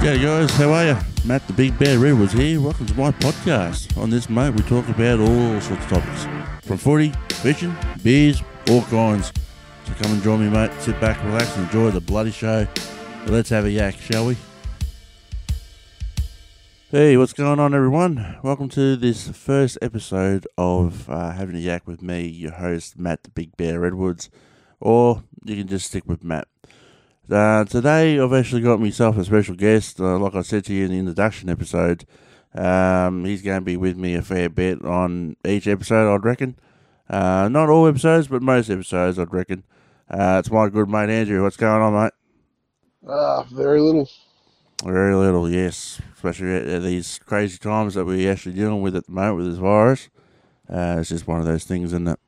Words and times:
G'day 0.00 0.22
guys, 0.22 0.50
how 0.52 0.72
are 0.72 0.86
you? 0.86 0.96
Matt 1.26 1.46
the 1.46 1.52
Big 1.52 1.78
Bear 1.78 2.06
Edwards 2.06 2.32
here. 2.32 2.58
Welcome 2.58 2.86
to 2.86 2.94
my 2.94 3.10
podcast. 3.10 3.98
On 3.98 4.08
this, 4.08 4.30
mate, 4.30 4.54
we 4.54 4.62
talk 4.62 4.88
about 4.88 5.20
all 5.20 5.60
sorts 5.60 5.84
of 5.84 5.90
topics. 5.90 6.26
From 6.66 6.78
footy, 6.78 7.12
fishing, 7.28 7.76
beers, 8.02 8.42
all 8.70 8.80
kinds. 8.84 9.30
So 9.84 9.92
come 10.00 10.12
and 10.12 10.22
join 10.22 10.40
me, 10.40 10.48
mate. 10.48 10.70
Sit 10.80 10.98
back, 11.02 11.22
relax, 11.22 11.54
enjoy 11.58 11.90
the 11.90 12.00
bloody 12.00 12.30
show. 12.30 12.66
Let's 13.26 13.50
have 13.50 13.66
a 13.66 13.70
yak, 13.70 13.96
shall 13.96 14.28
we? 14.28 14.38
Hey, 16.90 17.18
what's 17.18 17.34
going 17.34 17.60
on, 17.60 17.74
everyone? 17.74 18.38
Welcome 18.42 18.70
to 18.70 18.96
this 18.96 19.28
first 19.28 19.76
episode 19.82 20.48
of 20.56 21.10
uh, 21.10 21.32
Having 21.32 21.56
a 21.56 21.60
Yak 21.60 21.86
with 21.86 22.00
me, 22.00 22.26
your 22.26 22.52
host, 22.52 22.98
Matt 22.98 23.24
the 23.24 23.30
Big 23.30 23.54
Bear 23.58 23.84
Edwards. 23.84 24.30
Or 24.80 25.24
you 25.44 25.56
can 25.56 25.68
just 25.68 25.88
stick 25.88 26.04
with 26.06 26.24
Matt. 26.24 26.48
Uh, 27.30 27.64
today, 27.64 28.18
I've 28.18 28.32
actually 28.32 28.62
got 28.62 28.80
myself 28.80 29.16
a 29.16 29.24
special 29.24 29.54
guest. 29.54 30.00
Uh, 30.00 30.18
like 30.18 30.34
I 30.34 30.42
said 30.42 30.64
to 30.64 30.74
you 30.74 30.86
in 30.86 30.90
the 30.90 30.98
introduction 30.98 31.48
episode, 31.48 32.04
um, 32.54 33.24
he's 33.24 33.42
going 33.42 33.60
to 33.60 33.64
be 33.64 33.76
with 33.76 33.96
me 33.96 34.14
a 34.14 34.22
fair 34.22 34.48
bit 34.48 34.84
on 34.84 35.36
each 35.44 35.68
episode, 35.68 36.12
I'd 36.12 36.24
reckon. 36.24 36.56
Uh, 37.08 37.48
not 37.48 37.68
all 37.68 37.86
episodes, 37.86 38.26
but 38.26 38.42
most 38.42 38.68
episodes, 38.68 39.16
I'd 39.16 39.32
reckon. 39.32 39.62
Uh, 40.10 40.38
it's 40.40 40.50
my 40.50 40.68
good 40.68 40.88
mate 40.88 41.08
Andrew. 41.08 41.44
What's 41.44 41.56
going 41.56 41.80
on, 41.80 41.94
mate? 41.94 42.12
Ah, 43.08 43.44
very 43.44 43.80
little. 43.80 44.08
Very 44.84 45.14
little, 45.14 45.48
yes. 45.48 46.00
Especially 46.16 46.52
at 46.52 46.82
these 46.82 47.20
crazy 47.24 47.58
times 47.58 47.94
that 47.94 48.06
we're 48.06 48.32
actually 48.32 48.56
dealing 48.56 48.82
with 48.82 48.96
at 48.96 49.06
the 49.06 49.12
moment 49.12 49.36
with 49.36 49.46
this 49.46 49.58
virus. 49.58 50.08
Uh, 50.68 50.96
it's 50.98 51.10
just 51.10 51.28
one 51.28 51.38
of 51.38 51.46
those 51.46 51.62
things, 51.62 51.92
isn't 51.92 52.08
it? 52.08 52.18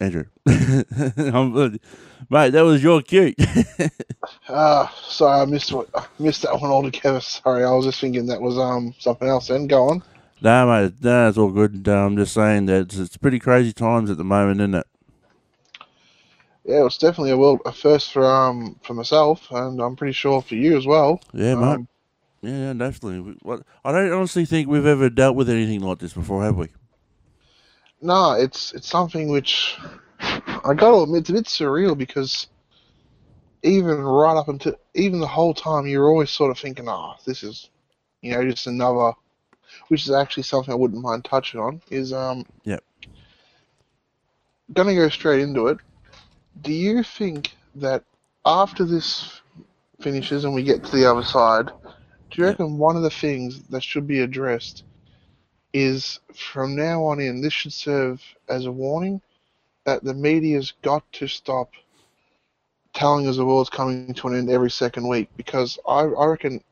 Andrew. 0.00 0.24
Mate, 0.46 2.50
that 2.50 2.62
was 2.64 2.82
your 2.82 3.02
cue. 3.02 3.34
Ah, 4.48 4.92
sorry, 5.06 5.42
I 5.42 5.44
missed 5.46 5.72
what 5.72 5.88
I 5.94 6.04
missed 6.18 6.42
that 6.42 6.60
one 6.60 6.70
altogether. 6.70 7.20
Sorry, 7.20 7.64
I 7.64 7.70
was 7.70 7.86
just 7.86 8.00
thinking 8.00 8.26
that 8.26 8.40
was 8.40 8.58
um 8.58 8.94
something 8.98 9.28
else. 9.28 9.48
Then 9.48 9.66
go 9.66 9.88
on. 9.88 10.02
no, 10.42 10.66
mate, 10.66 10.94
no, 11.00 11.28
it's 11.28 11.38
all 11.38 11.50
good. 11.50 11.88
Uh, 11.88 12.04
I'm 12.04 12.16
just 12.16 12.34
saying 12.34 12.66
that 12.66 12.82
it's, 12.82 12.98
it's 12.98 13.16
pretty 13.16 13.38
crazy 13.38 13.72
times 13.72 14.10
at 14.10 14.18
the 14.18 14.24
moment, 14.24 14.60
isn't 14.60 14.74
it? 14.74 14.86
Yeah, 16.64 16.80
it 16.80 16.84
was 16.84 16.98
definitely 16.98 17.30
a 17.30 17.38
world 17.38 17.60
a 17.64 17.72
first 17.72 18.12
for 18.12 18.24
um 18.26 18.78
for 18.82 18.94
myself, 18.94 19.46
and 19.50 19.80
I'm 19.80 19.96
pretty 19.96 20.12
sure 20.12 20.42
for 20.42 20.56
you 20.56 20.76
as 20.76 20.86
well. 20.86 21.20
Yeah, 21.32 21.54
mate. 21.54 21.74
Um, 21.74 21.88
Yeah, 22.42 22.72
definitely. 22.74 23.36
What, 23.42 23.62
I 23.84 23.92
don't 23.92 24.12
honestly 24.12 24.44
think 24.44 24.68
we've 24.68 24.84
ever 24.86 25.08
dealt 25.08 25.36
with 25.36 25.48
anything 25.48 25.80
like 25.80 26.00
this 26.00 26.12
before, 26.12 26.42
have 26.44 26.56
we? 26.56 26.68
No, 28.00 28.32
it's 28.32 28.72
it's 28.72 28.88
something 28.88 29.28
which 29.28 29.76
I 30.20 30.74
got 30.74 30.90
to 30.90 31.02
admit 31.02 31.20
it's 31.20 31.30
a 31.30 31.32
bit 31.34 31.44
surreal 31.46 31.96
because 31.96 32.48
even 33.62 33.98
right 34.02 34.36
up 34.36 34.48
until 34.48 34.74
even 34.94 35.20
the 35.20 35.26
whole 35.26 35.54
time 35.54 35.86
you're 35.86 36.08
always 36.08 36.30
sort 36.30 36.50
of 36.50 36.58
thinking, 36.58 36.88
oh, 36.88 37.14
this 37.26 37.42
is 37.42 37.70
you 38.20 38.32
know 38.32 38.48
just 38.48 38.66
another, 38.66 39.12
which 39.88 40.04
is 40.04 40.10
actually 40.10 40.44
something 40.44 40.72
I 40.72 40.76
wouldn't 40.76 41.02
mind 41.02 41.24
touching 41.24 41.60
on 41.60 41.80
is 41.90 42.12
um. 42.12 42.44
Yep. 42.64 42.82
Gonna 44.72 44.94
go 44.94 45.08
straight 45.08 45.40
into 45.40 45.68
it. 45.68 45.78
Do 46.62 46.72
you 46.72 47.02
think 47.02 47.56
that 47.76 48.04
after 48.44 48.84
this 48.84 49.40
finishes 50.00 50.44
and 50.44 50.54
we 50.54 50.62
get 50.62 50.84
to 50.84 50.96
the 50.96 51.06
other 51.10 51.22
side, 51.22 51.66
do 52.30 52.42
you 52.42 52.44
Yeah. 52.44 52.50
reckon 52.50 52.78
one 52.78 52.96
of 52.96 53.02
the 53.02 53.10
things 53.10 53.62
that 53.70 53.82
should 53.82 54.06
be 54.06 54.20
addressed 54.20 54.84
is 55.72 56.20
from 56.34 56.74
now 56.74 57.04
on 57.04 57.20
in, 57.20 57.40
this 57.40 57.52
should 57.52 57.72
serve 57.72 58.22
as 58.48 58.66
a 58.66 58.72
warning 58.72 59.20
that 59.84 60.02
the 60.04 60.14
media's 60.14 60.72
got 60.82 61.10
to 61.12 61.26
stop 61.26 61.70
telling 62.94 63.28
us 63.28 63.36
the 63.36 63.44
world's 63.44 63.70
coming 63.70 64.12
to 64.14 64.28
an 64.28 64.36
end 64.36 64.50
every 64.50 64.70
second 64.70 65.06
week 65.06 65.28
because 65.36 65.78
I, 65.86 66.00
I 66.00 66.26
reckon 66.26 66.62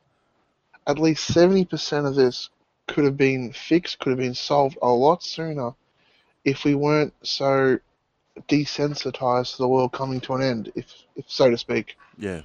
at 0.86 0.98
least 0.98 1.30
70% 1.30 2.06
of 2.06 2.14
this 2.14 2.50
could 2.86 3.04
have 3.04 3.16
been 3.16 3.52
fixed, 3.52 3.98
could 3.98 4.10
have 4.10 4.18
been 4.18 4.34
solved 4.34 4.78
a 4.82 4.88
lot 4.88 5.22
sooner 5.22 5.72
if 6.44 6.64
we 6.64 6.74
weren't 6.74 7.12
so 7.22 7.78
desensitized 8.48 9.56
to 9.56 9.62
the 9.62 9.68
world 9.68 9.92
coming 9.92 10.20
to 10.20 10.34
an 10.34 10.42
end, 10.42 10.72
if, 10.74 10.86
if 11.16 11.24
so 11.28 11.50
to 11.50 11.58
speak. 11.58 11.96
Yeah. 12.18 12.42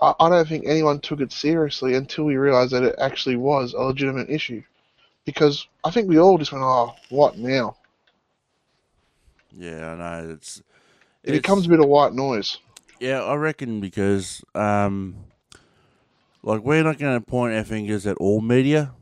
I, 0.00 0.14
I 0.18 0.28
don't 0.28 0.48
think 0.48 0.64
anyone 0.66 1.00
took 1.00 1.20
it 1.20 1.32
seriously 1.32 1.94
until 1.94 2.24
we 2.24 2.36
realized 2.36 2.72
that 2.72 2.82
it 2.82 2.94
actually 2.98 3.36
was 3.36 3.74
a 3.74 3.80
legitimate 3.80 4.30
issue. 4.30 4.62
Because 5.24 5.66
I 5.84 5.90
think 5.90 6.08
we 6.08 6.18
all 6.18 6.38
just 6.38 6.52
went, 6.52 6.64
oh, 6.64 6.94
what 7.10 7.38
now? 7.38 7.76
Yeah, 9.52 9.92
I 9.92 9.96
know. 9.96 10.30
It's, 10.32 10.58
It 11.22 11.34
it's 11.34 11.38
becomes 11.38 11.66
a 11.66 11.68
bit 11.68 11.80
of 11.80 11.86
white 11.86 12.14
noise. 12.14 12.58
Yeah, 13.00 13.22
I 13.22 13.34
reckon 13.34 13.80
because 13.80 14.42
um, 14.54 15.16
like 16.42 16.62
we're 16.62 16.82
not 16.82 16.98
going 16.98 17.18
to 17.18 17.24
point 17.24 17.54
our 17.54 17.64
fingers 17.64 18.06
at 18.06 18.16
all 18.18 18.40
media, 18.40 18.92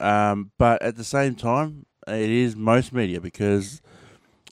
um, 0.00 0.52
but 0.58 0.80
at 0.82 0.96
the 0.96 1.04
same 1.04 1.34
time, 1.34 1.86
it 2.06 2.30
is 2.30 2.56
most 2.56 2.92
media 2.92 3.20
because 3.20 3.80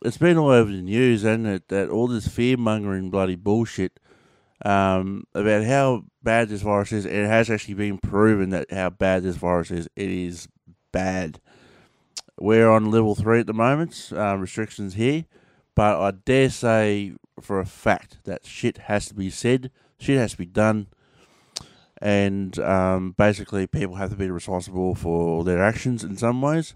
it's 0.05 0.19
been 0.19 0.37
all 0.37 0.51
over 0.51 0.71
the 0.71 0.83
news, 0.83 1.25
and 1.25 1.47
it 1.47 1.69
that 1.69 1.89
all 1.89 2.07
this 2.07 2.29
fear 2.29 2.57
mongering 2.57 3.11
bloody 3.11 3.37
bullshit 3.37 3.99
um, 4.65 5.25
about 5.35 5.65
how 5.65 6.05
bad 6.23 6.49
this 6.49 6.63
virus 6.63 6.93
is. 6.93 7.07
It 7.07 7.27
has 7.27 7.49
actually 7.49 7.75
been 7.75 7.99
proven 7.99 8.51
that 8.51 8.71
how 8.73 8.91
bad 8.91 9.23
this 9.23 9.37
virus 9.37 9.71
is. 9.71 9.89
It 9.97 10.11
is 10.11 10.49
bad. 10.93 11.41
We're 12.39 12.69
on 12.69 12.91
level 12.91 13.15
three 13.15 13.41
at 13.41 13.47
the 13.47 13.55
moment, 13.55 14.11
uh, 14.15 14.37
restrictions 14.37 14.95
here, 14.95 15.25
but 15.75 16.01
I 16.01 16.11
dare 16.11 16.51
say 16.51 17.15
for 17.41 17.61
a 17.61 17.67
fact 17.67 18.19
that 18.25 18.45
shit 18.45 18.79
has 18.79 19.07
to 19.09 19.15
be 19.15 19.31
said, 19.31 19.71
shit 19.99 20.19
has 20.19 20.33
to 20.33 20.39
be 20.39 20.47
done, 20.47 20.89
and 22.01 22.59
um, 22.59 23.13
basically 23.13 23.67
people 23.67 23.97
have 23.97 24.11
to 24.11 24.17
be 24.17 24.31
responsible 24.31 24.95
for 24.95 25.45
their 25.45 25.63
actions 25.63 26.05
in 26.05 26.17
some 26.17 26.43
ways. 26.43 26.75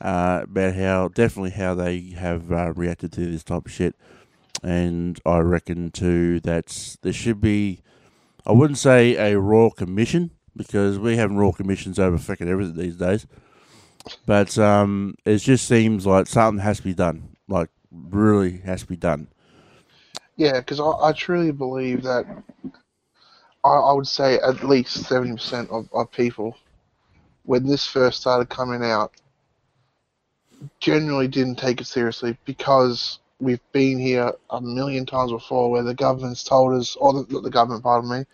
Uh, 0.00 0.40
about 0.42 0.74
how 0.74 1.06
definitely 1.06 1.50
how 1.50 1.76
they 1.76 2.00
have 2.16 2.50
uh, 2.50 2.72
reacted 2.74 3.12
to 3.12 3.30
this 3.30 3.44
type 3.44 3.66
of 3.66 3.72
shit, 3.72 3.94
and 4.60 5.20
I 5.24 5.38
reckon 5.38 5.92
too 5.92 6.40
that 6.40 6.96
there 7.02 7.12
should 7.12 7.40
be, 7.40 7.82
I 8.44 8.50
wouldn't 8.50 8.78
say 8.78 9.14
a 9.14 9.38
royal 9.38 9.70
commission 9.70 10.32
because 10.56 10.98
we 10.98 11.16
have 11.16 11.30
royal 11.32 11.52
commissions 11.52 11.98
over 11.98 12.18
fucking 12.18 12.48
everything 12.48 12.76
these 12.76 12.96
days, 12.96 13.26
but 14.26 14.56
um, 14.58 15.14
it 15.24 15.38
just 15.38 15.66
seems 15.66 16.06
like 16.06 16.26
something 16.26 16.62
has 16.62 16.78
to 16.78 16.84
be 16.84 16.94
done, 16.94 17.36
like 17.48 17.70
really 17.90 18.58
has 18.58 18.82
to 18.82 18.86
be 18.86 18.96
done. 18.96 19.28
Yeah, 20.36 20.60
because 20.60 20.80
I, 20.80 20.90
I 20.90 21.12
truly 21.12 21.52
believe 21.52 22.02
that 22.02 22.26
I, 23.64 23.68
I 23.68 23.92
would 23.92 24.08
say 24.08 24.38
at 24.38 24.64
least 24.64 25.04
70% 25.04 25.70
of, 25.70 25.88
of 25.92 26.10
people, 26.10 26.56
when 27.44 27.66
this 27.66 27.86
first 27.86 28.20
started 28.20 28.48
coming 28.48 28.82
out, 28.82 29.12
generally 30.80 31.28
didn't 31.28 31.56
take 31.56 31.80
it 31.80 31.86
seriously 31.86 32.36
because 32.44 33.18
we've 33.40 33.60
been 33.72 33.98
here 33.98 34.32
a 34.50 34.60
million 34.60 35.04
times 35.04 35.32
before 35.32 35.70
where 35.70 35.82
the 35.82 35.94
government's 35.94 36.44
told 36.44 36.74
us, 36.74 36.96
or 36.96 37.12
the, 37.12 37.40
the 37.40 37.50
government, 37.50 37.82
pardon 37.82 38.10
me, 38.10 38.24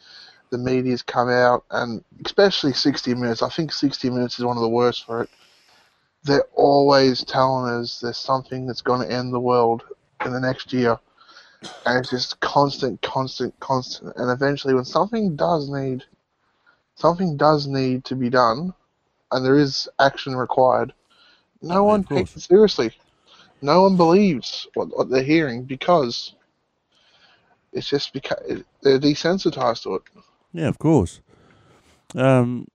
the 0.51 0.59
media's 0.59 1.03
come 1.03 1.29
out, 1.29 1.65
and 1.71 2.03
especially 2.25 2.73
60 2.73 3.15
Minutes, 3.15 3.43
I 3.43 3.49
think 3.49 3.73
60 3.73 4.11
Minutes 4.11 4.39
is 4.39 4.45
one 4.45 4.57
of 4.57 4.63
the 4.63 4.69
worst 4.69 5.05
for 5.07 5.23
it. 5.23 5.31
They're 6.25 6.47
always 6.55 7.25
telling 7.25 7.73
us 7.73 8.01
there's 8.01 8.19
something 8.19 8.67
that's 8.67 8.83
going 8.83 9.07
to 9.07 9.15
end 9.15 9.33
the 9.33 9.41
world 9.41 9.85
in 10.25 10.33
the 10.33 10.41
next 10.41 10.73
year. 10.73 10.99
And 11.87 11.99
it's 11.99 12.11
just 12.11 12.39
constant, 12.41 13.03
constant, 13.03 13.59
constant. 13.61 14.17
And 14.17 14.31
eventually, 14.31 14.75
when 14.75 14.85
something 14.85 15.37
does 15.37 15.69
need, 15.69 16.05
something 16.95 17.37
does 17.37 17.67
need 17.67 18.05
to 18.07 18.15
be 18.15 18.31
done, 18.31 18.75
and 19.33 19.45
there 19.45 19.59
is 19.59 19.89
action 19.99 20.37
required, 20.37 20.93
no 21.61 21.83
one 21.83 22.05
takes 22.05 22.37
it 22.37 22.41
seriously. 22.41 22.93
No 23.61 23.83
one 23.83 23.97
believes 23.97 24.69
what, 24.75 24.97
what 24.97 25.11
they're 25.11 25.23
hearing 25.23 25.65
because 25.65 26.35
it's 27.73 27.89
just 27.89 28.13
because 28.13 28.63
they're 28.83 29.01
desensitized 29.01 29.83
to 29.83 29.97
it. 29.97 30.03
Yeah, 30.53 30.69
of 30.69 30.79
course. 30.79 31.21
Um, 32.15 32.67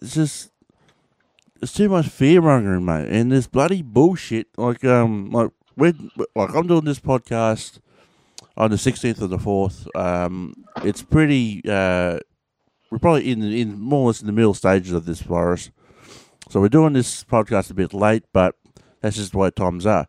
it's 0.00 0.14
just 0.14 0.50
it's 1.60 1.72
too 1.72 1.88
much 1.88 2.06
fear 2.06 2.40
mongering, 2.40 2.84
mate, 2.84 3.08
and 3.08 3.32
this 3.32 3.46
bloody 3.46 3.82
bullshit. 3.82 4.48
Like, 4.56 4.84
um, 4.84 5.30
like 5.30 5.50
when 5.74 6.10
like 6.34 6.54
I'm 6.54 6.66
doing 6.66 6.84
this 6.84 7.00
podcast 7.00 7.80
on 8.56 8.70
the 8.70 8.76
16th 8.76 9.20
of 9.20 9.30
the 9.30 9.38
fourth. 9.38 9.86
Um, 9.94 10.54
it's 10.84 11.02
pretty. 11.02 11.62
Uh, 11.68 12.18
we're 12.90 12.98
probably 12.98 13.30
in 13.30 13.42
in 13.42 13.80
more 13.80 14.04
or 14.04 14.06
less 14.08 14.20
in 14.20 14.26
the 14.26 14.32
middle 14.32 14.54
stages 14.54 14.92
of 14.92 15.06
this 15.06 15.20
virus, 15.20 15.70
so 16.48 16.60
we're 16.60 16.68
doing 16.68 16.92
this 16.92 17.24
podcast 17.24 17.70
a 17.70 17.74
bit 17.74 17.92
late, 17.92 18.22
but 18.32 18.54
that's 19.00 19.16
just 19.16 19.32
the 19.32 19.38
way 19.38 19.50
times 19.50 19.86
are. 19.86 20.06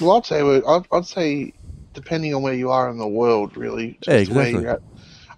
Well, 0.00 0.16
I'd 0.16 0.26
say 0.26 0.40
I'd, 0.40 0.86
I'd 0.92 1.06
say 1.06 1.52
depending 1.94 2.34
on 2.34 2.42
where 2.42 2.52
you 2.52 2.70
are 2.70 2.90
in 2.90 2.98
the 2.98 3.08
world, 3.08 3.56
really, 3.56 3.98
Yeah, 4.06 4.14
exactly. 4.14 4.66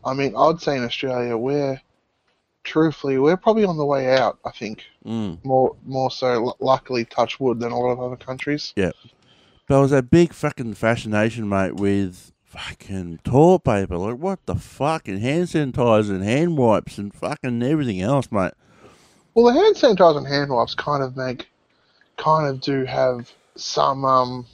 I 0.08 0.14
mean, 0.14 0.34
I'd 0.36 0.60
say 0.60 0.76
in 0.76 0.84
Australia, 0.84 1.36
we're 1.36 1.80
truthfully 2.64 3.18
we're 3.18 3.36
probably 3.36 3.64
on 3.64 3.76
the 3.76 3.86
way 3.86 4.16
out. 4.16 4.38
I 4.44 4.50
think 4.50 4.84
Mm. 5.06 5.42
more 5.44 5.74
more 5.86 6.10
so, 6.10 6.54
luckily, 6.60 7.04
touch 7.04 7.40
wood 7.40 7.60
than 7.60 7.72
a 7.72 7.78
lot 7.78 7.92
of 7.92 8.00
other 8.00 8.16
countries. 8.16 8.72
Yeah, 8.76 8.90
there 9.68 9.80
was 9.80 9.90
that 9.92 10.10
big 10.10 10.32
fucking 10.32 10.74
fascination, 10.74 11.48
mate, 11.48 11.76
with 11.76 12.32
fucking 12.44 13.20
toilet 13.24 13.64
paper. 13.64 13.96
Like, 13.96 14.18
what 14.18 14.44
the 14.46 14.54
fuck? 14.56 15.08
And 15.08 15.20
hand 15.20 15.48
sanitizer 15.48 16.10
and 16.10 16.24
hand 16.24 16.58
wipes 16.58 16.98
and 16.98 17.14
fucking 17.14 17.62
everything 17.62 18.00
else, 18.00 18.30
mate. 18.30 18.52
Well, 19.34 19.46
the 19.46 19.60
hand 19.60 19.76
sanitizer 19.76 20.18
and 20.18 20.26
hand 20.26 20.50
wipes 20.50 20.74
kind 20.74 21.02
of 21.02 21.16
make, 21.16 21.48
kind 22.16 22.48
of 22.48 22.60
do 22.60 22.84
have 22.84 23.30
some, 23.56 24.04
um, 24.04 24.46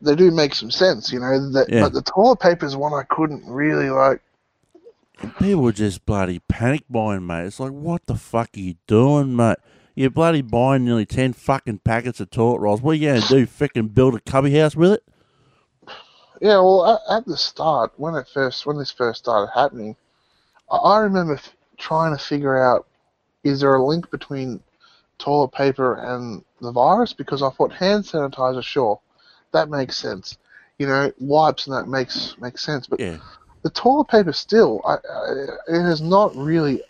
they 0.00 0.14
do 0.14 0.30
make 0.30 0.54
some 0.54 0.70
sense, 0.70 1.12
you 1.12 1.20
know. 1.20 1.50
That, 1.52 1.68
Yeah. 1.68 1.82
But 1.82 1.92
the 1.92 2.02
toilet 2.02 2.40
paper 2.40 2.66
is 2.66 2.76
one 2.76 2.92
I 2.92 3.02
couldn't 3.04 3.44
really 3.46 3.90
like. 3.90 4.20
People 5.38 5.62
were 5.62 5.72
just 5.72 6.04
bloody 6.06 6.40
panic 6.48 6.84
buying, 6.90 7.26
mate. 7.26 7.46
It's 7.46 7.60
like, 7.60 7.70
what 7.72 8.06
the 8.06 8.16
fuck 8.16 8.50
are 8.56 8.60
you 8.60 8.74
doing, 8.86 9.34
mate? 9.36 9.58
You're 9.94 10.10
bloody 10.10 10.42
buying 10.42 10.84
nearly 10.84 11.06
10 11.06 11.34
fucking 11.34 11.78
packets 11.78 12.18
of 12.18 12.30
toilet 12.30 12.58
rolls. 12.58 12.82
What 12.82 12.92
are 12.92 12.94
you 12.94 13.08
going 13.08 13.22
to 13.22 13.28
do? 13.28 13.46
Fucking 13.46 13.88
build 13.88 14.16
a 14.16 14.20
cubby 14.20 14.58
house 14.58 14.74
with 14.74 14.92
it? 14.92 15.04
Yeah, 16.40 16.56
well, 16.56 17.00
at, 17.08 17.18
at 17.18 17.26
the 17.26 17.36
start, 17.36 17.92
when 17.96 18.16
it 18.16 18.26
first, 18.34 18.66
when 18.66 18.76
this 18.76 18.90
first 18.90 19.20
started 19.20 19.52
happening, 19.54 19.94
I, 20.70 20.76
I 20.76 20.98
remember 21.00 21.34
f- 21.34 21.54
trying 21.78 22.16
to 22.16 22.22
figure 22.22 22.60
out 22.60 22.86
is 23.44 23.60
there 23.60 23.74
a 23.74 23.84
link 23.84 24.10
between 24.10 24.60
toilet 25.18 25.52
paper 25.52 25.94
and 25.94 26.44
the 26.60 26.72
virus? 26.72 27.12
Because 27.12 27.40
I 27.42 27.50
thought 27.50 27.72
hand 27.72 28.04
sanitizer, 28.04 28.64
sure, 28.64 29.00
that 29.54 29.70
makes 29.70 29.96
sense. 29.96 30.36
You 30.78 30.86
know, 30.86 31.10
wipes 31.18 31.66
and 31.66 31.74
that 31.74 31.88
makes 31.88 32.36
makes 32.38 32.62
sense. 32.62 32.86
But 32.86 33.00
Yeah. 33.00 33.18
the 33.62 33.70
toilet 33.70 34.08
paper 34.08 34.32
still, 34.32 34.82
I, 34.84 34.94
I, 34.94 35.46
it 35.68 35.82
has 35.82 36.02
not 36.02 36.36
really. 36.36 36.82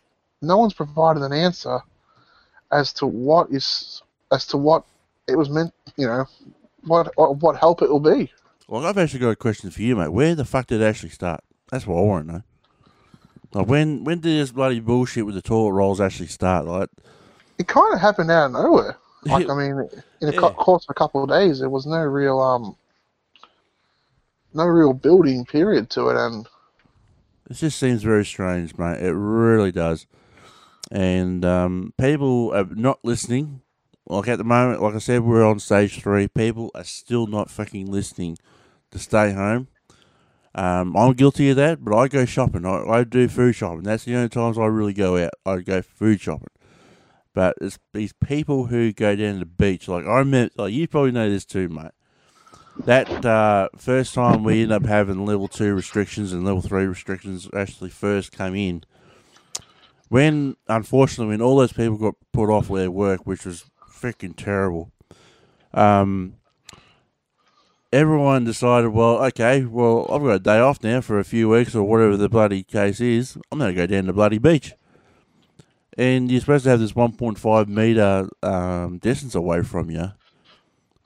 No 0.43 0.59
one's 0.59 0.75
provided 0.75 1.23
an 1.23 1.33
answer 1.33 1.79
as 2.73 2.93
to 2.95 3.07
what 3.07 3.51
is 3.51 4.03
as 4.33 4.47
to 4.49 4.57
what 4.57 4.85
it 5.29 5.37
was 5.37 5.49
meant. 5.49 5.73
You 5.97 6.07
know, 6.07 6.25
what 6.85 7.13
what 7.17 7.57
help 7.57 7.83
it 7.83 7.91
will 7.91 8.01
be. 8.01 8.33
Well, 8.67 8.85
I've 8.87 8.99
actually 8.99 9.21
got 9.21 9.29
a 9.31 9.37
question 9.37 9.71
for 9.71 9.83
you, 9.83 9.95
mate. 9.97 10.09
Where 10.09 10.35
the 10.35 10.45
fuck 10.45 10.67
did 10.67 10.81
it 10.81 10.85
actually 10.85 11.11
start? 11.11 11.45
That's 11.71 11.87
what 11.87 11.99
I 11.99 12.03
want 12.03 12.27
to 12.27 12.33
know. 12.33 12.43
Like, 13.53 13.69
when 13.69 14.05
when 14.05 14.21
did 14.21 14.41
this 14.41 14.51
bloody 14.51 14.81
bullshit 14.81 15.27
with 15.27 15.35
the 15.35 15.43
toilet 15.43 15.73
rolls 15.73 16.01
actually 16.01 16.27
start? 16.29 16.65
Like, 16.67 16.89
it 17.59 17.69
kind 17.69 17.95
of 17.95 18.01
happened 18.01 18.31
out 18.31 18.47
of 18.47 18.53
nowhere. 18.53 18.97
Like 19.27 19.49
I 19.49 19.55
mean, 19.55 19.89
in 20.21 20.29
a 20.29 20.33
Yeah. 20.33 20.49
course 20.51 20.85
of 20.85 20.91
a 20.91 20.95
couple 20.95 21.23
of 21.23 21.31
days, 21.31 21.61
there 21.61 21.71
was 21.71 21.87
no 21.87 22.03
real 22.03 22.41
um, 22.41 22.77
no 24.55 24.65
real 24.65 24.93
building 24.95 25.45
period 25.45 25.91
to 25.91 26.09
it, 26.09 26.17
and 26.17 26.47
It 27.51 27.55
just 27.55 27.79
seems 27.79 28.03
very 28.03 28.25
strange, 28.25 28.77
mate. 28.79 29.01
It 29.03 29.13
really 29.13 29.73
does. 29.73 30.07
And 30.91 31.45
um, 31.45 31.93
people 31.99 32.53
are 32.55 32.65
not 32.67 33.01
listening. 33.05 33.63
Like 34.07 34.29
at 34.29 34.39
the 34.39 34.45
moment, 34.45 34.83
like 34.83 34.95
I 34.95 34.99
said, 34.99 35.23
we're 35.23 35.45
on 35.47 35.59
stage 35.59 36.01
three. 36.03 36.29
People 36.29 36.71
are 36.75 36.85
still 36.85 37.27
not 37.27 37.51
fucking 37.51 37.91
listening 37.91 38.39
to 38.91 38.99
stay 38.99 39.33
home. 39.33 39.69
Um, 40.55 40.97
I'm 40.97 41.15
guilty 41.15 41.51
of 41.51 41.57
that, 41.57 41.85
but 41.85 41.97
I 41.97 42.09
go 42.09 42.25
shopping. 42.25 42.65
I, 42.67 42.85
I 42.85 43.05
do 43.05 43.29
food 43.29 43.55
shopping. 43.55 43.83
That's 43.83 44.05
the 44.05 44.17
only 44.17 44.29
times 44.29 44.59
I 44.59 44.67
really 44.67 44.93
go 44.93 45.17
out. 45.25 45.33
I 45.47 45.59
go 45.59 45.83
food 45.83 46.21
shopping. 46.21 46.49
But 47.35 47.57
it's 47.61 47.79
these 47.93 48.13
people 48.13 48.67
who 48.67 48.93
go 48.93 49.17
down 49.17 49.35
to 49.35 49.39
the 49.41 49.47
beach. 49.47 49.89
Like 49.89 50.07
I 50.07 50.19
remember, 50.19 50.53
like 50.57 50.73
you 50.73 50.87
probably 50.89 51.11
know 51.11 51.29
this 51.29 51.45
too, 51.45 51.69
mate. 51.69 51.91
That 52.85 53.25
uh, 53.25 53.69
first 53.77 54.15
time 54.15 54.43
we 54.45 54.63
ended 54.63 54.73
up 54.73 54.87
having 54.87 55.27
level 55.27 55.49
two 55.49 55.75
restrictions 55.75 56.33
and 56.33 56.45
level 56.45 56.63
three 56.63 56.87
restrictions 56.87 57.49
actually 57.55 57.91
first 57.91 58.33
came 58.33 58.55
in. 58.55 58.85
When 60.09 60.57
unfortunately, 60.69 61.33
when 61.33 61.43
all 61.43 61.57
those 61.57 61.73
people 61.73 61.97
got 61.97 62.15
put 62.33 62.51
off 62.51 62.69
their 62.69 62.91
work, 62.91 63.27
which 63.27 63.45
was 63.45 63.65
freaking 63.91 64.35
terrible, 64.37 64.93
um, 65.73 66.37
everyone 67.93 68.45
decided, 68.45 68.89
well, 68.89 69.25
okay, 69.25 69.65
well, 69.65 70.07
I've 70.11 70.23
got 70.23 70.31
a 70.31 70.39
day 70.39 70.59
off 70.59 70.83
now 70.83 71.01
for 71.01 71.19
a 71.19 71.25
few 71.25 71.49
weeks 71.49 71.75
or 71.75 71.85
whatever 71.85 72.17
the 72.17 72.29
bloody 72.29 72.63
case 72.63 73.01
is. 73.01 73.37
I'm 73.51 73.59
going 73.59 73.75
to 73.75 73.81
go 73.81 73.87
down 73.87 74.07
to 74.07 74.13
bloody 74.13 74.39
beach. 74.39 74.75
And 75.97 76.31
you're 76.31 76.41
supposed 76.41 76.65
to 76.65 76.71
have 76.71 76.81
this 76.81 76.93
1.5 76.93 77.69
meter 77.69 78.29
um, 78.43 78.99
distance 78.99 79.35
away 79.35 79.63
from 79.63 79.91
you, 79.91 80.13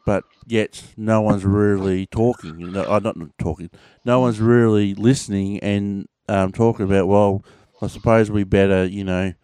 but 0.07 0.25
yet 0.47 0.83
no 0.97 1.21
one's 1.21 1.45
really 1.45 2.07
talking. 2.07 2.73
Know, 2.73 2.91
uh, 2.91 2.99
not 2.99 3.17
not 3.17 3.37
talking. 3.39 3.71
No 4.05 4.21
one's 4.21 4.41
really 4.41 4.95
listening 4.95 5.59
and 5.61 6.09
um, 6.29 6.53
talking 6.53 6.87
about. 6.87 7.07
Well, 7.07 7.45
I 7.83 7.89
suppose 7.89 8.31
we 8.31 8.45
better, 8.45 8.85
you 8.85 9.05
know, 9.05 9.35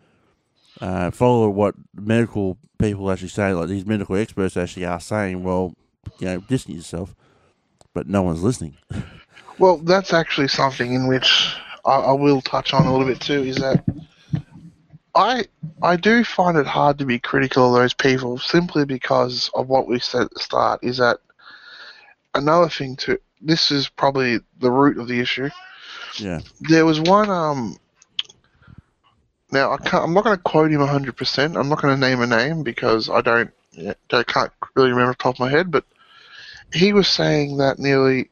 uh, 0.81 1.11
follow 1.11 1.50
what 1.50 1.75
medical 1.94 2.58
people 2.79 3.11
actually 3.11 3.29
say. 3.29 3.52
Like 3.52 3.69
these 3.69 3.87
medical 3.87 4.17
experts 4.17 4.56
actually 4.56 4.87
are 4.87 5.00
saying. 5.00 5.43
Well, 5.43 5.75
you 6.19 6.26
know, 6.26 6.38
distance 6.41 6.76
yourself, 6.76 7.14
but 7.93 8.08
no 8.08 8.23
one's 8.23 8.43
listening. 8.43 8.76
well, 9.58 9.76
that's 9.79 10.14
actually 10.14 10.49
something 10.49 10.94
in 10.94 11.06
which 11.06 11.55
I, 11.85 11.96
I 11.96 12.12
will 12.12 12.41
touch 12.41 12.73
on 12.73 12.87
a 12.87 12.91
little 12.91 13.06
bit 13.06 13.20
too. 13.20 13.43
Is 13.43 13.56
that 13.56 13.85
I 15.15 15.45
I 15.83 15.97
do 15.97 16.25
find 16.25 16.57
it 16.57 16.67
hard 16.67 16.99
to 16.99 17.05
be 17.07 17.19
critical 17.19 17.75
of 17.75 17.81
those 17.81 17.95
people 17.95 18.39
simply 18.39 18.85
because 18.85 19.51
of 19.55 19.69
what 19.69 19.87
we 19.87 19.99
said 19.99 20.23
at 20.23 20.35
the 20.35 20.41
start. 20.41 20.81
Is 20.83 20.99
that 20.99 21.19
another 22.35 22.69
thing 22.69 22.97
to 22.97 23.21
this 23.41 23.71
is 23.71 23.89
probably 23.89 24.41
the 24.59 24.71
root 24.71 24.99
of 24.99 25.09
the 25.09 25.21
issue. 25.21 25.51
Yeah, 26.19 26.41
There 26.61 26.87
was 26.87 27.01
one. 27.01 27.31
Um, 27.31 27.79
now 29.53 29.73
I 29.73 29.77
can't. 29.79 30.05
I'm 30.05 30.15
not 30.15 30.25
going 30.25 30.37
to 30.37 30.43
quote 30.43 30.73
him 30.73 30.81
100. 30.81 31.17
percent 31.17 31.57
I'm 31.57 31.69
not 31.69 31.81
going 31.83 31.95
to 31.95 32.01
name 32.01 32.21
a 32.21 32.27
name 32.27 32.63
because 32.63 33.09
I 33.09 33.21
don't. 33.21 33.51
I 34.13 34.23
can't 34.23 34.53
really 34.75 34.91
remember 34.91 35.11
off 35.11 35.19
the 35.19 35.23
top 35.23 35.35
of 35.35 35.41
my 35.41 35.51
head. 35.51 35.71
But 35.71 35.85
he 36.73 36.93
was 36.93 37.09
saying 37.09 37.59
that 37.59 37.79
nearly 37.79 38.31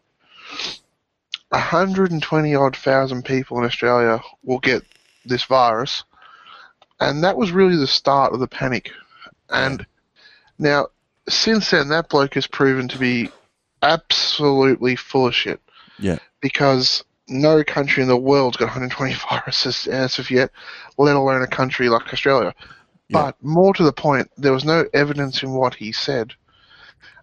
120 1.51 2.55
odd 2.55 2.77
thousand 2.77 3.25
people 3.25 3.59
in 3.59 3.65
Australia 3.65 4.21
will 4.43 4.59
get 4.59 4.83
this 5.25 5.45
virus, 5.45 6.05
and 7.03 7.25
that 7.25 7.37
was 7.37 7.53
really 7.53 7.77
the 7.77 7.87
start 7.87 8.33
of 8.33 8.41
the 8.41 8.47
panic. 8.47 8.93
And 9.51 9.85
now, 10.59 10.89
since 11.29 11.71
then, 11.71 11.89
that 11.89 12.09
bloke 12.09 12.35
has 12.35 12.47
proven 12.47 12.89
to 12.89 12.99
be 12.99 13.31
absolutely 13.83 14.95
full 14.95 15.27
of 15.27 15.35
shit 15.35 15.61
yeah, 15.99 16.19
because 16.41 17.05
no 17.29 17.65
country 17.65 18.03
in 18.03 18.09
the 18.09 18.17
world's 18.17 18.57
got 18.57 18.67
120 18.67 19.15
viruses 19.31 19.87
as 19.89 20.19
of 20.19 20.31
yet, 20.31 20.51
let 20.97 21.17
alone 21.17 21.43
a 21.43 21.47
country 21.47 21.89
like 21.89 22.13
Australia. 22.13 22.55
Yeah. 23.09 23.23
But 23.23 23.43
more 23.43 23.75
to 23.75 23.83
the 23.83 23.93
point, 23.93 24.31
there 24.37 24.53
was 24.53 24.65
no 24.65 24.87
evidence 24.95 25.43
in 25.43 25.53
what 25.53 25.75
he 25.75 25.93
said. 25.93 26.33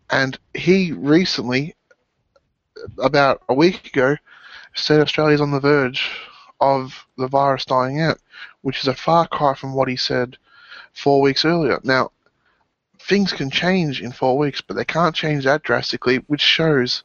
And 0.09 0.37
he 0.53 0.91
recently, 0.91 1.75
about 2.97 3.43
a 3.47 3.53
week 3.53 3.87
ago, 3.87 4.17
said 4.75 4.99
Australia's 4.99 5.41
on 5.41 5.51
the 5.51 5.59
verge 5.59 6.09
of 6.61 7.05
the 7.17 7.27
virus 7.27 7.65
dying 7.65 8.01
out, 8.01 8.19
which 8.61 8.79
is 8.81 8.87
a 8.87 8.93
far 8.93 9.27
cry 9.27 9.53
from 9.53 9.73
what 9.73 9.87
he 9.87 9.95
said 9.95 10.37
four 10.93 11.21
weeks 11.21 11.45
earlier. 11.45 11.79
Now, 11.83 12.11
things 13.01 13.31
can 13.31 13.49
change 13.49 14.01
in 14.01 14.11
four 14.11 14.37
weeks, 14.37 14.61
but 14.61 14.75
they 14.75 14.85
can't 14.85 15.15
change 15.15 15.45
that 15.45 15.63
drastically, 15.63 16.17
which 16.27 16.41
shows 16.41 17.03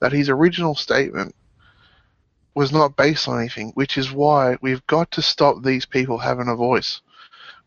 that 0.00 0.12
his 0.12 0.28
original 0.28 0.74
statement 0.74 1.34
was 2.54 2.72
not 2.72 2.96
based 2.96 3.28
on 3.28 3.38
anything, 3.38 3.70
which 3.74 3.98
is 3.98 4.12
why 4.12 4.56
we've 4.60 4.86
got 4.86 5.10
to 5.12 5.22
stop 5.22 5.62
these 5.62 5.84
people 5.84 6.18
having 6.18 6.48
a 6.48 6.56
voice. 6.56 7.00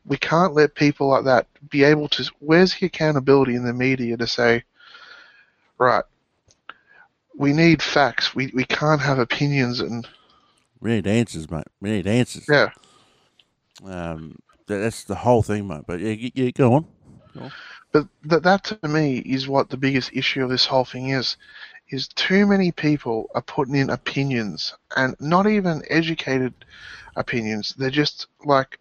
We 0.06 0.18
can't 0.18 0.54
let 0.54 0.76
people 0.76 1.08
like 1.10 1.26
that 1.26 1.48
be 1.70 1.84
able 1.84 2.08
to. 2.10 2.30
Where's 2.40 2.74
the 2.74 2.86
accountability 2.86 3.56
in 3.56 3.66
the 3.66 3.74
media 3.74 4.16
to 4.16 4.28
say, 4.28 4.64
right, 5.78 6.06
we 7.36 7.52
need 7.52 7.82
facts. 7.82 8.34
We, 8.34 8.52
we 8.54 8.64
can't 8.64 9.02
have 9.02 9.20
opinions 9.20 9.82
and 9.82 10.08
we 10.82 10.92
need 10.92 11.08
answers, 11.08 11.50
mate. 11.50 11.68
We 11.82 11.92
need 11.92 12.08
answers. 12.08 12.46
yeah. 12.50 12.70
Um, 13.86 14.38
that, 14.68 14.78
that's 14.78 15.04
the 15.04 15.16
whole 15.16 15.44
thing, 15.44 15.68
mate. 15.68 15.84
But 15.88 16.00
yeah, 16.00 16.30
yeah, 16.34 16.52
go 16.52 16.74
on. 16.74 16.86
But 17.92 18.08
that 18.26 18.44
that 18.44 18.64
to 18.66 18.88
me 18.88 19.20
is 19.20 19.48
what 19.48 19.70
the 19.70 19.78
biggest 19.78 20.12
issue 20.14 20.44
of 20.44 20.50
this 20.50 20.66
whole 20.66 20.86
thing 20.86 21.10
is. 21.10 21.38
Is 21.90 22.10
too 22.10 22.46
many 22.46 22.74
people 22.74 23.30
are 23.34 23.42
putting 23.42 23.76
in 23.76 23.90
opinions 23.90 24.74
and 24.98 25.16
not 25.22 25.48
even 25.48 25.84
educated 25.90 26.54
opinions. 27.16 27.74
They're 27.78 27.90
just 27.90 28.28
like 28.44 28.78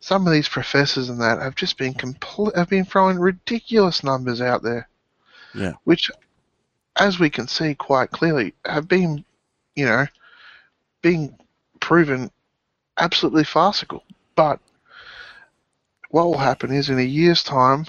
some 0.00 0.26
of 0.26 0.32
these 0.32 0.48
professors 0.48 1.08
and 1.08 1.20
that 1.20 1.40
have 1.40 1.54
just 1.54 1.78
been 1.78 1.94
complete 1.94 2.56
have 2.56 2.68
been 2.68 2.84
throwing 2.84 3.18
ridiculous 3.18 4.02
numbers 4.02 4.40
out 4.40 4.62
there. 4.62 4.88
Yeah. 5.54 5.74
Which, 5.84 6.10
as 6.96 7.18
we 7.18 7.30
can 7.30 7.46
see 7.46 7.74
quite 7.74 8.10
clearly, 8.10 8.54
have 8.64 8.88
been, 8.88 9.24
you 9.74 9.86
know, 9.86 10.06
being 11.06 11.38
proven 11.78 12.30
absolutely 12.98 13.44
farcical. 13.44 14.02
But 14.34 14.58
what 16.10 16.26
will 16.26 16.38
happen 16.38 16.72
is 16.72 16.90
in 16.90 16.98
a 16.98 17.02
year's 17.02 17.44
time, 17.44 17.86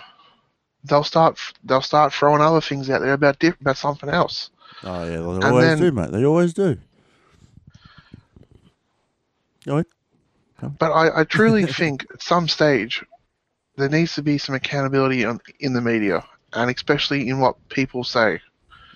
they'll 0.83 1.03
start 1.03 1.39
they'll 1.63 1.81
start 1.81 2.13
throwing 2.13 2.41
other 2.41 2.61
things 2.61 2.89
out 2.91 3.01
there 3.01 3.13
about 3.13 3.39
diff- 3.39 3.59
about 3.59 3.77
something 3.77 4.09
else. 4.09 4.51
Oh 4.83 5.03
yeah, 5.09 5.19
well, 5.21 5.31
they 5.31 5.35
And 5.37 5.43
always 5.45 5.65
then- 5.65 5.79
do, 5.79 5.91
mate. 5.91 6.11
They 6.11 6.25
always 6.25 6.53
do. 6.53 6.77
Ahead. 9.65 9.85
But 10.79 10.91
I, 10.91 11.21
I 11.21 11.23
truly 11.23 11.65
think 11.81 12.05
at 12.13 12.21
some 12.21 12.47
stage 12.47 13.03
there 13.77 13.89
needs 13.89 14.13
to 14.15 14.21
be 14.21 14.37
some 14.37 14.55
accountability 14.55 15.25
on, 15.25 15.39
in 15.59 15.73
the 15.73 15.81
media, 15.81 16.23
and 16.53 16.69
especially 16.69 17.27
in 17.29 17.39
what 17.39 17.55
people 17.69 18.03
say. 18.03 18.39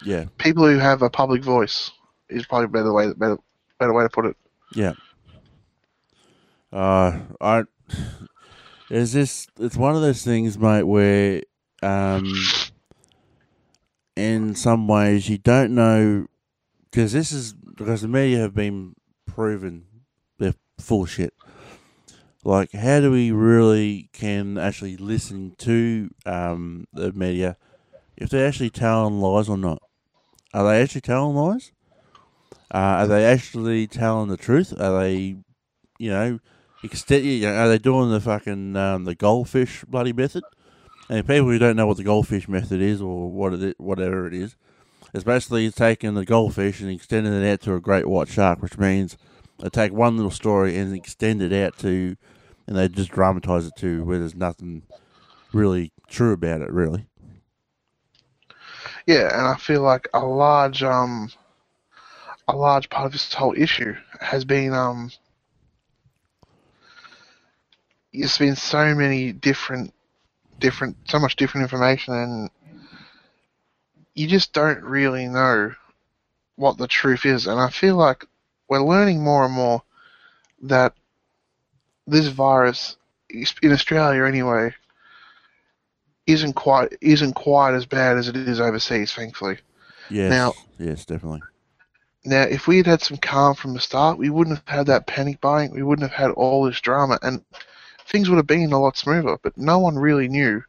Yeah. 0.03 0.25
People 0.37 0.65
who 0.67 0.77
have 0.77 1.01
a 1.01 1.09
public 1.09 1.43
voice 1.43 1.91
is 2.29 2.45
probably 2.45 2.67
better 2.67 2.93
way 2.93 3.11
better 3.13 3.37
better 3.81 3.93
way 3.93 4.03
to 4.03 4.09
put 4.09 4.25
it. 4.27 4.38
Yeah. 4.75 4.93
Uh, 6.71 7.19
I. 7.41 7.63
There's 8.89 9.13
this. 9.13 9.47
It's 9.59 9.75
one 9.75 9.95
of 9.95 10.01
those 10.01 10.23
things, 10.23 10.57
mate, 10.57 10.83
where, 10.83 11.41
um, 11.81 12.31
in 14.15 14.53
some 14.55 14.88
ways 14.88 15.27
you 15.29 15.38
don't 15.38 15.73
know, 15.73 16.27
because 16.89 17.11
this 17.11 17.31
is 17.31 17.53
because 17.53 18.01
the 18.01 18.07
media 18.07 18.39
have 18.39 18.53
been 18.53 18.95
proven 19.25 19.85
they're 20.38 20.55
full 20.77 21.05
shit. 21.05 21.33
Like, 22.43 22.71
how 22.71 23.00
do 23.00 23.11
we 23.11 23.31
really 23.31 24.09
can 24.13 24.57
actually 24.57 24.97
listen 24.97 25.53
to 25.59 26.09
um, 26.25 26.88
the 26.91 27.11
media 27.13 27.55
if 28.17 28.29
they're 28.29 28.47
actually 28.47 28.71
telling 28.71 29.21
lies 29.21 29.47
or 29.47 29.57
not? 29.57 29.81
Are 30.53 30.65
they 30.65 30.81
actually 30.81 31.01
telling 31.01 31.35
lies? 31.35 31.71
Uh, 32.73 33.03
are 33.03 33.07
they 33.07 33.25
actually 33.25 33.85
telling 33.85 34.29
the 34.29 34.37
truth? 34.37 34.73
Are 34.79 35.01
they, 35.01 35.35
you 35.99 36.09
know, 36.09 36.39
extend, 36.83 37.25
you 37.25 37.41
know, 37.41 37.53
are 37.53 37.67
they 37.67 37.77
doing 37.77 38.11
the 38.11 38.21
fucking 38.21 38.75
um, 38.77 39.03
the 39.03 39.15
goldfish 39.15 39.83
bloody 39.85 40.13
method? 40.13 40.43
And 41.09 41.27
people 41.27 41.49
who 41.49 41.59
don't 41.59 41.75
know 41.75 41.87
what 41.87 41.97
the 41.97 42.03
goldfish 42.03 42.47
method 42.47 42.81
is 42.81 43.01
or 43.01 43.29
what 43.29 43.53
it, 43.53 43.77
whatever 43.77 44.25
it 44.27 44.33
is, 44.33 44.55
it's 45.13 45.25
basically 45.25 45.69
taking 45.69 46.13
the 46.13 46.23
goldfish 46.23 46.79
and 46.79 46.89
extending 46.89 47.33
it 47.33 47.51
out 47.51 47.59
to 47.61 47.73
a 47.73 47.81
great 47.81 48.07
white 48.07 48.29
shark, 48.29 48.61
which 48.61 48.77
means 48.77 49.17
they 49.59 49.69
take 49.69 49.91
one 49.91 50.15
little 50.15 50.31
story 50.31 50.77
and 50.77 50.95
extend 50.95 51.41
it 51.41 51.51
out 51.51 51.77
to, 51.79 52.15
and 52.65 52.77
they 52.77 52.87
just 52.87 53.11
dramatize 53.11 53.67
it 53.67 53.75
to 53.77 54.05
where 54.05 54.19
there's 54.19 54.35
nothing 54.35 54.83
really 55.51 55.91
true 56.07 56.31
about 56.31 56.61
it, 56.61 56.71
really. 56.71 57.07
Yeah, 59.05 59.37
and 59.37 59.47
I 59.47 59.55
feel 59.57 59.81
like 59.81 60.07
a 60.13 60.25
large 60.25 60.83
um 60.83 61.29
a 62.53 62.58
large 62.58 62.89
part 62.89 63.05
of 63.05 63.12
this 63.12 63.34
whole 63.34 63.53
issue 63.58 63.96
has 64.20 64.43
been 64.46 64.74
um 64.74 65.12
there's 68.13 68.38
been 68.38 68.55
so 68.55 68.93
many 68.93 69.31
different 69.31 69.93
different 70.60 70.98
so 71.05 71.17
much 71.17 71.36
different 71.36 71.63
information 71.63 72.13
and 72.13 72.50
you 74.13 74.27
just 74.27 74.53
don't 74.53 74.84
really 74.84 75.27
know 75.27 75.74
what 76.58 76.77
the 76.77 76.88
truth 76.88 77.25
is 77.25 77.48
and 77.48 77.60
I 77.60 77.70
feel 77.70 77.96
like 77.96 78.25
we're 78.67 78.84
learning 78.84 79.24
more 79.24 79.46
and 79.46 79.53
more 79.53 79.81
that 80.63 80.93
this 82.05 82.27
virus 82.27 82.98
in 83.29 83.72
Australia 83.72 84.25
anyway 84.25 84.74
isn't 86.27 86.53
quite 86.53 86.96
isn't 87.01 87.34
quite 87.34 87.74
as 87.74 87.86
bad 87.86 88.17
as 88.17 88.27
it 88.27 88.36
is 88.36 88.60
overseas 88.60 89.13
thankfully 89.13 89.58
Yes. 90.10 90.29
Now- 90.29 90.53
yes, 90.77 91.05
definitely. 91.05 91.41
Now, 92.23 92.43
if 92.43 92.67
we 92.67 92.77
had 92.77 92.85
had 92.85 93.01
some 93.01 93.17
calm 93.17 93.55
from 93.55 93.73
the 93.73 93.79
start, 93.79 94.17
we 94.17 94.29
wouldn't 94.29 94.59
have 94.59 94.67
had 94.67 94.87
that 94.87 95.07
panic 95.07 95.41
buying. 95.41 95.71
We 95.71 95.81
wouldn't 95.81 96.07
have 96.09 96.17
had 96.17 96.31
all 96.31 96.63
this 96.65 96.79
drama, 96.79 97.17
and 97.23 97.43
things 98.07 98.29
would 98.29 98.37
have 98.37 98.47
been 98.47 98.71
a 98.71 98.79
lot 98.79 98.97
smoother. 98.97 99.37
But 99.41 99.57
no 99.57 99.79
one 99.79 99.97
really 99.97 100.27
knew 100.27 100.61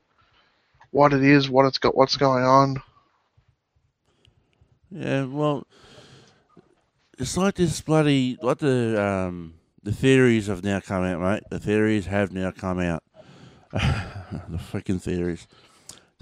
what 0.90 1.12
it 1.12 1.22
is, 1.22 1.50
what 1.50 1.66
it's 1.66 1.78
got, 1.78 1.96
what's 1.96 2.16
going 2.16 2.44
on. 2.44 2.82
Yeah, 4.90 5.24
well, 5.24 5.66
it's 7.18 7.36
like 7.36 7.54
this 7.54 7.80
bloody 7.80 8.38
like 8.42 8.58
the 8.58 9.02
um 9.02 9.54
the 9.82 9.92
theories 9.92 10.46
have 10.46 10.64
now 10.64 10.80
come 10.80 11.04
out, 11.04 11.20
mate. 11.20 11.42
The 11.50 11.58
theories 11.58 12.06
have 12.06 12.32
now 12.32 12.50
come 12.50 12.78
out. 12.78 13.02
the 13.72 14.58
fucking 14.58 15.00
theories. 15.00 15.46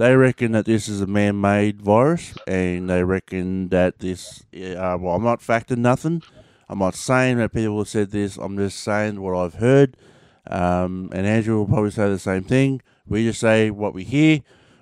They 0.01 0.17
reckon 0.17 0.53
that 0.53 0.65
this 0.65 0.89
is 0.89 1.03
a 1.03 1.07
man-made 1.07 1.83
virus, 1.83 2.33
and 2.47 2.89
they 2.89 3.05
reckon 3.05 3.69
that 3.69 3.99
this. 3.99 4.43
Uh, 4.51 4.97
well, 4.99 5.15
I'm 5.15 5.23
not 5.23 5.43
facting 5.43 5.83
nothing. 5.83 6.23
I'm 6.71 6.79
not 6.79 6.95
saying 6.95 7.37
that 7.37 7.53
people 7.53 7.77
have 7.77 7.89
said 7.89 8.11
this. 8.11 8.39
I'm 8.39 8.57
just 8.57 8.79
saying 8.79 9.21
what 9.21 9.37
I've 9.37 9.57
heard. 9.57 9.99
Um, 10.47 11.11
and 11.13 11.27
Andrew 11.27 11.59
will 11.59 11.67
probably 11.67 11.91
say 11.91 12.09
the 12.09 12.19
same 12.19 12.45
thing. 12.45 12.81
We 13.07 13.25
just 13.25 13.41
say 13.41 13.71
what 13.71 13.93
we 13.93 14.05
hear. 14.05 14.41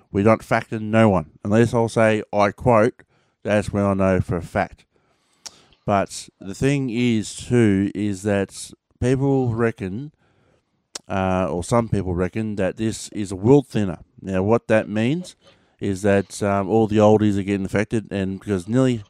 We 0.09 0.23
don't 0.23 0.41
factor 0.41 0.79
no 0.79 1.09
one. 1.09 1.31
Unless 1.43 1.73
I'll 1.73 1.89
say, 1.89 2.23
I 2.31 2.51
quote, 2.51 3.03
that's 3.43 3.73
when 3.73 3.83
I 3.83 3.93
know 3.95 4.21
for 4.21 4.37
a 4.37 4.41
fact. 4.41 4.85
But 5.85 6.29
the 6.39 6.55
thing 6.55 6.89
is, 6.89 7.35
too, 7.35 7.91
is 7.93 8.23
that 8.23 8.71
people 9.01 9.53
reckon, 9.53 10.13
uh, 11.09 11.49
or 11.51 11.61
some 11.61 11.89
people 11.89 12.13
reckon, 12.13 12.55
that 12.55 12.77
this 12.77 13.09
is 13.09 13.33
a 13.33 13.35
world 13.35 13.67
thinner. 13.67 13.99
Now, 14.21 14.43
what 14.43 14.67
that 14.67 14.89
means 14.89 15.35
is 15.79 16.01
that 16.01 16.41
um, 16.43 16.67
all 16.67 16.87
the 16.87 16.97
oldies 16.97 17.37
are 17.37 17.43
getting 17.43 17.65
affected, 17.65 18.11
and 18.11 18.39
because 18.39 18.67
nearly, 18.67 19.03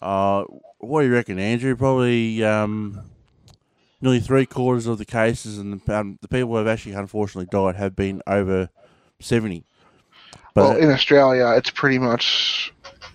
uh, 0.00 0.44
what 0.78 1.02
do 1.02 1.08
you 1.08 1.12
reckon, 1.12 1.38
Andrew? 1.38 1.76
Probably 1.76 2.42
um, 2.42 3.02
nearly 4.00 4.20
three 4.20 4.46
quarters 4.46 4.86
of 4.86 4.98
the 4.98 5.04
cases 5.04 5.58
and 5.58 5.80
the, 5.80 5.98
um, 5.98 6.18
the 6.20 6.28
people 6.28 6.50
who 6.50 6.56
have 6.56 6.66
actually 6.66 6.92
unfortunately 6.92 7.48
died 7.50 7.76
have 7.76 7.96
been 7.96 8.22
over 8.26 8.68
70. 9.20 9.64
But 10.54 10.62
well, 10.62 10.76
in 10.76 10.90
Australia, 10.90 11.54
it's 11.56 11.70
pretty 11.70 11.98
much, 11.98 12.72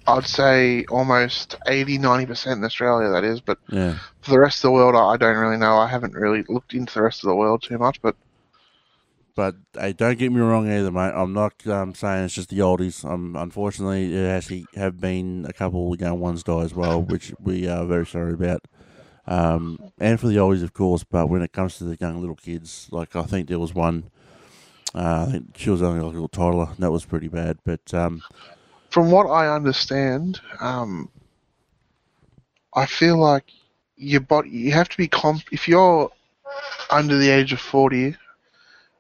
I'd 0.07 0.25
say, 0.25 0.83
almost 0.85 1.55
80, 1.67 1.99
90% 1.99 2.53
in 2.53 2.63
Australia, 2.63 3.09
that 3.11 3.23
is. 3.23 3.39
But 3.39 3.59
yeah. 3.69 3.97
for 4.21 4.31
the 4.31 4.39
rest 4.39 4.57
of 4.57 4.63
the 4.63 4.71
world, 4.71 4.95
I 4.95 5.13
I 5.13 5.17
don't 5.17 5.37
really 5.37 5.57
know. 5.57 5.77
I 5.77 5.87
haven't 5.87 6.13
really 6.13 6.43
looked 6.49 6.73
into 6.73 6.93
the 6.93 7.01
rest 7.01 7.23
of 7.23 7.29
the 7.29 7.35
world 7.35 7.63
too 7.63 7.77
much. 7.77 8.01
But 8.01 8.15
But 9.39 9.55
hey, 9.73 9.93
don't 9.93 10.19
get 10.19 10.33
me 10.33 10.41
wrong 10.41 10.69
either, 10.69 10.91
mate. 10.91 11.13
I'm 11.15 11.31
not 11.31 11.65
um, 11.65 11.95
saying 11.95 12.25
it's 12.25 12.33
just 12.33 12.49
the 12.49 12.59
oldies. 12.59 13.09
Um, 13.09 13.37
unfortunately, 13.37 14.13
it 14.13 14.25
actually 14.25 14.65
have 14.75 14.99
been 14.99 15.45
a 15.47 15.53
couple 15.53 15.93
of 15.93 16.01
young 16.01 16.19
ones 16.19 16.43
die 16.43 16.59
as 16.59 16.73
well, 16.73 17.01
which 17.01 17.31
we 17.39 17.65
are 17.65 17.85
very 17.85 18.05
sorry 18.05 18.33
about. 18.33 18.65
Um, 19.27 19.93
and 19.97 20.19
for 20.19 20.27
the 20.27 20.35
oldies, 20.35 20.61
of 20.61 20.73
course. 20.73 21.05
But 21.05 21.29
when 21.29 21.41
it 21.41 21.53
comes 21.53 21.77
to 21.77 21.85
the 21.85 21.95
young 22.01 22.19
little 22.19 22.35
kids, 22.35 22.89
like 22.91 23.15
I 23.15 23.23
think 23.23 23.47
there 23.47 23.59
was 23.59 23.73
one. 23.73 24.11
Uh, 24.93 25.27
I 25.29 25.31
think 25.31 25.55
she 25.55 25.69
was 25.69 25.81
only 25.81 26.01
like 26.01 26.09
a 26.09 26.15
little 26.15 26.27
toddler. 26.27 26.71
And 26.71 26.79
that 26.79 26.91
was 26.91 27.05
pretty 27.05 27.29
bad. 27.29 27.59
But 27.63 27.93
um, 27.93 28.21
from 28.89 29.09
what 29.09 29.23
I 29.27 29.47
understand, 29.55 30.41
um, 30.59 31.09
I 32.73 32.85
feel 32.85 33.17
like 33.17 33.45
your 33.95 34.19
body 34.19 34.49
you 34.49 34.73
have 34.73 34.89
to 34.89 34.97
be 34.97 35.07
comp 35.07 35.43
if 35.53 35.65
you're 35.65 36.11
under 36.91 37.17
the 37.17 37.29
age 37.29 37.53
of 37.53 37.61
40 37.61 38.17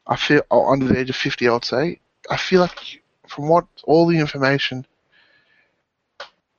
I 0.09 0.15
feel 0.17 0.41
or 0.49 0.73
under 0.73 0.87
the 0.87 0.99
age 0.99 1.09
of 1.09 1.15
50 1.15 1.47
I'd 1.47 1.65
say 1.65 1.99
I 2.29 2.35
feel 2.37 2.61
like 2.61 3.01
from 3.27 3.47
what 3.47 3.65
all 3.83 4.07
the 4.07 4.19
information 4.19 4.85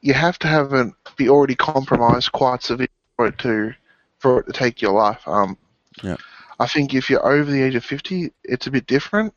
you 0.00 0.14
have 0.14 0.38
to 0.38 0.48
have 0.48 0.72
it 0.72 0.94
be 1.16 1.28
already 1.28 1.56
compromised 1.56 2.32
quite 2.32 2.62
severely 2.62 2.88
for 3.16 3.26
it 3.26 3.38
to 3.40 3.74
for 4.18 4.40
it 4.40 4.46
to 4.46 4.52
take 4.52 4.80
your 4.80 4.92
life 4.92 5.26
um 5.26 5.58
Yeah. 6.02 6.16
I 6.58 6.66
think 6.66 6.94
if 6.94 7.10
you're 7.10 7.26
over 7.26 7.50
the 7.50 7.62
age 7.62 7.74
of 7.74 7.84
50 7.84 8.32
it's 8.44 8.66
a 8.66 8.70
bit 8.70 8.86
different 8.86 9.34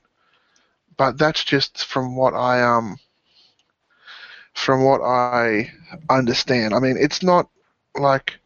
but 0.95 1.17
that's 1.17 1.43
just 1.43 1.85
from 1.85 2.15
what 2.15 2.33
I 2.33 2.61
um 2.63 2.97
from 4.53 4.83
what 4.83 5.01
I 5.01 5.71
understand. 6.09 6.73
I 6.73 6.79
mean, 6.79 6.97
it's 6.97 7.23
not 7.23 7.49
like 7.95 8.39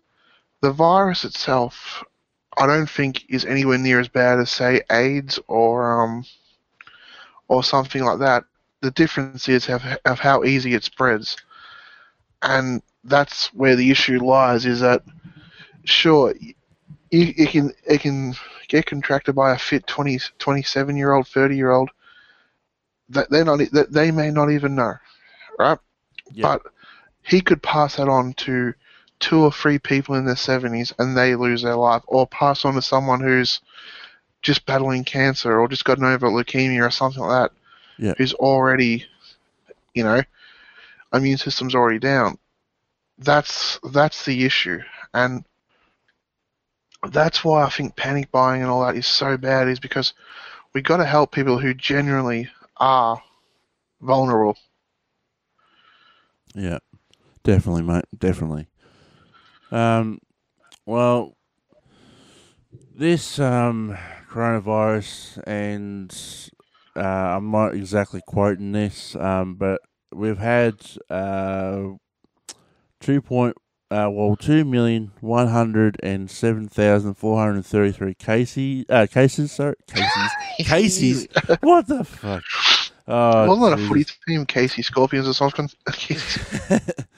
the 0.61 0.71
virus 0.71 1.25
itself. 1.25 2.03
I 2.57 2.65
don't 2.67 2.89
think 2.89 3.25
is 3.29 3.45
anywhere 3.45 3.77
near 3.77 3.99
as 3.99 4.07
bad 4.09 4.39
as 4.39 4.49
say 4.51 4.81
AIDS 4.91 5.39
or 5.47 6.01
um 6.03 6.25
or 7.47 7.63
something 7.63 8.03
like 8.03 8.19
that. 8.19 8.43
The 8.81 8.91
difference 8.91 9.49
is 9.49 9.69
of, 9.69 9.81
of 10.05 10.19
how 10.19 10.43
easy 10.43 10.73
it 10.73 10.83
spreads, 10.83 11.37
and 12.41 12.81
that's 13.03 13.47
where 13.53 13.75
the 13.75 13.89
issue 13.91 14.19
lies. 14.23 14.65
Is 14.65 14.81
that 14.81 15.03
sure 15.85 16.31
it, 16.31 16.55
it 17.11 17.49
can 17.49 17.71
it 17.85 18.01
can 18.01 18.33
get 18.67 18.85
contracted 18.85 19.35
by 19.35 19.53
a 19.53 19.57
fit 19.57 19.87
20, 19.87 20.19
27 20.39 20.95
year 20.97 21.13
old, 21.13 21.27
30 21.27 21.55
year 21.55 21.71
old. 21.71 21.89
That 23.09 23.29
they're 23.29 23.45
not 23.45 23.59
that 23.71 23.91
they 23.93 24.11
may 24.11 24.31
not 24.31 24.51
even 24.51 24.75
know, 24.75 24.95
right? 25.59 25.79
yeah, 26.31 26.47
But 26.47 26.61
he 27.23 27.41
could 27.41 27.61
pass 27.63 27.97
that 27.97 28.07
on 28.09 28.33
to 28.33 28.73
two 29.19 29.41
or 29.43 29.51
three 29.51 29.79
people 29.79 30.15
in 30.15 30.25
their 30.25 30.35
70s 30.35 30.93
and 30.99 31.17
they 31.17 31.35
lose 31.35 31.61
their 31.63 31.75
life, 31.75 32.03
or 32.07 32.27
pass 32.27 32.65
on 32.65 32.75
to 32.75 32.81
someone 32.81 33.19
who's 33.19 33.61
just 34.41 34.65
battling 34.65 35.03
cancer 35.03 35.59
or 35.59 35.67
just 35.67 35.83
gotten 35.85 36.05
over 36.05 36.27
leukemia 36.27 36.85
or 36.85 36.91
something 36.91 37.21
like 37.23 37.51
that, 37.51 37.57
Yeah. 38.03 38.13
who's 38.17 38.33
already, 38.35 39.05
you 39.93 40.03
know, 40.03 40.21
immune 41.13 41.37
system's 41.37 41.73
already 41.75 41.99
down. 41.99 42.37
That's 43.17 43.79
that's 43.91 44.25
the 44.25 44.45
issue, 44.45 44.79
and 45.13 45.43
that's 47.09 47.43
why 47.43 47.63
I 47.63 47.69
think 47.69 47.95
panic 47.95 48.31
buying 48.31 48.61
and 48.61 48.69
all 48.69 48.85
that 48.85 48.95
is 48.95 49.07
so 49.07 49.37
bad. 49.37 49.67
Is 49.67 49.79
because 49.79 50.13
we 50.73 50.81
got 50.83 50.97
to 50.97 51.05
help 51.05 51.31
people 51.31 51.57
who 51.57 51.73
genuinely 51.73 52.49
are 52.77 53.19
vulnerable. 54.01 54.57
yeah, 56.53 56.77
definitely, 57.43 57.81
mate, 57.81 58.05
definitely. 58.17 58.67
Um, 59.71 60.19
well, 60.85 61.35
this 62.95 63.39
um 63.39 63.97
coronavirus, 64.29 65.41
and 65.47 66.15
uh, 66.95 67.35
I'm 67.37 67.51
not 67.51 67.75
exactly 67.75 68.21
quoting 68.25 68.71
this, 68.71 69.15
um, 69.15 69.55
but 69.55 69.81
we've 70.13 70.37
had 70.37 70.75
uh, 71.09 71.83
two 72.99 73.21
point 73.21 73.55
uh, 73.89 74.09
well 74.11 74.35
two 74.35 74.65
million 74.65 75.11
one 75.21 75.47
hundred 75.47 75.97
and 76.03 76.29
seven 76.29 76.67
thousand 76.67 77.15
four 77.15 77.39
hundred 77.39 77.65
thirty 77.65 77.91
three 77.91 78.13
cases 78.13 78.85
uh, 78.89 79.07
cases 79.09 79.51
sorry 79.51 79.75
cases 79.87 80.31
cases 80.59 81.27
what 81.61 81.87
the 81.87 82.03
fuck? 82.03 82.43
Oh, 83.09 83.47
Wasn't 83.47 83.71
that 83.71 83.79
a 83.85 83.87
footy 83.87 84.05
team, 84.27 84.45
Casey 84.45 84.81
Scorpions 84.81 85.29
or 85.29 85.33
something? 85.33 85.69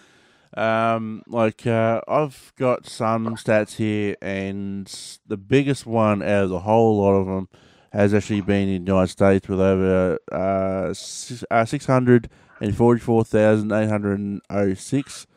um, 0.56 1.24
like 1.28 1.68
uh, 1.68 2.02
I've 2.08 2.54
got 2.58 2.88
some 2.88 3.36
stats 3.36 3.76
here, 3.76 4.16
and 4.22 4.88
the 5.28 5.38
biggest 5.38 5.86
one 5.86 6.22
out 6.22 6.46
of 6.46 6.50
the 6.50 6.60
whole 6.60 6.98
lot 6.98 7.14
of 7.14 7.28
them 7.28 7.50
has 7.92 8.14
actually 8.14 8.42
been 8.42 8.70
in 8.70 8.86
the 8.86 8.92
United 8.92 9.12
States 9.12 9.48
with 9.48 9.60
over 9.60 10.20
uh, 10.32 10.94
six 10.94 11.44
uh, 11.50 11.92
hundred 11.92 12.30
and 12.62 12.76
forty-four 12.76 13.24
thousand 13.26 13.72
eight 13.72 13.90
hundred 13.90 14.42
oh 14.50 14.74
six. 14.74 15.28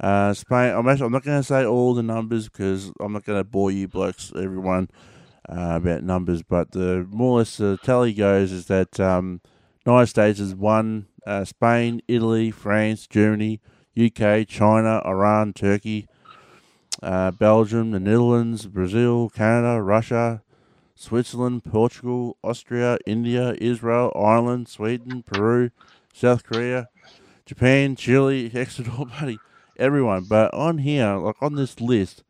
Uh, 0.00 0.34
Spain. 0.34 0.74
I'm 0.74 0.88
actually. 0.88 1.06
I'm 1.06 1.12
not 1.12 1.22
going 1.22 1.40
to 1.40 1.46
say 1.46 1.64
all 1.64 1.94
the 1.94 2.02
numbers 2.02 2.48
because 2.48 2.92
I'm 3.00 3.12
not 3.12 3.24
going 3.24 3.38
to 3.38 3.44
bore 3.44 3.70
you 3.70 3.86
blokes, 3.86 4.32
everyone, 4.36 4.90
uh, 5.48 5.74
about 5.76 6.02
numbers. 6.02 6.42
But 6.42 6.72
the 6.72 7.06
more 7.08 7.36
or 7.36 7.38
less 7.38 7.56
the 7.56 7.78
tally 7.82 8.12
goes 8.12 8.50
is 8.50 8.66
that 8.66 8.98
um, 8.98 9.40
United 9.86 10.08
States 10.08 10.40
is 10.40 10.54
one, 10.54 11.06
uh, 11.26 11.44
Spain, 11.44 12.02
Italy, 12.08 12.50
France, 12.50 13.06
Germany, 13.06 13.60
UK, 13.98 14.46
China, 14.46 15.02
Iran, 15.04 15.52
Turkey, 15.52 16.06
uh, 17.02 17.30
Belgium, 17.30 17.90
the 17.90 18.00
Netherlands, 18.00 18.66
Brazil, 18.66 19.30
Canada, 19.30 19.82
Russia, 19.82 20.42
Switzerland, 20.94 21.64
Portugal, 21.64 22.36
Austria, 22.42 22.98
India, 23.06 23.54
Israel, 23.58 24.12
Ireland, 24.16 24.68
Sweden, 24.68 25.22
Peru, 25.22 25.70
South 26.12 26.44
Korea, 26.44 26.88
Japan, 27.46 27.96
Chile, 27.96 28.50
Ecuador, 28.54 29.06
buddy, 29.06 29.38
everyone. 29.76 30.24
But 30.24 30.52
on 30.54 30.78
here, 30.78 31.16
like 31.16 31.42
on 31.42 31.56
this 31.56 31.80
list, 31.80 32.22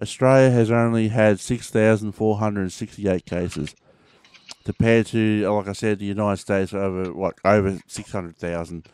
Australia 0.00 0.50
has 0.50 0.70
only 0.70 1.08
had 1.08 1.40
6,468 1.40 3.24
cases 3.24 3.74
compared 4.64 5.06
to, 5.06 5.50
like 5.50 5.68
I 5.68 5.72
said, 5.72 5.98
the 5.98 6.04
United 6.04 6.40
States 6.40 6.72
over 6.72 7.12
what 7.12 7.38
over 7.44 7.78
six 7.86 8.12
hundred 8.12 8.36
thousand. 8.36 8.86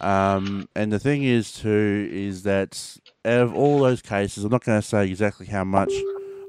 Um, 0.00 0.68
and 0.74 0.92
the 0.92 0.98
thing 0.98 1.24
is 1.24 1.52
too 1.52 2.08
is 2.10 2.42
that 2.42 2.98
out 3.24 3.40
of 3.40 3.54
all 3.54 3.80
those 3.80 4.02
cases, 4.02 4.44
I'm 4.44 4.50
not 4.50 4.64
going 4.64 4.80
to 4.80 4.86
say 4.86 5.06
exactly 5.06 5.46
how 5.46 5.64
much 5.64 5.92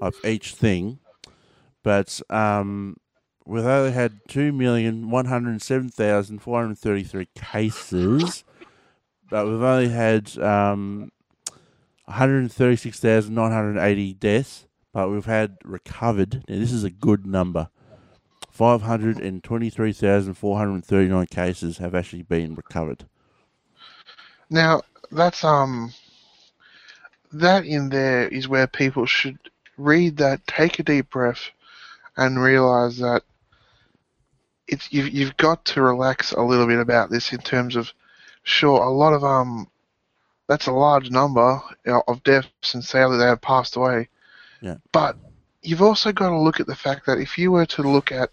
of 0.02 0.16
each 0.26 0.54
thing, 0.54 1.00
but 1.84 2.20
um, 2.30 2.98
we've 3.46 3.66
only 3.66 3.92
had 3.92 4.20
two 4.28 4.52
million 4.52 5.10
one 5.10 5.26
hundred 5.26 5.62
seven 5.62 5.90
thousand 5.90 6.40
four 6.40 6.62
hundred 6.62 6.78
thirty 6.78 7.04
three 7.04 7.30
cases, 7.36 8.44
but 9.30 9.48
we've 9.48 9.62
only 9.62 9.90
had 9.90 10.38
um, 10.40 11.12
one 12.06 12.18
hundred 12.18 12.52
thirty 12.52 12.76
six 12.76 13.00
thousand 13.00 13.36
nine 13.36 13.52
hundred 13.52 13.82
eighty 13.82 14.14
deaths. 14.14 14.66
But 14.94 15.12
we've 15.12 15.26
had 15.26 15.58
recovered. 15.64 16.44
Now 16.48 16.58
this 16.58 16.72
is 16.72 16.84
a 16.84 16.90
good 16.90 17.28
number. 17.28 17.70
523,439 18.58 21.28
cases 21.28 21.78
have 21.78 21.94
actually 21.94 22.24
been 22.24 22.56
recovered. 22.56 23.06
Now, 24.50 24.82
that's 25.12 25.44
um, 25.44 25.94
that 27.32 27.66
in 27.66 27.90
there 27.90 28.28
is 28.28 28.48
where 28.48 28.68
people 28.68 29.06
should 29.06 29.38
read 29.78 30.18
that, 30.18 30.46
take 30.48 30.80
a 30.80 30.84
deep 30.84 31.10
breath, 31.10 31.50
and 32.16 32.42
realize 32.42 32.98
that 32.98 33.24
it's 34.68 34.92
you've 34.92 35.10
you've 35.10 35.38
got 35.38 35.64
to 35.66 35.82
relax 35.82 36.32
a 36.32 36.42
little 36.42 36.68
bit 36.68 36.80
about 36.80 37.10
this 37.10 37.32
in 37.32 37.40
terms 37.40 37.76
of, 37.76 37.92
sure, 38.44 38.82
a 38.82 38.90
lot 38.90 39.14
of 39.14 39.24
um, 39.24 39.68
that's 40.48 40.68
a 40.68 40.72
large 40.72 41.12
number 41.12 41.62
of 42.08 42.24
deaths 42.24 42.74
and 42.74 42.84
sadly 42.84 43.18
they 43.18 43.26
have 43.26 43.42
passed 43.42 43.76
away. 43.76 44.10
Yeah. 44.62 44.76
But 44.92 45.18
you've 45.62 45.82
also 45.82 46.12
got 46.12 46.30
to 46.30 46.40
look 46.40 46.60
at 46.60 46.68
the 46.68 46.76
fact 46.76 47.06
that 47.06 47.20
if 47.20 47.38
you 47.38 47.52
were 47.52 47.66
to 47.68 47.82
look 47.84 48.12
at 48.12 48.32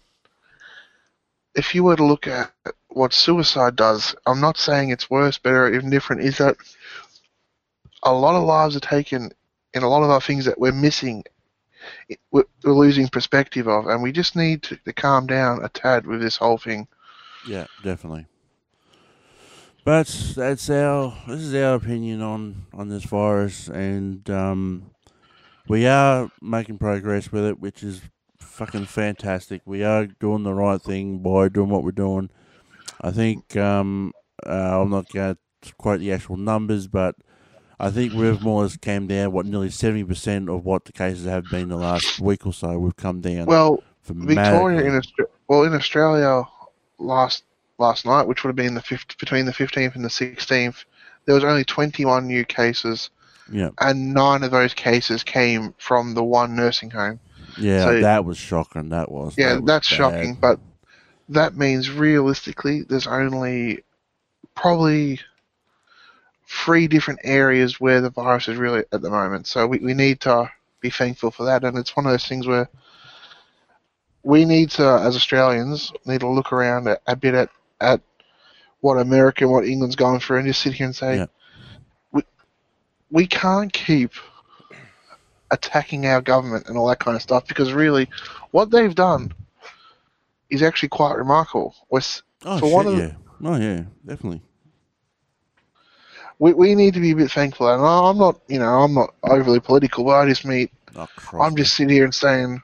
if 1.55 1.73
you 1.73 1.83
were 1.83 1.95
to 1.95 2.05
look 2.05 2.27
at 2.27 2.51
what 2.89 3.13
suicide 3.13 3.75
does, 3.75 4.15
I'm 4.25 4.41
not 4.41 4.57
saying 4.57 4.89
it's 4.89 5.09
worse, 5.09 5.37
better, 5.37 5.73
even 5.73 5.89
different, 5.89 6.21
is 6.21 6.37
that 6.37 6.57
a 8.03 8.13
lot 8.13 8.35
of 8.35 8.43
lives 8.43 8.75
are 8.75 8.81
taken 8.81 9.31
in 9.73 9.83
a 9.83 9.89
lot 9.89 10.03
of 10.03 10.09
our 10.09 10.21
things 10.21 10.45
that 10.45 10.59
we're 10.59 10.71
missing, 10.71 11.23
we're 12.31 12.45
we're 12.63 12.73
losing 12.73 13.07
perspective 13.07 13.67
of, 13.67 13.87
and 13.87 14.01
we 14.01 14.11
just 14.11 14.35
need 14.35 14.63
to, 14.63 14.77
to 14.77 14.93
calm 14.93 15.27
down 15.27 15.63
a 15.63 15.69
tad 15.69 16.05
with 16.05 16.21
this 16.21 16.37
whole 16.37 16.57
thing. 16.57 16.87
Yeah, 17.47 17.67
definitely. 17.83 18.25
But 19.83 20.07
that's 20.35 20.69
our 20.69 21.15
this 21.27 21.41
is 21.41 21.53
our 21.53 21.75
opinion 21.75 22.21
on 22.21 22.65
on 22.73 22.89
this 22.89 23.03
virus, 23.03 23.67
and 23.67 24.27
um, 24.29 24.91
we 25.67 25.85
are 25.85 26.31
making 26.41 26.79
progress 26.79 27.31
with 27.31 27.45
it, 27.45 27.59
which 27.59 27.83
is 27.83 28.01
fucking 28.55 28.85
fantastic. 28.85 29.61
We 29.65 29.83
are 29.83 30.07
doing 30.07 30.43
the 30.43 30.53
right 30.53 30.81
thing 30.81 31.19
by 31.19 31.49
doing 31.49 31.69
what 31.69 31.83
we're 31.83 31.91
doing. 31.91 32.29
I 33.01 33.11
think 33.11 33.55
um, 33.57 34.13
uh, 34.45 34.81
I'm 34.81 34.89
not 34.89 35.09
going 35.11 35.37
to 35.61 35.75
quote 35.75 35.99
the 35.99 36.13
actual 36.13 36.37
numbers, 36.37 36.87
but 36.87 37.15
I 37.79 37.91
think 37.91 38.13
we've 38.13 38.41
more 38.41 38.61
or 38.61 38.63
less 38.63 38.77
came 38.77 39.07
down. 39.07 39.33
What 39.33 39.45
nearly 39.45 39.69
seventy 39.69 40.03
percent 40.03 40.49
of 40.49 40.63
what 40.63 40.85
the 40.85 40.93
cases 40.93 41.25
have 41.25 41.45
been 41.51 41.69
the 41.69 41.75
last 41.75 42.19
week 42.19 42.45
or 42.45 42.53
so. 42.53 42.79
We've 42.79 42.95
come 42.95 43.21
down. 43.21 43.45
Well. 43.45 43.83
Victoria 44.07 44.83
in 44.83 45.01
Austra- 45.01 45.25
well 45.47 45.63
in 45.63 45.73
Australia 45.73 46.43
last 46.99 47.43
last 47.79 48.05
night, 48.05 48.27
which 48.27 48.43
would 48.43 48.49
have 48.49 48.55
been 48.55 48.75
the 48.75 48.81
fifth, 48.81 49.17
between 49.17 49.45
the 49.45 49.51
15th 49.51 49.95
and 49.95 50.05
the 50.05 50.09
16th, 50.09 50.85
there 51.25 51.35
was 51.35 51.43
only 51.43 51.65
21 51.65 52.27
new 52.27 52.45
cases, 52.45 53.09
yeah, 53.51 53.71
and 53.81 54.13
nine 54.13 54.43
of 54.43 54.51
those 54.51 54.75
cases 54.75 55.23
came 55.23 55.73
from 55.79 56.13
the 56.13 56.23
one 56.23 56.55
nursing 56.55 56.91
home. 56.91 57.19
Yeah, 57.57 57.83
so- 57.85 58.01
that 58.01 58.25
was 58.25 58.37
shocking. 58.37 58.89
That 58.89 59.11
was. 59.11 59.35
Yeah, 59.37 59.53
that 59.55 59.61
was 59.61 59.67
that's 59.67 59.89
bad. 59.89 59.95
shocking, 59.97 60.35
but 60.35 60.59
that 61.29 61.55
means 61.55 61.89
realistically 61.89 62.83
there's 62.83 63.07
only 63.07 63.83
probably 64.55 65.19
three 66.47 66.87
different 66.87 67.19
areas 67.23 67.79
where 67.79 68.01
the 68.01 68.09
virus 68.11 68.47
is 68.47 68.57
really 68.57 68.83
at 68.91 69.01
the 69.01 69.09
moment. 69.09 69.47
So 69.47 69.65
we, 69.65 69.79
we 69.79 69.93
need 69.93 70.21
to 70.21 70.49
be 70.79 70.89
thankful 70.89 71.31
for 71.31 71.45
that, 71.45 71.63
and 71.63 71.77
it's 71.77 71.95
one 71.95 72.05
of 72.05 72.11
those 72.11 72.27
things 72.27 72.45
where 72.47 72.69
we 74.23 74.45
need 74.45 74.71
to, 74.71 74.83
as 74.83 75.15
Australians, 75.15 75.91
need 76.05 76.21
to 76.21 76.27
look 76.27 76.51
around 76.51 76.87
a, 76.87 76.97
a 77.07 77.15
bit 77.15 77.33
at, 77.35 77.49
at 77.81 78.01
what 78.81 78.99
America 78.99 79.43
and 79.43 79.51
what 79.51 79.65
England's 79.65 79.95
going 79.95 80.19
through 80.19 80.37
and 80.37 80.47
just 80.47 80.61
sit 80.61 80.73
here 80.73 80.85
and 80.85 80.95
say, 80.95 81.17
Yeah. 81.17 81.25
we, 82.11 82.23
we 83.11 83.27
can't 83.27 83.71
keep 83.73 84.11
attacking 85.51 86.05
our 86.05 86.21
government 86.21 86.67
and 86.67 86.77
all 86.77 86.87
that 86.87 86.99
kind 86.99 87.15
of 87.15 87.21
stuff 87.21 87.47
because 87.47 87.71
really 87.73 88.09
what 88.51 88.71
they've 88.71 88.95
done 88.95 89.31
is 90.49 90.61
actually 90.63 90.89
quite 90.89 91.15
remarkable. 91.17 91.75
We're, 91.89 92.01
Oh 92.43 92.59
For 92.59 92.65
shit, 92.65 92.73
one 92.73 92.87
of 92.87 92.95
the- 92.95 93.01
yeah. 93.03 93.13
Oh 93.43 93.55
yeah, 93.57 93.83
definitely. 94.05 94.41
we, 96.39 96.53
we 96.53 96.75
need 96.75 96.93
to 96.93 96.99
be 96.99 97.11
a 97.11 97.15
bit 97.15 97.31
thankful. 97.31 97.67
And 97.71 97.83
I'm 97.83 98.17
not, 98.17 98.39
you 98.47 98.59
know, 98.59 98.67
I'm 98.81 98.93
not 98.93 99.13
overly 99.23 99.59
political, 99.59 100.03
but 100.03 100.11
I 100.19 100.27
just 100.27 100.45
mean, 100.45 100.69
Oh, 100.95 101.07
I'm 101.41 101.55
just 101.55 101.75
sitting 101.75 101.89
here 101.93 102.05
and 102.05 102.15
saying 102.15 102.61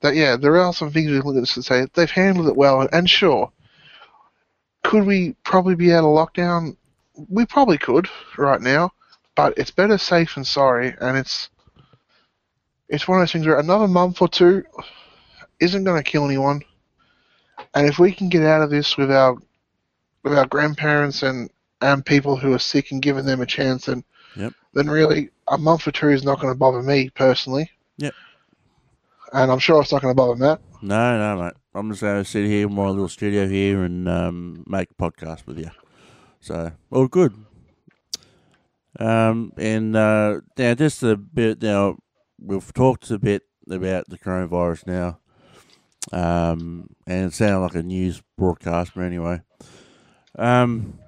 that, 0.00 0.14
yeah, 0.16 0.36
there 0.36 0.56
are 0.56 0.72
some 0.72 0.90
things 0.90 1.10
we 1.10 1.18
can 1.18 1.26
look 1.26 1.36
at 1.36 1.40
this 1.42 1.56
and 1.56 1.64
say 1.64 1.86
they've 1.94 2.10
handled 2.10 2.48
it 2.48 2.56
well. 2.56 2.88
And 2.92 3.08
sure, 3.08 3.52
could 4.82 5.04
we 5.06 5.34
probably 5.44 5.74
be 5.74 5.92
out 5.92 6.04
of 6.04 6.06
lockdown? 6.06 6.76
We 7.28 7.44
probably 7.46 7.78
could 7.78 8.08
right 8.38 8.60
now, 8.60 8.92
but 9.40 9.56
it's 9.56 9.70
better 9.70 9.96
safe 9.96 10.34
than 10.34 10.44
sorry. 10.44 10.94
And 11.00 11.16
it's 11.16 11.48
it's 12.88 13.08
one 13.08 13.18
of 13.18 13.22
those 13.22 13.32
things 13.32 13.46
where 13.46 13.58
another 13.58 13.88
month 13.88 14.20
or 14.20 14.28
two 14.28 14.64
isn't 15.60 15.84
going 15.84 16.02
to 16.02 16.10
kill 16.10 16.26
anyone. 16.26 16.60
And 17.74 17.86
if 17.86 17.98
we 17.98 18.12
can 18.12 18.28
get 18.28 18.42
out 18.42 18.62
of 18.62 18.70
this 18.70 18.96
with 18.98 19.10
our 19.10 19.36
with 20.22 20.36
our 20.36 20.46
grandparents 20.46 21.22
and 21.22 21.48
and 21.80 22.04
people 22.04 22.36
who 22.36 22.52
are 22.52 22.58
sick 22.58 22.92
and 22.92 23.00
giving 23.00 23.24
them 23.24 23.40
a 23.40 23.46
chance, 23.46 23.86
then 23.86 24.04
Yep. 24.36 24.52
then 24.74 24.88
really 24.88 25.30
a 25.48 25.58
month 25.58 25.88
or 25.88 25.90
two 25.90 26.10
is 26.10 26.22
not 26.22 26.40
going 26.40 26.52
to 26.52 26.58
bother 26.58 26.82
me 26.82 27.10
personally. 27.10 27.70
Yep. 27.96 28.14
And 29.32 29.50
I'm 29.50 29.58
sure 29.58 29.80
it's 29.80 29.90
not 29.90 30.02
going 30.02 30.14
to 30.14 30.16
bother 30.16 30.36
Matt. 30.36 30.60
No, 30.82 31.18
no, 31.18 31.42
mate. 31.42 31.54
I'm 31.74 31.90
just 31.90 32.02
going 32.02 32.22
to 32.22 32.28
sit 32.28 32.46
here 32.46 32.66
in 32.68 32.74
my 32.74 32.88
little 32.88 33.08
studio 33.08 33.48
here 33.48 33.82
and 33.82 34.08
um, 34.08 34.64
make 34.66 34.88
a 34.90 34.94
podcast 35.02 35.46
with 35.46 35.58
you. 35.58 35.70
So, 36.40 36.72
all 36.90 37.08
good. 37.08 37.34
Um, 38.98 39.52
and 39.56 39.94
uh, 39.96 40.40
now 40.58 40.74
just 40.74 41.02
a 41.02 41.16
bit. 41.16 41.62
Now 41.62 41.98
we've 42.40 42.72
talked 42.74 43.10
a 43.10 43.18
bit 43.18 43.42
about 43.68 44.08
the 44.08 44.18
coronavirus 44.18 44.86
now, 44.86 45.18
um, 46.12 46.88
and 47.06 47.26
it 47.26 47.34
sounded 47.34 47.60
like 47.60 47.74
a 47.74 47.82
news 47.82 48.22
broadcast, 48.36 48.92
but 48.94 49.02
anyway. 49.02 49.40
Um, 50.38 50.98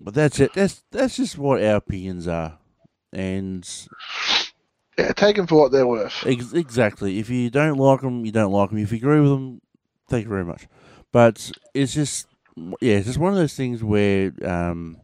but 0.00 0.14
that's 0.14 0.40
it. 0.40 0.52
That's 0.54 0.82
that's 0.90 1.16
just 1.16 1.38
what 1.38 1.62
our 1.62 1.76
opinions 1.76 2.26
are, 2.26 2.58
and 3.12 3.68
Yeah, 4.98 5.12
take 5.12 5.36
them 5.36 5.46
for 5.46 5.60
what 5.60 5.72
they're 5.72 5.86
worth. 5.86 6.26
Ex- 6.26 6.52
exactly. 6.52 7.18
If 7.18 7.30
you 7.30 7.50
don't 7.50 7.78
like 7.78 8.00
them, 8.00 8.24
you 8.24 8.32
don't 8.32 8.52
like 8.52 8.70
them. 8.70 8.78
If 8.78 8.92
you 8.92 8.98
agree 8.98 9.20
with 9.20 9.30
them, 9.30 9.60
thank 10.08 10.24
you 10.24 10.30
very 10.30 10.44
much. 10.44 10.66
But 11.12 11.52
it's 11.74 11.94
just 11.94 12.26
yeah, 12.56 12.96
it's 12.96 13.06
just 13.06 13.18
one 13.18 13.32
of 13.32 13.38
those 13.38 13.54
things 13.54 13.82
where 13.82 14.32
um, 14.44 14.98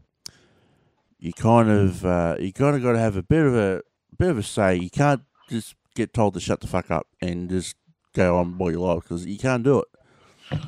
you 1.21 1.33
kind 1.33 1.71
of 1.71 2.05
uh, 2.05 2.37
you 2.41 2.53
kind 2.53 2.75
of 2.75 2.83
got 2.83 2.93
to 2.93 2.99
have 2.99 3.17
a 3.17 3.23
bit 3.23 3.45
of 3.45 3.55
a 3.55 3.83
bit 4.19 4.31
of 4.31 4.39
a 4.39 4.43
say. 4.43 4.77
You 4.77 4.91
can't 4.91 5.23
just 5.49 5.75
get 5.95 6.13
told 6.15 6.35
to 6.35 6.41
shut 6.41 6.61
the 6.61 6.67
fuck 6.67 6.91
up 6.91 7.07
and 7.21 7.49
just 7.49 7.77
go 8.15 8.39
on 8.39 8.57
by 8.57 8.71
your 8.71 8.95
life 8.95 9.03
because 9.03 9.27
you 9.27 9.39
can't 9.39 9.63
do 9.63 9.81
it. 9.81 10.59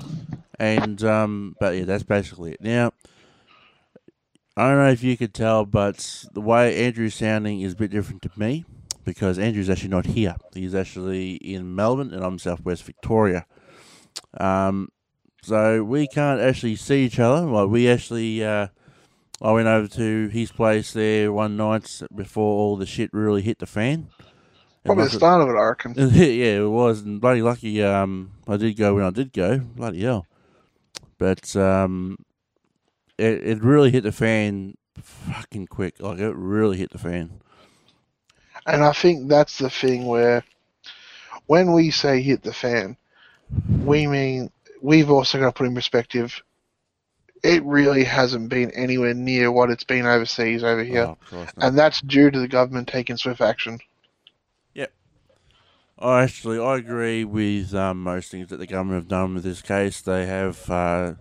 And 0.58 1.02
um, 1.02 1.56
but 1.58 1.76
yeah, 1.76 1.84
that's 1.84 2.04
basically 2.04 2.52
it. 2.52 2.60
Now, 2.60 2.92
I 4.56 4.68
don't 4.68 4.78
know 4.78 4.90
if 4.90 5.02
you 5.02 5.16
could 5.16 5.34
tell, 5.34 5.64
but 5.64 6.24
the 6.32 6.40
way 6.40 6.84
Andrew's 6.84 7.14
sounding 7.14 7.62
is 7.62 7.72
a 7.72 7.76
bit 7.76 7.90
different 7.90 8.22
to 8.22 8.30
me 8.36 8.64
because 9.04 9.38
Andrew's 9.38 9.70
actually 9.70 9.88
not 9.88 10.06
here. 10.06 10.36
He's 10.54 10.74
actually 10.74 11.36
in 11.36 11.74
Melbourne, 11.74 12.12
and 12.12 12.22
I'm 12.22 12.38
Southwest 12.38 12.84
Victoria. 12.84 13.46
Um, 14.38 14.90
so 15.42 15.82
we 15.82 16.06
can't 16.06 16.40
actually 16.40 16.76
see 16.76 17.04
each 17.04 17.18
other. 17.18 17.46
Like 17.46 17.68
we 17.68 17.88
actually, 17.88 18.44
uh, 18.44 18.68
I 19.42 19.50
went 19.50 19.66
over 19.66 19.88
to 19.88 20.28
his 20.28 20.52
place 20.52 20.92
there 20.92 21.32
one 21.32 21.56
night 21.56 22.00
before 22.14 22.58
all 22.58 22.76
the 22.76 22.86
shit 22.86 23.12
really 23.12 23.42
hit 23.42 23.58
the 23.58 23.66
fan. 23.66 24.08
Probably 24.84 25.04
the 25.04 25.10
start 25.10 25.42
of 25.42 25.48
it, 25.48 25.58
I 25.58 25.64
reckon. 25.64 25.94
yeah, 25.96 26.60
it 26.60 26.70
was, 26.70 27.00
and 27.00 27.20
bloody 27.20 27.42
lucky. 27.42 27.82
Um, 27.82 28.32
I 28.46 28.56
did 28.56 28.74
go 28.74 28.94
when 28.94 29.04
I 29.04 29.10
did 29.10 29.32
go. 29.32 29.58
Bloody 29.58 30.02
hell! 30.02 30.26
But 31.18 31.54
um, 31.56 32.18
it 33.18 33.42
it 33.44 33.62
really 33.62 33.90
hit 33.90 34.04
the 34.04 34.12
fan 34.12 34.76
fucking 34.96 35.66
quick. 35.66 36.00
Like 36.00 36.18
it 36.18 36.34
really 36.34 36.78
hit 36.78 36.90
the 36.90 36.98
fan. 36.98 37.40
And 38.66 38.84
I 38.84 38.92
think 38.92 39.28
that's 39.28 39.58
the 39.58 39.70
thing 39.70 40.06
where 40.06 40.44
when 41.46 41.72
we 41.72 41.90
say 41.90 42.22
hit 42.22 42.42
the 42.42 42.52
fan, 42.52 42.96
we 43.84 44.06
mean 44.06 44.50
we've 44.80 45.10
also 45.10 45.38
got 45.38 45.46
to 45.46 45.52
put 45.52 45.66
in 45.66 45.74
perspective 45.74 46.42
it 47.42 47.64
really 47.64 48.04
hasn't 48.04 48.48
been 48.48 48.70
anywhere 48.70 49.14
near 49.14 49.50
what 49.50 49.70
it's 49.70 49.84
been 49.84 50.06
overseas 50.06 50.62
over 50.62 50.84
here. 50.84 51.16
Oh. 51.32 51.46
And 51.56 51.76
that's 51.76 52.00
due 52.00 52.30
to 52.30 52.38
the 52.38 52.48
government 52.48 52.88
taking 52.88 53.16
swift 53.16 53.40
action. 53.40 53.80
Yep. 54.74 54.92
I 55.98 56.22
actually 56.22 56.60
I 56.60 56.76
agree 56.76 57.24
with 57.24 57.74
um, 57.74 58.02
most 58.02 58.30
things 58.30 58.48
that 58.50 58.58
the 58.58 58.66
government 58.66 59.02
have 59.02 59.08
done 59.08 59.34
with 59.34 59.42
this 59.42 59.60
case. 59.60 60.00
They 60.00 60.26
have 60.26 60.70
uh, 60.70 61.14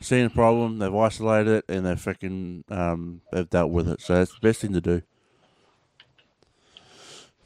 seen 0.00 0.24
a 0.24 0.30
problem, 0.30 0.78
they've 0.78 0.94
isolated 0.94 1.52
it, 1.56 1.64
and 1.68 1.84
they've 1.84 1.96
freaking 1.96 2.62
um, 2.72 3.20
they've 3.30 3.50
dealt 3.50 3.70
with 3.70 3.88
it. 3.88 4.00
So 4.00 4.14
that's 4.14 4.32
the 4.32 4.40
best 4.40 4.62
thing 4.62 4.72
to 4.72 4.80
do. 4.80 5.02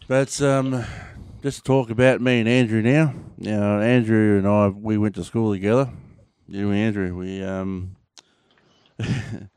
But 0.06 0.40
um, 0.40 0.84
just 1.42 1.64
talk 1.64 1.90
about 1.90 2.20
me 2.20 2.38
and 2.38 2.48
Andrew 2.48 2.80
now. 2.80 3.12
Now 3.38 3.80
Andrew 3.80 4.38
and 4.38 4.46
I 4.46 4.68
we 4.68 4.98
went 4.98 5.16
to 5.16 5.24
school 5.24 5.52
together. 5.52 5.90
You 6.46 6.70
and 6.70 6.78
Andrew, 6.78 7.16
we 7.16 7.42
um. 7.42 7.96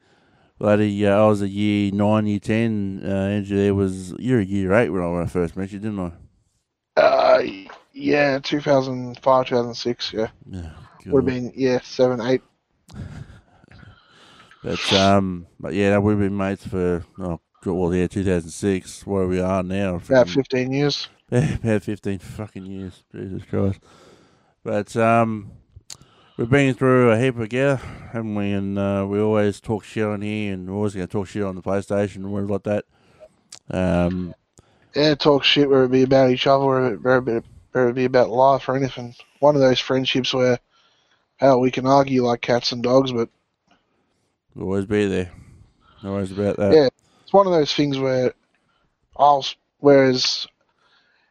Bloody, 0.60 1.06
uh, 1.06 1.24
I 1.24 1.28
was 1.28 1.42
a 1.42 1.48
year 1.48 1.92
nine, 1.92 2.26
year 2.28 2.40
ten. 2.40 3.02
Uh, 3.04 3.10
Andrew, 3.10 3.58
there 3.58 3.76
was 3.76 4.14
you're 4.20 4.40
a 4.40 4.46
year 4.46 4.74
eight 4.74 4.90
when 4.90 5.02
I 5.04 5.08
when 5.10 5.24
I 5.24 5.28
first 5.28 5.56
met 5.56 5.72
you, 5.72 5.80
didn't 5.80 6.00
I? 6.00 6.12
Uh, 6.96 7.42
yeah, 7.94 8.40
2005, 8.42 9.46
2006, 9.48 10.14
yeah. 10.14 10.28
Yeah, 10.50 10.70
Would 11.08 11.20
have 11.22 11.26
been, 11.26 11.52
yeah, 11.56 11.80
7, 11.82 12.22
8. 12.22 12.42
But 14.64 14.92
um, 14.94 15.48
but 15.60 15.74
yeah, 15.74 16.00
we've 16.00 16.20
been 16.20 16.36
mates 16.36 16.68
for 16.68 17.06
oh, 17.20 17.40
well, 17.66 17.94
yeah, 17.94 18.08
2006. 18.08 19.06
Where 19.06 19.28
we 19.28 19.40
are 19.40 19.64
now, 19.64 19.96
About 19.96 20.30
15 20.30 20.72
years. 20.74 21.08
yeah, 21.32 21.54
about 21.64 21.84
15 21.84 22.20
fucking 22.20 22.66
years. 22.66 23.04
Jesus 23.14 23.44
Christ. 23.46 23.80
But 24.64 24.96
um, 24.98 25.52
we've 26.38 26.50
been 26.50 26.74
through 26.76 27.12
a 27.12 27.20
heap 27.20 27.38
of 27.38 27.50
gear, 27.50 27.78
haven't 28.12 28.36
we? 28.36 28.52
And 28.52 28.78
uh, 28.78 29.06
we 29.10 29.20
always 29.20 29.60
talk 29.60 29.84
shit 29.84 30.06
on 30.06 30.22
here, 30.22 30.54
and 30.54 30.70
we're 30.70 30.76
always 30.76 30.94
going 30.94 31.08
to 31.08 31.12
talk 31.12 31.28
shit 31.28 31.44
on 31.44 31.56
the 31.56 31.62
PlayStation 31.62 32.18
and 32.18 32.32
words 32.32 32.50
like 32.50 32.64
that. 32.64 32.86
Um, 33.70 34.34
Yeah, 34.96 35.16
talk 35.16 35.44
shit, 35.44 35.70
whether 35.70 35.86
it 35.86 35.92
be 35.92 36.04
about 36.04 36.32
each 36.32 36.48
other, 36.48 36.98
whether 36.98 37.18
it 37.18 37.26
be, 37.26 37.48
whether 37.72 37.90
it 37.90 37.96
be 37.96 38.06
about 38.06 38.30
life 38.30 38.70
or 38.70 38.76
anything. 38.76 39.16
One 39.40 39.56
of 39.56 39.62
those 39.62 39.80
friendships 39.80 40.34
where, 40.34 40.60
hell, 41.38 41.60
we 41.60 41.72
can 41.72 41.86
argue 41.86 42.24
like 42.24 42.42
cats 42.42 42.72
and 42.72 42.84
dogs, 42.84 43.12
but 43.12 43.30
we'll 44.56 44.68
always 44.68 44.86
be 44.86 45.08
there. 45.08 45.32
Always 46.04 46.32
about 46.32 46.58
that. 46.58 46.74
Yeah. 46.74 46.90
it's 47.24 47.34
one 47.34 47.48
of 47.48 47.54
those 47.54 47.74
things 47.74 47.98
where 48.00 48.34
I'll, 49.18 49.46
whereas, 49.80 50.48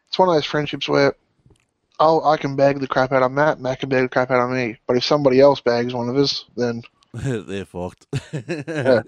it's 0.08 0.18
one 0.18 0.28
of 0.28 0.34
those 0.34 0.44
friendships 0.44 0.88
where 0.88 1.14
I'll, 1.98 2.24
I 2.24 2.36
can 2.36 2.56
bag 2.56 2.80
the 2.80 2.86
crap 2.86 3.12
out 3.12 3.22
of 3.22 3.32
Matt, 3.32 3.60
Matt 3.60 3.80
can 3.80 3.88
bag 3.88 4.02
the 4.02 4.08
crap 4.08 4.30
out 4.30 4.44
of 4.44 4.50
me. 4.50 4.78
But 4.86 4.96
if 4.96 5.04
somebody 5.04 5.40
else 5.40 5.60
bags 5.60 5.94
one 5.94 6.08
of 6.08 6.16
us, 6.16 6.44
then 6.56 6.82
They're 7.14 7.64
fucked. 7.64 8.06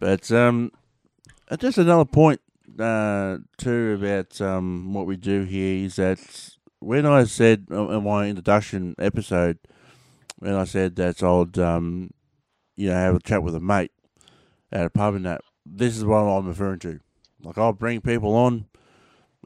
But 0.00 0.32
um, 0.32 0.72
uh, 1.50 1.58
just 1.58 1.76
another 1.76 2.06
point 2.06 2.40
uh, 2.78 3.36
too 3.58 3.98
about 4.00 4.40
um, 4.40 4.94
what 4.94 5.06
we 5.06 5.16
do 5.16 5.44
here 5.44 5.84
is 5.84 5.96
that 5.96 6.18
when 6.80 7.04
I 7.04 7.24
said 7.24 7.66
in 7.70 8.02
my 8.02 8.26
introduction 8.26 8.94
episode, 8.98 9.58
when 10.38 10.54
I 10.54 10.64
said 10.64 10.96
that 10.96 11.22
I'd 11.22 11.58
um, 11.58 12.12
you 12.76 12.88
know 12.88 12.94
have 12.94 13.14
a 13.16 13.20
chat 13.20 13.42
with 13.42 13.54
a 13.54 13.60
mate 13.60 13.92
at 14.72 14.86
a 14.86 14.90
pub 14.90 15.14
and 15.14 15.26
that, 15.26 15.42
this 15.66 15.98
is 15.98 16.04
what 16.04 16.16
I'm 16.16 16.48
referring 16.48 16.78
to. 16.80 17.00
Like 17.42 17.58
I'll 17.58 17.74
bring 17.74 18.00
people 18.00 18.34
on, 18.34 18.68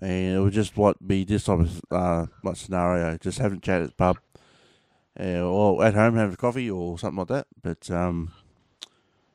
and 0.00 0.36
it 0.36 0.40
would 0.40 0.52
just 0.52 0.76
what 0.76 1.06
be 1.06 1.24
this 1.24 1.44
type 1.44 1.60
of 1.60 1.82
uh, 1.90 2.26
scenario, 2.54 3.16
just 3.18 3.38
having 3.38 3.58
a 3.58 3.60
chat 3.60 3.82
at 3.82 3.88
the 3.88 3.94
pub, 3.94 4.18
uh, 5.18 5.40
or 5.40 5.84
at 5.84 5.94
home 5.94 6.16
having 6.16 6.34
a 6.34 6.36
coffee 6.36 6.70
or 6.70 6.98
something 6.98 7.18
like 7.18 7.28
that. 7.28 7.46
But 7.62 7.90
um, 7.90 8.32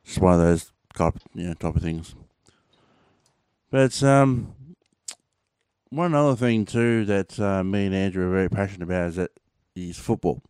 just 0.03 0.19
one 0.19 0.33
of 0.33 0.39
those 0.39 0.71
type 0.95 1.15
you 1.33 1.47
know 1.47 1.53
type 1.53 1.75
of 1.75 1.81
things. 1.81 2.15
But 3.71 4.01
um, 4.03 4.55
one 5.89 6.13
other 6.13 6.35
thing 6.35 6.65
too 6.65 7.05
that 7.05 7.39
uh, 7.39 7.63
me 7.63 7.85
and 7.85 7.95
Andrew 7.95 8.27
are 8.27 8.31
very 8.31 8.49
passionate 8.49 8.85
about 8.85 9.09
is 9.09 9.15
that 9.15 9.31
is 9.75 9.97
football. 9.97 10.41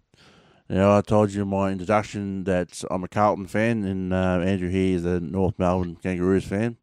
Now 0.69 0.97
I 0.97 1.01
told 1.01 1.31
you 1.31 1.41
in 1.41 1.47
my 1.47 1.71
introduction 1.71 2.43
that 2.43 2.83
I'm 2.91 3.03
a 3.03 3.07
Carlton 3.07 3.47
fan, 3.47 3.83
and 3.83 4.13
uh, 4.13 4.39
Andrew 4.43 4.69
here 4.69 4.95
is 4.95 5.05
a 5.05 5.19
North 5.19 5.57
Melbourne 5.57 5.97
Kangaroos 6.01 6.45
fan. 6.45 6.77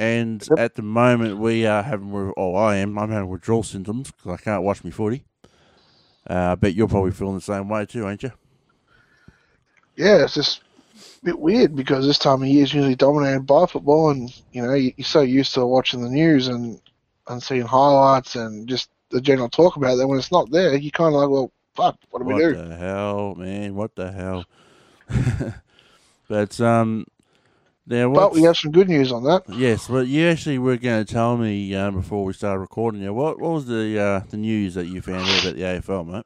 And 0.00 0.48
Yep. 0.50 0.58
at 0.58 0.76
the 0.76 0.82
moment, 0.82 1.38
we 1.38 1.66
are 1.66 1.82
having, 1.84 2.32
oh, 2.36 2.54
I 2.56 2.76
am, 2.78 2.98
I'm 2.98 3.10
having 3.10 3.28
withdrawal 3.28 3.62
symptoms 3.64 4.10
because 4.10 4.32
I 4.32 4.38
can't 4.42 4.62
watch 4.64 4.84
me 4.84 4.90
footy. 4.90 5.24
Uh, 6.28 6.52
I 6.52 6.54
bet 6.54 6.74
you're 6.74 6.88
probably 6.88 7.10
feeling 7.12 7.34
the 7.36 7.40
same 7.42 7.68
way 7.68 7.86
too, 7.86 8.08
ain't 8.08 8.22
you? 8.22 8.32
yeah, 9.96 10.24
it's 10.24 10.34
just 10.34 10.62
a 11.22 11.26
bit 11.26 11.38
weird 11.38 11.76
because 11.76 12.06
this 12.06 12.18
time 12.18 12.42
of 12.42 12.48
year 12.48 12.64
is 12.64 12.74
usually 12.74 12.96
dominated 12.96 13.42
by 13.46 13.66
football, 13.66 14.10
and 14.10 14.30
you 14.52 14.62
know 14.62 14.74
you- 14.74 14.94
you're 14.96 15.04
so 15.04 15.20
used 15.22 15.54
to 15.54 15.66
watching 15.66 16.02
the 16.02 16.10
news 16.10 16.48
and 16.48 16.80
and 17.28 17.42
seeing 17.42 17.62
highlights 17.62 18.36
and 18.36 18.68
just 18.68 18.90
the 19.10 19.20
general 19.20 19.48
talk 19.50 19.76
about. 19.76 19.96
That 19.96 20.08
when 20.08 20.18
it's 20.18 20.32
not 20.32 20.50
there, 20.50 20.76
you 20.76 20.90
kind 20.92 21.14
of 21.14 21.20
like, 21.22 21.30
well, 21.30 21.52
fuck, 21.76 21.98
what 22.10 22.20
do 22.20 22.26
we 22.26 22.34
what 22.34 22.36
do? 22.36 22.56
the 22.56 22.76
hell, 22.76 23.34
man? 23.34 23.74
What 23.74 23.94
the 23.96 24.12
hell? 24.12 24.44
but 26.28 26.60
um, 26.60 27.06
now? 27.90 28.12
But 28.12 28.32
we 28.32 28.42
have 28.42 28.56
some 28.56 28.70
good 28.70 28.88
news 28.88 29.12
on 29.12 29.24
that. 29.24 29.42
yes, 29.48 29.88
well, 29.88 30.02
you 30.04 30.26
actually 30.28 30.58
were 30.58 30.76
going 30.76 31.04
to 31.04 31.12
tell 31.12 31.36
me 31.36 31.74
uh, 31.74 31.90
before 31.90 32.24
we 32.24 32.32
started 32.32 32.60
recording. 32.60 33.02
Yeah, 33.02 33.10
what 33.10 33.38
what 33.38 33.50
was 33.52 33.66
the 33.66 33.98
uh, 34.00 34.20
the 34.30 34.36
news 34.36 34.74
that 34.74 34.86
you 34.86 35.02
found 35.02 35.22
out 35.28 35.42
about 35.42 35.56
the 35.56 35.62
AFL, 35.62 36.06
mate? 36.06 36.24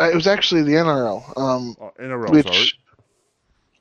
Uh, 0.00 0.10
it 0.10 0.14
was 0.14 0.26
actually 0.26 0.62
the 0.62 0.72
NRL, 0.72 1.38
um, 1.38 1.76
Oh, 1.80 1.92
in 2.00 2.10
a 2.10 2.18
row, 2.18 2.30
which 2.30 2.76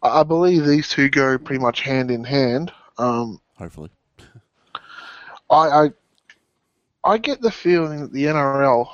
I 0.04 0.20
I 0.20 0.24
believe 0.24 0.66
these 0.66 0.90
two 0.90 1.10
go 1.10 1.38
pretty 1.40 1.62
much 1.62 1.82
hand 1.82 2.12
in 2.12 2.24
hand. 2.24 2.72
Um, 3.00 3.40
Hopefully, 3.58 3.90
I, 5.50 5.56
I 5.86 5.90
I 7.04 7.18
get 7.18 7.42
the 7.42 7.52
feeling 7.52 8.02
that 8.02 8.14
the 8.14 8.26
NRL 8.26 8.88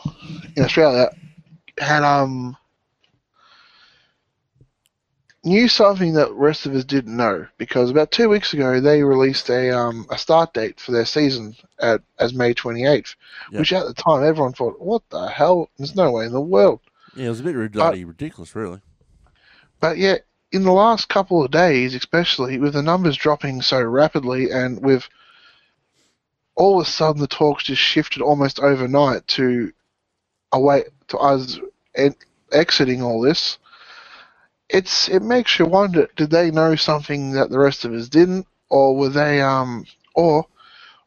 in 0.55 0.63
Australia 0.63 1.09
had 1.77 2.03
um 2.03 2.55
knew 5.49 5.67
something 5.67 6.13
that 6.13 6.29
the 6.29 6.33
rest 6.33 6.65
of 6.65 6.73
us 6.73 6.85
didn't 6.85 7.15
know 7.17 7.45
because 7.57 7.89
about 7.89 8.12
two 8.12 8.29
weeks 8.29 8.53
ago 8.53 8.79
they 8.79 9.03
released 9.03 9.49
a 9.49 9.69
um 9.77 10.05
a 10.09 10.17
start 10.17 10.53
date 10.53 10.79
for 10.79 10.91
their 10.93 11.05
season 11.05 11.55
at 11.79 12.01
as 12.19 12.33
May 12.33 12.53
28th, 12.53 13.15
Yep. 13.51 13.59
which 13.59 13.73
at 13.73 13.85
the 13.85 13.93
time 13.93 14.23
everyone 14.23 14.53
thought, 14.53 14.79
what 14.79 15.01
the 15.09 15.27
hell? 15.27 15.69
There's 15.77 15.95
no 15.95 16.12
way 16.12 16.25
in 16.25 16.31
the 16.31 16.39
world. 16.41 16.79
yeah, 17.15 17.25
it 17.25 17.29
was 17.29 17.39
a 17.41 17.43
bit 17.43 17.55
rid- 17.55 17.75
ridiculous, 17.75 18.55
really. 18.55 18.81
But 19.81 19.97
yet, 19.97 20.25
in 20.51 20.63
the 20.63 20.71
last 20.71 21.09
couple 21.09 21.43
of 21.43 21.51
days, 21.51 21.93
especially 21.95 22.57
with 22.57 22.73
the 22.73 22.81
numbers 22.81 23.15
dropping 23.17 23.62
so 23.62 23.81
rapidly, 23.81 24.51
and 24.51 24.81
with 24.81 25.07
all 26.55 26.79
of 26.81 26.88
a 26.88 26.89
sudden 26.89 27.21
the 27.21 27.27
talks 27.27 27.63
just 27.63 27.81
shifted 27.81 28.21
almost 28.21 28.59
overnight 28.59 29.25
to 29.27 29.71
away 30.51 30.83
to 31.07 31.17
us 31.17 31.59
exiting 32.51 33.01
all 33.01 33.21
this. 33.21 33.57
It's 34.69 35.10
it 35.10 35.23
makes 35.23 35.58
you 35.58 35.65
wonder: 35.65 36.08
did 36.15 36.29
they 36.29 36.51
know 36.51 36.75
something 36.75 37.32
that 37.32 37.49
the 37.49 37.60
rest 37.60 37.86
of 37.86 37.93
us 37.93 38.08
didn't, 38.08 38.47
or 38.69 38.95
were 38.95 39.10
they 39.10 39.41
um 39.41 39.86
or 40.13 40.45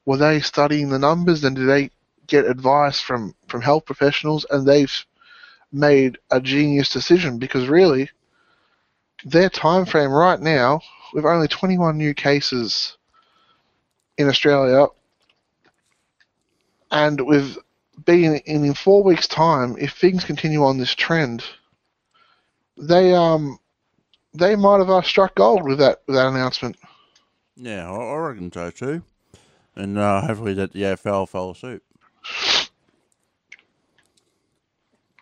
were 0.04 0.16
they 0.16 0.40
studying 0.40 0.88
the 0.88 0.98
numbers 0.98 1.44
and 1.44 1.54
did 1.54 1.68
they 1.68 1.90
get 2.26 2.44
advice 2.44 3.00
from 3.00 3.34
from 3.46 3.62
health 3.62 3.84
professionals 3.84 4.44
and 4.50 4.66
they've 4.66 5.04
made 5.70 6.18
a 6.30 6.40
genius 6.40 6.88
decision? 6.88 7.38
Because 7.38 7.68
really, 7.68 8.10
their 9.24 9.48
time 9.48 9.86
frame 9.86 10.10
right 10.10 10.40
now, 10.40 10.80
with 11.12 11.24
only 11.24 11.48
21 11.48 11.96
new 11.96 12.14
cases 12.14 12.96
in 14.18 14.28
Australia, 14.28 14.86
and 16.90 17.20
with 17.20 17.56
being 18.04 18.36
in, 18.46 18.64
in 18.64 18.74
four 18.74 19.02
weeks' 19.02 19.28
time, 19.28 19.76
if 19.78 19.92
things 19.92 20.24
continue 20.24 20.64
on 20.64 20.78
this 20.78 20.94
trend, 20.94 21.44
they 22.82 23.14
um 23.14 23.58
they 24.34 24.56
might 24.56 24.78
have 24.78 24.90
uh, 24.90 25.02
struck 25.02 25.34
gold 25.36 25.64
with 25.64 25.78
that 25.78 26.02
with 26.06 26.16
that 26.16 26.28
announcement. 26.28 26.76
Yeah, 27.56 27.90
I, 27.90 28.16
reckon 28.16 28.50
so 28.50 28.70
too. 28.70 29.02
And 29.76 29.98
uh, 29.98 30.22
hopefully 30.22 30.54
that 30.54 30.72
the 30.72 30.82
AFL 30.82 31.28
follow 31.28 31.52
suit. 31.52 31.82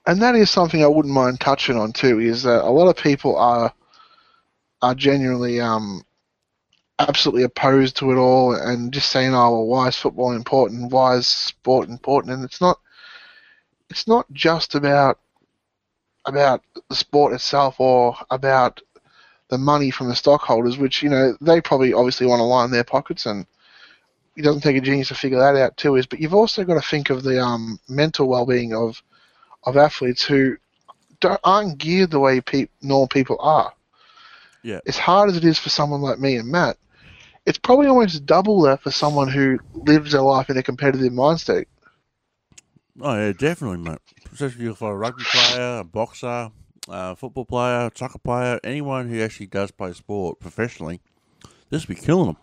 and 0.07 0.23
that 0.23 0.35
is 0.35 0.51
something 0.51 0.83
I 0.83 0.89
wouldn't 0.89 1.15
mind 1.15 1.41
touching 1.41 1.77
on 1.77 1.93
too. 1.93 2.19
Is 2.19 2.43
that 2.45 2.65
a 2.65 2.71
lot 2.71 2.89
of 2.89 2.97
people 2.97 3.37
are 3.37 3.73
are 4.83 4.95
genuinely 4.95 5.61
um, 5.61 6.03
absolutely 6.99 7.43
opposed 7.43 7.97
to 7.99 8.11
it 8.11 8.17
all, 8.17 8.55
and 8.55 8.93
just 8.93 9.11
saying, 9.11 9.35
"Oh, 9.35 9.51
well, 9.51 9.67
why 9.67 9.89
is 9.89 9.97
football 9.97 10.33
important? 10.33 10.91
Why 10.91 11.17
is 11.17 11.29
sport 11.29 11.89
important?" 11.89 12.35
And 12.35 12.45
it's 12.45 12.61
not. 12.61 12.79
It's 13.91 14.07
not 14.07 14.27
just 14.33 14.75
about 14.75 15.19
about 16.31 16.63
the 16.89 16.97
sport 16.97 17.35
itself 17.35 17.79
or 17.79 18.17
about 18.31 18.81
the 19.49 19.59
money 19.59 19.91
from 19.91 20.09
the 20.09 20.15
stockholders, 20.15 20.79
which 20.79 21.03
you 21.03 21.11
know 21.11 21.37
they 21.41 21.61
probably 21.61 21.93
obviously 21.93 22.27
want 22.27 22.41
to 22.41 22.45
line 22.45 22.71
their 22.71 22.85
pockets, 22.85 23.27
and 23.27 23.47
it 24.37 24.43
doesn't 24.43 24.63
take 24.63 24.77
a 24.77 24.81
genius 24.81 25.09
to 25.09 25.15
figure 25.15 25.39
that 25.39 25.57
out 25.57 25.77
too. 25.77 25.97
Is 25.97 26.07
but 26.07 26.21
you've 26.21 26.35
also 26.35 26.65
got 26.65 26.75
to 26.75 26.89
think 26.89 27.11
of 27.11 27.23
the 27.23 27.43
um, 27.43 27.79
mental 27.89 28.29
well-being 28.29 28.75
of 28.75 29.03
of 29.65 29.77
athletes 29.77 30.25
who 30.25 30.57
aren't 31.45 31.79
geared 31.79 32.11
the 32.11 32.21
way 32.21 32.41
pe- 32.41 32.69
normal 32.81 33.09
people 33.09 33.37
are. 33.41 33.73
Yeah. 34.63 34.81
As 34.87 34.99
hard 34.99 35.31
as 35.31 35.37
it 35.37 35.45
is 35.45 35.59
for 35.59 35.69
someone 35.69 36.01
like 36.01 36.19
me 36.19 36.37
and 36.37 36.49
Matt, 36.49 36.77
it's 37.47 37.59
probably 37.59 37.87
almost 37.87 38.27
double 38.27 38.63
that 38.63 38.83
for 38.83 38.91
someone 38.91 39.29
who 39.29 39.59
lives 39.75 40.13
their 40.13 40.23
life 40.23 40.51
in 40.51 40.57
a 40.57 40.63
competitive 40.63 41.13
mind 41.13 41.41
state. 41.41 41.69
Oh 43.01 43.15
yeah, 43.15 43.33
definitely, 43.33 43.79
mate. 43.79 43.99
Especially 44.33 44.75
for 44.75 44.93
a 44.93 44.97
rugby 44.97 45.25
player, 45.25 45.79
a 45.79 45.85
boxer, 45.85 46.51
a 46.89 47.17
football 47.17 47.45
player, 47.45 47.91
soccer 47.95 48.19
player, 48.19 48.61
anyone 48.65 49.09
who 49.09 49.21
actually 49.21 49.47
does 49.47 49.71
play 49.71 49.93
sport 49.93 50.41
professionally, 50.41 51.01
this 51.71 51.87
would 51.87 51.97
be 51.97 52.03
killing 52.03 52.27
them. 52.27 52.37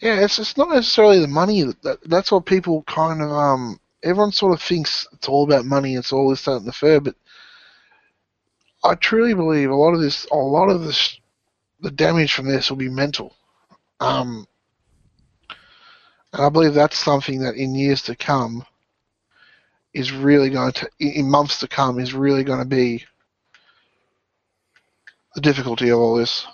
Yeah, 0.00 0.20
it's 0.20 0.38
it's 0.38 0.56
not 0.56 0.70
necessarily 0.70 1.20
the 1.20 1.26
money. 1.26 1.62
That, 1.82 1.98
that's 2.04 2.30
what 2.30 2.46
people 2.46 2.82
kind 2.82 3.22
of 3.22 3.30
um. 3.30 3.80
Everyone 4.04 4.30
sort 4.30 4.52
of 4.52 4.62
thinks 4.62 5.08
it's 5.12 5.28
all 5.28 5.42
about 5.42 5.64
money. 5.64 5.96
It's 5.96 6.12
all 6.12 6.30
this, 6.30 6.44
that, 6.44 6.58
and 6.58 6.66
the 6.66 6.72
third. 6.72 7.02
But 7.02 7.16
I 8.84 8.94
truly 8.94 9.34
believe 9.34 9.70
a 9.70 9.74
lot 9.74 9.92
of 9.92 10.00
this, 10.00 10.24
a 10.30 10.36
lot 10.36 10.70
of 10.70 10.82
this, 10.82 11.18
the 11.80 11.90
damage 11.90 12.32
from 12.32 12.46
this 12.46 12.70
will 12.70 12.76
be 12.76 12.88
mental. 12.88 13.34
Um, 13.98 14.46
and 16.32 16.42
I 16.42 16.48
believe 16.48 16.74
that's 16.74 16.98
something 16.98 17.40
that 17.40 17.54
in 17.54 17.74
years 17.74 18.02
to 18.02 18.16
come 18.16 18.64
is 19.94 20.12
really 20.12 20.50
going 20.50 20.72
to, 20.72 20.90
in 20.98 21.30
months 21.30 21.60
to 21.60 21.68
come, 21.68 21.98
is 21.98 22.14
really 22.14 22.44
going 22.44 22.60
to 22.60 22.64
be 22.64 23.04
the 25.34 25.40
difficulty 25.40 25.88
of 25.88 25.98
all 25.98 26.16
this. 26.16 26.46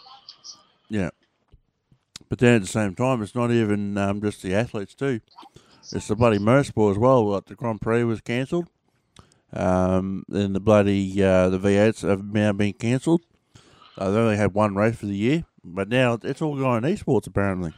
Yeah. 0.88 1.10
But 2.28 2.38
then 2.38 2.56
at 2.56 2.62
the 2.62 2.68
same 2.68 2.94
time, 2.94 3.22
it's 3.22 3.34
not 3.34 3.50
even 3.50 3.98
um, 3.98 4.20
just 4.20 4.42
the 4.42 4.54
athletes 4.54 4.94
too. 4.94 5.20
It's 5.92 6.08
the 6.08 6.16
bloody 6.16 6.38
motorsport 6.38 6.92
as 6.92 6.98
well. 6.98 7.26
Like 7.28 7.46
the 7.46 7.54
Grand 7.54 7.80
Prix 7.80 8.04
was 8.04 8.20
cancelled. 8.20 8.68
Um, 9.52 10.24
then 10.28 10.52
the 10.52 10.60
bloody 10.60 11.22
uh, 11.22 11.48
the 11.48 11.58
V8s 11.58 12.08
have 12.08 12.24
now 12.24 12.52
been 12.52 12.72
cancelled. 12.72 13.22
Uh, 13.96 14.10
they 14.10 14.18
only 14.18 14.36
had 14.36 14.54
one 14.54 14.74
race 14.74 14.96
for 14.96 15.06
the 15.06 15.14
year, 15.14 15.44
but 15.62 15.88
now 15.88 16.18
it's 16.22 16.42
all 16.42 16.56
going 16.56 16.82
esports 16.82 17.26
apparently. 17.26 17.72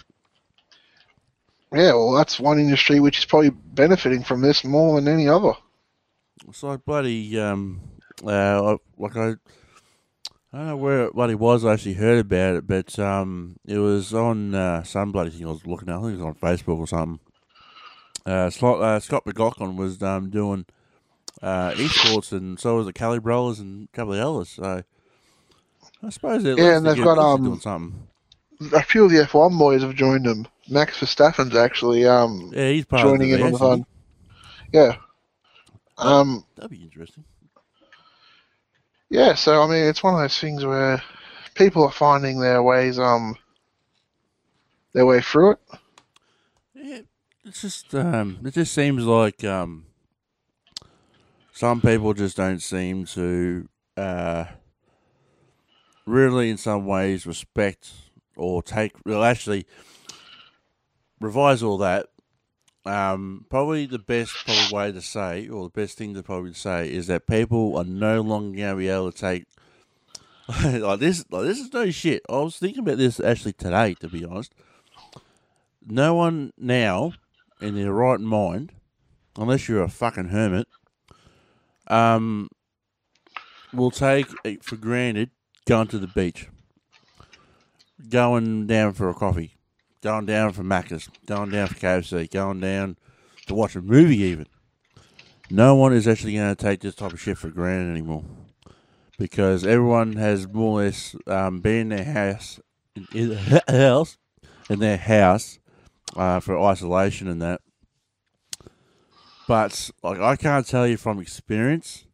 Yeah, 1.73 1.95
well, 1.95 2.13
that's 2.13 2.39
one 2.39 2.59
industry 2.59 3.01
which 3.01 3.19
is 3.19 3.25
probably 3.25 3.51
benefiting 3.51 4.23
from 4.23 4.41
this 4.41 4.65
more 4.65 5.01
than 5.01 5.13
any 5.13 5.29
other. 5.29 5.53
It's 6.49 6.63
like 6.63 6.85
bloody 6.85 7.39
um, 7.39 7.81
uh, 8.25 8.77
like 8.99 9.17
I. 9.17 9.35
I 10.53 10.59
don't 10.59 10.67
know 10.69 10.77
where 10.77 11.05
it 11.05 11.15
bloody 11.15 11.35
was. 11.35 11.65
I 11.65 11.75
actually 11.75 11.95
heard 11.95 12.19
about 12.19 12.55
it, 12.55 12.67
but 12.67 12.99
um, 12.99 13.57
it 13.67 13.79
was 13.79 14.15
on 14.15 14.55
uh, 14.55 14.85
some 14.85 15.13
bloody 15.13 15.31
thing 15.31 15.45
I 15.45 15.51
was 15.51 15.67
looking 15.67 15.89
at. 15.89 15.97
I 15.97 16.01
think 16.01 16.15
it 16.15 16.25
was 16.25 16.27
on 16.27 16.35
Facebook 16.35 16.79
or 16.79 16.87
something. 16.87 17.21
Uh, 18.25 18.49
Scott, 18.49 18.81
uh, 18.81 18.99
Scott 19.01 19.27
McLaughlin 19.27 19.77
was 19.77 20.03
um, 20.03 20.31
doing 20.31 20.65
uh, 21.43 21.73
esports, 21.73 22.33
and 22.33 22.59
so 22.59 22.77
was 22.77 22.87
the 22.87 22.93
Kelly 22.93 23.19
Brothers 23.19 23.61
and 23.61 23.89
a 23.93 23.97
couple 23.97 24.15
of 24.15 24.21
others. 24.21 24.51
So 24.51 24.83
I 26.03 26.11
suppose 26.11 26.45
Yeah, 26.45 26.77
and 26.77 26.87
they've 26.87 27.03
got, 27.03 27.37
doing 27.39 27.53
um, 27.53 27.61
something. 27.61 28.09
A 28.73 28.83
few 28.83 29.05
of 29.05 29.11
the 29.11 29.19
F1 29.19 29.59
boys 29.59 29.83
have 29.83 29.95
joined 29.95 30.25
them. 30.25 30.49
Max 30.69 30.99
Verstappen's 30.99 31.57
actually 31.57 32.07
um, 32.07 32.51
Yeah, 32.55 32.71
he's 32.71 32.87
joining 32.87 33.31
in 33.31 33.43
on 33.43 33.53
the 33.53 33.59
fun. 33.59 33.87
Yeah. 34.73 34.97
Um. 35.99 36.45
That'd 36.57 36.71
be 36.71 36.83
interesting. 36.83 37.25
yeah, 39.09 39.35
so 39.35 39.63
I 39.63 39.67
mean, 39.67 39.85
it's 39.85 40.03
one 40.03 40.15
of 40.15 40.21
those 40.21 40.39
things 40.39 40.65
where 40.65 41.03
people 41.55 41.85
are 41.85 41.93
finding 41.93 42.41
their 42.41 42.63
ways, 42.63 42.99
um, 42.99 43.37
their 44.93 45.07
way 45.07 45.21
through 45.21 45.53
it. 45.53 45.59
Yeah, 46.75 47.01
it's 47.45 47.63
just 47.63 47.95
um, 47.95 48.41
it 48.45 48.53
just 48.55 48.75
seems 48.75 49.05
like 49.05 49.43
um, 49.45 49.87
some 51.53 51.81
people 51.81 52.13
just 52.13 52.37
don't 52.37 52.61
seem 52.61 53.07
to 53.07 53.69
uh, 53.97 54.45
really, 56.05 56.51
in 56.51 56.59
some 56.59 56.87
ways, 56.87 57.27
respect 57.27 57.91
or 58.37 58.63
take. 58.63 58.93
Well, 59.05 59.25
actually, 59.25 59.67
revise 61.21 61.63
all 61.63 61.79
that. 61.79 62.07
Um, 62.85 63.47
probably 63.51 63.87
the 63.87 63.99
best 63.99 64.33
probably 64.45 64.77
way 64.77 64.93
to 64.93 65.03
say, 65.03 65.49
or 65.49 65.65
the 65.65 65.81
best 65.81 65.99
thing 65.99 66.15
to 66.15 66.23
probably 66.23 66.53
say, 66.53 66.89
is 66.89 67.09
that 67.09 67.27
people 67.27 67.77
are 67.77 67.85
no 67.85 68.21
longer 68.21 68.57
going 68.57 68.71
to 68.71 68.77
be 68.77 68.89
able 68.89 69.11
to 69.11 69.19
take 69.19 69.47
like 70.65 71.01
this. 71.01 71.25
Like 71.31 71.45
this 71.45 71.59
is 71.59 71.73
no 71.73 71.91
shit. 71.91 72.23
I 72.29 72.39
was 72.39 72.59
thinking 72.59 72.81
about 72.81 72.99
this 72.99 73.19
actually 73.19 73.55
today, 73.55 73.95
to 73.95 74.09
be 74.09 74.25
honest. 74.25 74.55
No 75.85 76.15
one 76.15 76.53
now, 76.57 77.13
in 77.61 77.75
their 77.75 77.93
right 77.93 78.21
mind, 78.21 78.73
unless 79.37 79.69
you're 79.69 79.83
a 79.83 79.89
fucking 79.89 80.29
hermit, 80.29 80.69
um, 81.89 82.49
will 83.73 83.91
take 83.91 84.27
it 84.45 84.65
for 84.65 84.77
granted 84.77 85.31
going 85.67 85.89
to 85.89 85.99
the 85.99 86.07
beach, 86.07 86.49
going 88.09 88.67
down 88.67 88.93
for 88.93 89.09
a 89.09 89.15
coffee, 89.15 89.56
going 90.07 90.25
down 90.25 90.53
for 90.53 90.63
Macca's, 90.63 91.11
going 91.27 91.51
down 91.51 91.67
for 91.67 91.75
KFC, 91.75 92.31
going 92.31 92.61
down 92.61 92.97
to 93.49 93.55
watch 93.57 93.75
a 93.75 93.83
movie 93.83 94.19
even. 94.19 94.47
No 95.51 95.75
one 95.75 95.93
is 95.93 96.07
actually 96.07 96.35
going 96.35 96.55
to 96.55 96.63
take 96.63 96.79
this 96.79 96.95
type 96.95 97.13
of 97.13 97.21
shit 97.21 97.39
for 97.39 97.51
granted 97.51 97.91
anymore. 97.91 98.23
Because 99.19 99.67
everyone 99.67 100.13
has 100.13 100.47
more 100.47 100.81
or 100.81 100.85
less 100.85 101.17
um, 101.27 101.59
been 101.59 101.81
in 101.81 101.89
their 101.89 102.05
house, 102.05 102.61
in 103.13 103.31
their 103.31 103.63
house, 103.69 104.17
in 104.71 104.79
their 104.79 104.97
house, 104.97 105.59
uh, 106.15 106.39
for 106.39 106.57
isolation 106.57 107.27
and 107.27 107.43
that. 107.43 107.61
But 109.49 109.91
like 110.05 110.21
I 110.21 110.37
can't 110.37 110.69
tell 110.69 110.87
you 110.87 110.97
from 110.97 111.19
experience. 111.19 112.05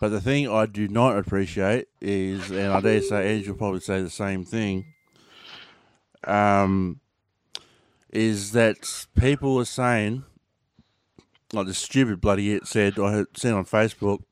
But 0.00 0.10
the 0.10 0.20
thing 0.20 0.48
I 0.48 0.66
do 0.66 0.86
not 0.86 1.18
appreciate 1.18 1.88
is, 2.00 2.50
and 2.50 2.72
I 2.72 2.80
dare 2.80 3.02
say 3.02 3.34
Andrew 3.34 3.52
will 3.52 3.58
probably 3.58 3.80
say 3.80 4.00
the 4.00 4.10
same 4.10 4.44
thing. 4.44 4.84
Um, 6.22 7.00
is 8.10 8.52
that 8.52 9.06
people 9.18 9.58
are 9.58 9.64
saying, 9.64 10.24
like 11.52 11.66
the 11.66 11.74
stupid 11.74 12.20
bloody 12.20 12.52
it 12.52 12.66
said 12.66 12.98
I 12.98 13.12
heard 13.12 13.38
seen 13.38 13.52
on 13.52 13.64
Facebook 13.64 14.22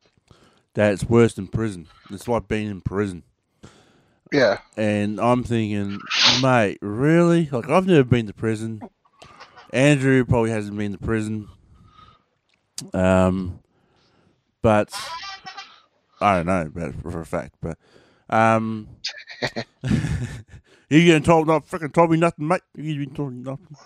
that 0.74 0.92
it's 0.92 1.04
worse 1.04 1.34
than 1.34 1.46
prison. 1.46 1.88
It's 2.10 2.28
like 2.28 2.48
being 2.48 2.68
in 2.68 2.80
prison. 2.80 3.22
Yeah. 4.32 4.58
And 4.76 5.20
I'm 5.20 5.44
thinking, 5.44 6.00
mate, 6.42 6.78
really? 6.80 7.48
Like, 7.50 7.68
I've 7.68 7.86
never 7.86 8.04
been 8.04 8.26
to 8.26 8.32
prison. 8.32 8.80
Andrew 9.72 10.24
probably 10.24 10.50
hasn't 10.50 10.76
been 10.76 10.92
to 10.92 10.98
prison. 10.98 11.48
Um, 12.92 13.60
but 14.62 14.92
I 16.20 16.36
don't 16.36 16.46
know 16.46 16.62
about 16.62 16.94
for 17.02 17.20
a 17.20 17.26
fact. 17.26 17.54
But 17.60 17.78
um, 18.28 18.88
you 20.90 21.06
gonna 21.06 21.24
talk? 21.24 21.46
Not 21.46 21.66
freaking 21.66 21.92
told 21.92 22.10
me 22.10 22.16
nothing, 22.16 22.48
mate. 22.48 22.62
You 22.76 22.98
been 22.98 23.14
talking 23.14 23.42
nothing. 23.42 23.76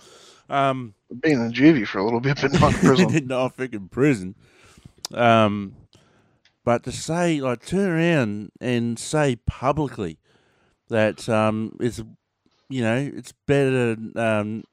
Um, 0.49 0.95
Been 1.21 1.41
in 1.41 1.53
juvie 1.53 1.87
for 1.87 1.99
a 1.99 2.05
little 2.05 2.21
bit, 2.21 2.39
but 2.41 2.53
not 2.53 2.73
in 2.73 2.81
prison. 2.81 3.27
not 3.27 3.57
freaking 3.57 3.91
prison. 3.91 4.35
Um, 5.13 5.75
but 6.65 6.85
to 6.85 6.93
say, 6.93 7.41
like, 7.41 7.65
turn 7.65 7.91
around 7.91 8.53
and 8.61 8.99
say 8.99 9.37
publicly 9.47 10.19
that 10.89 11.29
um, 11.29 11.77
it's, 11.81 12.03
you 12.69 12.83
know, 12.83 13.11
it's 13.15 13.33
better, 13.47 13.97
um, 14.17 14.65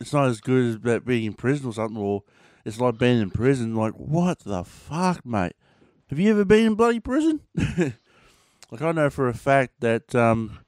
it's 0.00 0.12
not 0.12 0.28
as 0.28 0.40
good 0.40 0.64
as 0.66 0.80
that 0.80 1.04
being 1.04 1.24
in 1.24 1.34
prison 1.34 1.66
or 1.66 1.72
something, 1.72 1.96
or 1.96 2.22
it's 2.64 2.80
like 2.80 2.98
being 2.98 3.20
in 3.20 3.30
prison. 3.30 3.74
Like, 3.74 3.94
what 3.94 4.40
the 4.40 4.64
fuck, 4.64 5.24
mate? 5.24 5.54
Have 6.10 6.18
you 6.18 6.30
ever 6.30 6.44
been 6.44 6.66
in 6.66 6.74
bloody 6.74 7.00
prison? 7.00 7.40
like, 7.56 8.82
I 8.82 8.92
know 8.92 9.10
for 9.10 9.28
a 9.28 9.34
fact 9.34 9.80
that 9.80 10.14
um, 10.14 10.58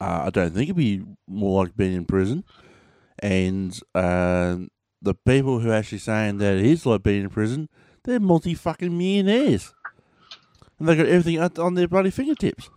uh, 0.00 0.22
I 0.26 0.30
don't 0.30 0.50
think 0.50 0.64
it'd 0.64 0.76
be 0.76 1.02
more 1.28 1.62
like 1.64 1.76
being 1.76 1.94
in 1.94 2.04
prison. 2.04 2.44
And 3.18 3.78
uh, 3.94 4.56
the 5.02 5.14
people 5.26 5.60
who 5.60 5.70
are 5.70 5.74
actually 5.74 5.98
saying 5.98 6.38
that 6.38 6.56
it 6.56 6.64
is 6.64 6.86
like 6.86 7.02
being 7.02 7.24
in 7.24 7.30
prison, 7.30 7.68
they're 8.04 8.20
multi 8.20 8.54
fucking 8.54 8.96
millionaires. 8.96 9.74
And 10.78 10.88
they 10.88 10.96
got 10.96 11.06
everything 11.06 11.38
on 11.58 11.74
their 11.74 11.88
bloody 11.88 12.10
fingertips. 12.10 12.70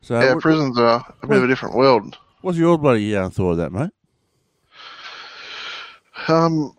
So, 0.00 0.18
Yeah, 0.18 0.34
what- 0.34 0.42
prisons 0.42 0.78
are 0.78 1.04
a 1.22 1.26
bit 1.26 1.36
of 1.38 1.44
a 1.44 1.48
different 1.48 1.74
world. 1.76 2.16
what's 2.40 2.56
your 2.56 2.78
bloody 2.78 3.14
uh, 3.14 3.28
thought 3.28 3.50
of 3.52 3.56
that, 3.58 3.72
mate? 3.72 3.90
Um, 6.28 6.74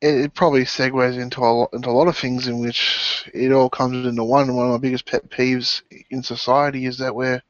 it, 0.00 0.14
it 0.20 0.34
probably 0.34 0.62
segues 0.64 1.18
into 1.20 1.40
a 1.40 1.52
lot, 1.52 1.70
into 1.72 1.88
a 1.88 1.92
lot 1.92 2.08
of 2.08 2.16
things 2.16 2.46
in 2.46 2.60
which 2.60 3.28
it 3.34 3.52
all 3.52 3.68
comes 3.70 4.06
into 4.06 4.24
one. 4.24 4.48
And 4.48 4.56
one 4.56 4.66
of 4.66 4.72
my 4.72 4.78
biggest 4.78 5.06
pet 5.06 5.28
peeves 5.30 5.82
in 6.10 6.22
society 6.22 6.86
is 6.86 6.98
that 6.98 7.14
we're 7.14 7.42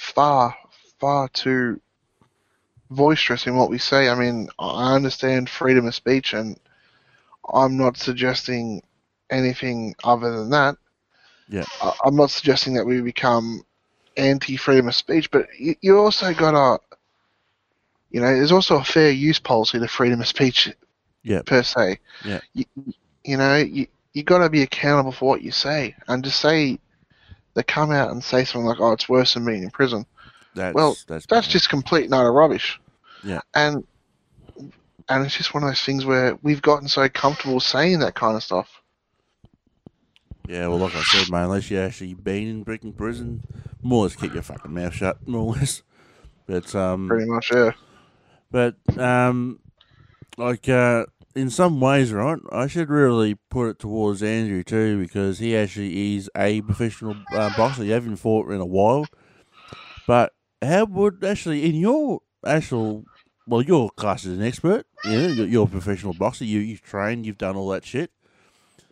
far, 0.00 0.56
far 0.98 1.28
too 1.28 1.78
boisterous 2.90 3.46
in 3.46 3.54
what 3.54 3.68
we 3.68 3.78
say. 3.78 4.08
I 4.08 4.14
mean, 4.14 4.48
I 4.58 4.94
understand 4.94 5.50
freedom 5.50 5.86
of 5.86 5.94
speech, 5.94 6.32
and 6.32 6.58
I'm 7.52 7.76
not 7.76 7.98
suggesting 7.98 8.82
anything 9.28 9.94
other 10.02 10.34
than 10.36 10.50
that. 10.50 10.76
Yeah. 11.48 11.64
I, 11.82 11.92
I'm 12.04 12.16
not 12.16 12.30
suggesting 12.30 12.74
that 12.74 12.86
we 12.86 13.02
become 13.02 13.62
anti-freedom 14.16 14.88
of 14.88 14.94
speech, 14.94 15.30
but 15.30 15.46
you, 15.58 15.74
you 15.82 15.98
also 15.98 16.32
gotta, 16.32 16.80
you 18.10 18.20
know, 18.20 18.34
there's 18.34 18.52
also 18.52 18.78
a 18.78 18.84
fair 18.84 19.10
use 19.10 19.38
policy 19.38 19.78
to 19.78 19.86
freedom 19.86 20.20
of 20.20 20.26
speech 20.26 20.70
Yeah. 21.22 21.42
per 21.42 21.62
se. 21.62 22.00
Yeah. 22.24 22.40
You, 22.54 22.64
you 23.22 23.36
know, 23.36 23.56
you 23.56 23.86
you 24.14 24.24
got 24.24 24.38
to 24.38 24.48
be 24.50 24.62
accountable 24.62 25.12
for 25.12 25.28
what 25.28 25.42
you 25.42 25.52
say, 25.52 25.94
and 26.08 26.24
to 26.24 26.30
say 26.30 26.80
they 27.54 27.62
come 27.62 27.90
out 27.90 28.10
and 28.10 28.22
say 28.22 28.44
something 28.44 28.66
like, 28.66 28.80
"Oh, 28.80 28.92
it's 28.92 29.08
worse 29.08 29.34
than 29.34 29.44
being 29.44 29.62
in 29.62 29.70
prison," 29.70 30.06
That's, 30.54 30.74
Well, 30.74 30.96
that's, 31.06 31.26
that's 31.26 31.48
just 31.48 31.68
complete 31.68 32.04
and 32.04 32.14
utter 32.14 32.32
rubbish. 32.32 32.80
Yeah. 33.22 33.40
And 33.54 33.84
and 35.08 35.24
it's 35.26 35.36
just 35.36 35.54
one 35.54 35.62
of 35.64 35.68
those 35.68 35.82
things 35.82 36.04
where 36.04 36.38
we've 36.42 36.62
gotten 36.62 36.88
so 36.88 37.08
comfortable 37.08 37.60
saying 37.60 37.98
that 38.00 38.14
kind 38.14 38.36
of 38.36 38.42
stuff. 38.42 38.80
Yeah, 40.48 40.68
well, 40.68 40.78
like 40.78 40.94
I 40.94 41.02
said, 41.02 41.30
mate, 41.30 41.44
unless 41.44 41.70
you 41.70 41.78
actually 41.78 42.14
been 42.14 42.48
in 42.48 42.64
freaking 42.64 42.96
prison, 42.96 43.42
more 43.82 44.00
or 44.00 44.02
less 44.04 44.16
keep 44.16 44.34
your 44.34 44.42
fucking 44.42 44.72
mouth 44.72 44.94
shut, 44.94 45.26
more 45.26 45.42
or 45.42 45.52
less. 45.54 45.82
But 46.46 46.74
um, 46.74 47.08
Pretty 47.08 47.30
much, 47.30 47.52
yeah. 47.52 47.72
but 48.50 48.74
um, 48.98 49.60
like 50.36 50.68
uh, 50.68 51.06
in 51.34 51.50
some 51.50 51.80
ways, 51.80 52.12
right? 52.12 52.38
I 52.50 52.66
should 52.66 52.90
really 52.90 53.36
put 53.50 53.68
it 53.68 53.78
towards 53.78 54.22
Andrew 54.22 54.62
too 54.62 55.00
because 55.00 55.38
he 55.38 55.56
actually 55.56 56.16
is 56.16 56.30
a 56.36 56.60
professional 56.62 57.16
uh, 57.32 57.50
boxer. 57.56 57.84
You 57.84 57.92
haven't 57.92 58.16
fought 58.16 58.50
in 58.50 58.60
a 58.60 58.66
while, 58.66 59.06
but 60.06 60.32
how 60.62 60.84
would 60.86 61.24
actually 61.24 61.68
in 61.68 61.76
your 61.76 62.20
actual 62.44 63.04
well, 63.46 63.62
your 63.62 63.90
class 63.90 64.24
as 64.26 64.38
an 64.38 64.44
expert, 64.44 64.86
you 65.04 65.10
know, 65.10 65.44
you're, 65.44 65.64
a 65.64 65.68
professional 65.68 66.14
boxer. 66.14 66.44
You 66.44 66.60
you've 66.60 66.82
trained, 66.82 67.26
you've 67.26 67.38
done 67.38 67.56
all 67.56 67.68
that 67.70 67.84
shit. 67.84 68.12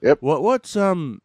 Yep. 0.02 0.18
What 0.20 0.42
what's 0.42 0.76
um 0.76 1.22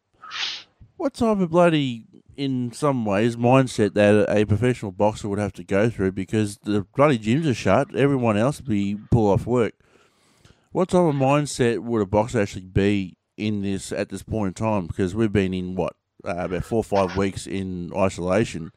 what 0.96 1.14
type 1.14 1.40
of 1.40 1.50
bloody 1.50 2.04
in 2.36 2.72
some 2.72 3.04
ways 3.04 3.36
mindset 3.36 3.94
that 3.94 4.26
a 4.28 4.44
professional 4.44 4.92
boxer 4.92 5.28
would 5.28 5.38
have 5.38 5.52
to 5.52 5.64
go 5.64 5.88
through 5.88 6.12
because 6.12 6.58
the 6.58 6.86
bloody 6.96 7.18
gyms 7.18 7.46
are 7.46 7.54
shut, 7.54 7.94
everyone 7.94 8.36
else 8.36 8.60
would 8.60 8.68
be 8.68 8.96
pull 9.10 9.30
off 9.30 9.46
work. 9.46 9.74
What 10.74 10.88
type 10.88 11.02
of 11.02 11.14
mindset 11.14 11.78
would 11.84 12.02
a 12.02 12.04
boxer 12.04 12.40
actually 12.40 12.62
be 12.62 13.16
in 13.36 13.62
this 13.62 13.92
at 13.92 14.08
this 14.08 14.24
point 14.24 14.58
in 14.58 14.64
time? 14.64 14.88
Because 14.88 15.14
we've 15.14 15.32
been 15.32 15.54
in 15.54 15.76
what 15.76 15.94
uh, 16.26 16.34
about 16.36 16.64
four 16.64 16.78
or 16.78 16.82
five 16.82 17.16
weeks 17.16 17.46
in 17.46 17.92
isolation. 17.94 18.72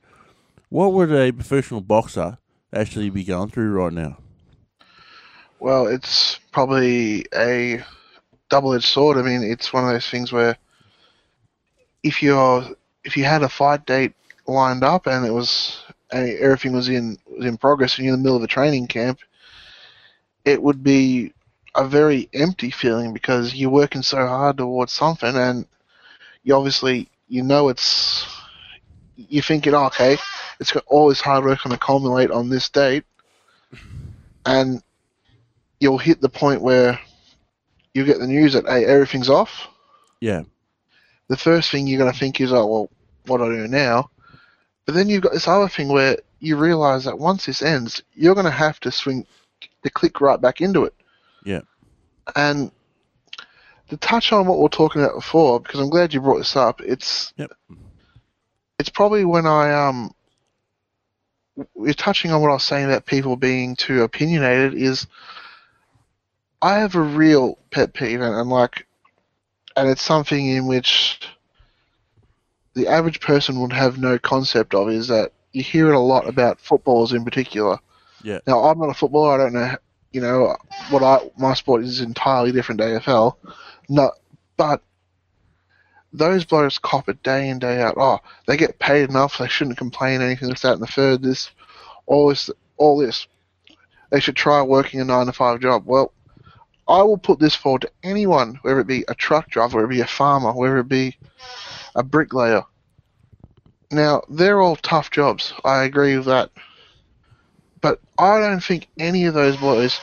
What 0.69 0.93
would 0.93 1.11
a 1.11 1.31
professional 1.31 1.81
boxer 1.81 2.37
actually 2.71 3.09
be 3.09 3.23
going 3.23 3.49
through 3.49 3.71
right 3.71 3.91
now? 3.91 4.19
Well, 5.59 5.87
it's 5.87 6.39
probably 6.51 7.25
a 7.33 7.83
double-edged 8.49 8.85
sword. 8.85 9.17
I 9.17 9.23
mean, 9.23 9.41
it's 9.41 9.73
one 9.73 9.83
of 9.83 9.89
those 9.89 10.07
things 10.07 10.31
where 10.31 10.55
if 12.03 12.21
you're 12.21 12.63
if 13.05 13.17
you 13.17 13.23
had 13.23 13.41
a 13.41 13.49
fight 13.49 13.87
date 13.87 14.13
lined 14.45 14.83
up 14.83 15.07
and 15.07 15.25
it 15.25 15.31
was 15.31 15.81
and 16.11 16.29
everything 16.37 16.73
was 16.73 16.89
in 16.89 17.17
was 17.25 17.47
in 17.47 17.57
progress 17.57 17.97
and 17.97 18.05
you're 18.05 18.13
in 18.13 18.19
the 18.19 18.23
middle 18.23 18.37
of 18.37 18.43
a 18.43 18.47
training 18.47 18.85
camp, 18.85 19.17
it 20.45 20.61
would 20.61 20.83
be 20.83 21.33
a 21.77 21.87
very 21.87 22.29
empty 22.33 22.71
feeling 22.71 23.13
because 23.13 23.55
you're 23.55 23.69
working 23.69 24.01
so 24.01 24.17
hard 24.17 24.57
towards 24.57 24.91
something 24.91 25.35
and 25.35 25.65
you 26.43 26.55
obviously 26.55 27.09
you 27.27 27.43
know 27.43 27.69
it's 27.69 28.27
you're 29.15 29.43
thinking 29.43 29.73
oh, 29.73 29.85
okay 29.85 30.17
it's 30.59 30.71
got 30.71 30.83
all 30.87 31.07
this 31.07 31.21
hard 31.21 31.43
work 31.45 31.59
going 31.63 31.71
to 31.71 31.79
culminate 31.79 32.31
on 32.31 32.49
this 32.49 32.67
date 32.69 33.03
and 34.45 34.81
you'll 35.79 35.97
hit 35.97 36.19
the 36.19 36.29
point 36.29 36.61
where 36.61 36.99
you 37.93 38.03
get 38.03 38.19
the 38.19 38.27
news 38.27 38.53
that 38.53 38.67
hey 38.67 38.85
everything's 38.85 39.29
off 39.29 39.67
Yeah, 40.19 40.43
the 41.27 41.37
first 41.37 41.71
thing 41.71 41.87
you're 41.87 41.99
going 41.99 42.11
to 42.11 42.17
think 42.17 42.39
is, 42.41 42.53
oh, 42.53 42.65
well, 42.65 42.89
what 43.25 43.37
do 43.37 43.45
I 43.45 43.49
do 43.49 43.67
now? 43.67 44.09
But 44.85 44.95
then 44.95 45.09
you've 45.09 45.23
got 45.23 45.33
this 45.33 45.47
other 45.47 45.67
thing 45.67 45.89
where 45.89 46.17
you 46.39 46.55
realize 46.55 47.03
that 47.05 47.19
once 47.19 47.45
this 47.45 47.61
ends, 47.61 48.01
you're 48.13 48.35
going 48.35 48.45
to 48.45 48.51
have 48.51 48.79
to 48.81 48.91
swing 48.91 49.25
to 49.83 49.89
click 49.89 50.21
right 50.21 50.39
back 50.39 50.61
into 50.61 50.85
it. 50.85 50.93
Yeah. 51.47 51.61
And 52.35 52.71
to 53.87 53.95
touch 53.95 54.33
on 54.33 54.47
what 54.47 54.59
we 54.59 54.65
are 54.65 54.69
talking 54.69 55.01
about 55.01 55.15
before, 55.15 55.61
because 55.61 55.79
I'm 55.79 55.89
glad 55.89 56.13
you 56.13 56.19
brought 56.19 56.39
this 56.39 56.57
up, 56.57 56.81
it's 56.81 57.33
Yep. 57.37 57.51
it's 58.79 58.89
probably 58.89 59.23
when 59.23 59.45
I 59.45 59.73
um 59.73 60.13
we're 61.73 61.93
touching 61.93 62.31
on 62.31 62.41
what 62.41 62.49
I 62.49 62.53
was 62.55 62.65
saying 62.65 62.85
about 62.85 63.05
people 63.05 63.37
being 63.37 63.77
too 63.77 64.03
opinionated 64.03 64.73
is 64.73 65.07
I 66.61 66.79
have 66.79 66.95
a 66.95 67.01
real 67.01 67.57
pet 67.71 67.93
peeve 67.93 68.19
and, 68.19 68.35
and 68.35 68.49
like 68.49 68.85
and 69.77 69.87
it's 69.87 70.01
something 70.01 70.47
in 70.47 70.67
which 70.67 71.21
the 72.73 72.87
average 72.87 73.21
person 73.21 73.61
would 73.61 73.71
have 73.71 73.97
no 73.97 74.19
concept 74.19 74.75
of 74.75 74.89
is 74.89 75.07
that 75.07 75.31
you 75.53 75.63
hear 75.63 75.87
it 75.87 75.95
a 75.95 75.99
lot 75.99 76.27
about 76.27 76.59
footballers 76.59 77.13
in 77.13 77.23
particular. 77.23 77.79
Yeah. 78.21 78.39
Now 78.45 78.65
I'm 78.65 78.77
not 78.77 78.89
a 78.89 78.93
footballer. 78.93 79.33
I 79.33 79.37
don't 79.37 79.53
know. 79.53 79.77
You 80.11 80.21
know 80.21 80.57
what 80.89 81.03
I 81.03 81.29
my 81.37 81.53
sport 81.53 81.83
is 81.83 82.01
entirely 82.01 82.51
different 82.51 82.79
to 82.79 82.85
AFL. 82.85 83.35
No, 83.89 84.11
but 84.55 84.81
those 86.13 86.45
blokes 86.45 86.77
cop 86.79 87.09
it 87.09 87.21
day 87.23 87.49
in 87.49 87.59
day 87.59 87.81
out. 87.81 87.95
Oh, 87.97 88.19
they 88.47 88.57
get 88.57 88.79
paid 88.79 89.09
enough. 89.09 89.37
They 89.37 89.47
shouldn't 89.47 89.77
complain 89.77 90.21
anything. 90.21 90.49
This, 90.49 90.61
that, 90.61 90.73
and 90.73 90.81
the 90.81 90.87
third. 90.87 91.21
This, 91.21 91.51
all 92.05 92.29
this, 92.29 92.49
all 92.77 92.97
this. 92.97 93.27
They 94.09 94.19
should 94.19 94.35
try 94.35 94.61
working 94.61 95.01
a 95.01 95.05
nine 95.05 95.25
to 95.25 95.33
five 95.33 95.59
job. 95.59 95.83
Well, 95.85 96.13
I 96.87 97.03
will 97.03 97.17
put 97.17 97.39
this 97.39 97.55
forward 97.55 97.81
to 97.81 97.91
anyone, 98.03 98.59
whether 98.61 98.79
it 98.79 98.87
be 98.87 99.03
a 99.07 99.15
truck 99.15 99.49
driver, 99.49 99.77
whether 99.77 99.87
it 99.87 99.95
be 99.95 100.01
a 100.01 100.07
farmer, 100.07 100.53
whether 100.53 100.77
it 100.77 100.87
be 100.87 101.17
a 101.95 102.03
bricklayer. 102.03 102.63
Now, 103.91 104.21
they're 104.29 104.61
all 104.61 104.77
tough 104.77 105.11
jobs. 105.11 105.53
I 105.65 105.83
agree 105.83 106.17
with 106.17 106.27
that. 106.27 106.51
But 107.81 107.99
I 108.17 108.39
don't 108.39 108.63
think 108.63 108.87
any 108.97 109.25
of 109.25 109.33
those 109.33 109.57
boys 109.57 109.99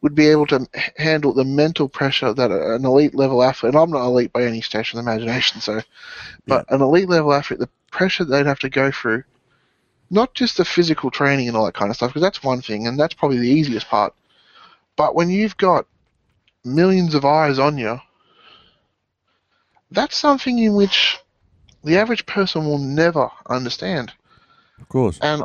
would 0.00 0.14
be 0.14 0.28
able 0.28 0.46
to 0.46 0.66
handle 0.96 1.32
the 1.32 1.44
mental 1.44 1.88
pressure 1.88 2.34
that 2.34 2.50
an 2.50 2.84
elite 2.84 3.14
level 3.14 3.42
athlete, 3.42 3.74
and 3.74 3.80
I'm 3.80 3.90
not 3.90 4.04
elite 4.04 4.32
by 4.32 4.42
any 4.42 4.60
stretch 4.60 4.92
of 4.92 4.96
the 4.96 5.10
imagination, 5.10 5.60
so, 5.60 5.80
but 6.46 6.66
an 6.70 6.82
elite 6.82 7.08
level 7.08 7.32
athlete, 7.32 7.60
the 7.60 7.68
pressure 7.92 8.24
they'd 8.24 8.46
have 8.46 8.58
to 8.60 8.68
go 8.68 8.90
through, 8.90 9.22
not 10.10 10.34
just 10.34 10.56
the 10.56 10.64
physical 10.64 11.10
training 11.10 11.46
and 11.46 11.56
all 11.56 11.64
that 11.66 11.74
kind 11.74 11.90
of 11.90 11.96
stuff, 11.96 12.10
because 12.10 12.22
that's 12.22 12.42
one 12.42 12.60
thing, 12.60 12.86
and 12.86 12.98
that's 12.98 13.14
probably 13.14 13.38
the 13.38 13.48
easiest 13.48 13.88
part. 13.88 14.12
But 14.96 15.14
when 15.14 15.30
you've 15.30 15.56
got 15.56 15.86
millions 16.64 17.14
of 17.14 17.24
eyes 17.24 17.60
on 17.60 17.78
you, 17.78 18.00
that's 19.92 20.16
something 20.16 20.58
in 20.58 20.74
which 20.74 21.18
the 21.84 21.98
average 21.98 22.26
person 22.26 22.64
will 22.64 22.78
never 22.78 23.30
understand. 23.46 24.12
of 24.80 24.88
course. 24.88 25.18
And, 25.22 25.44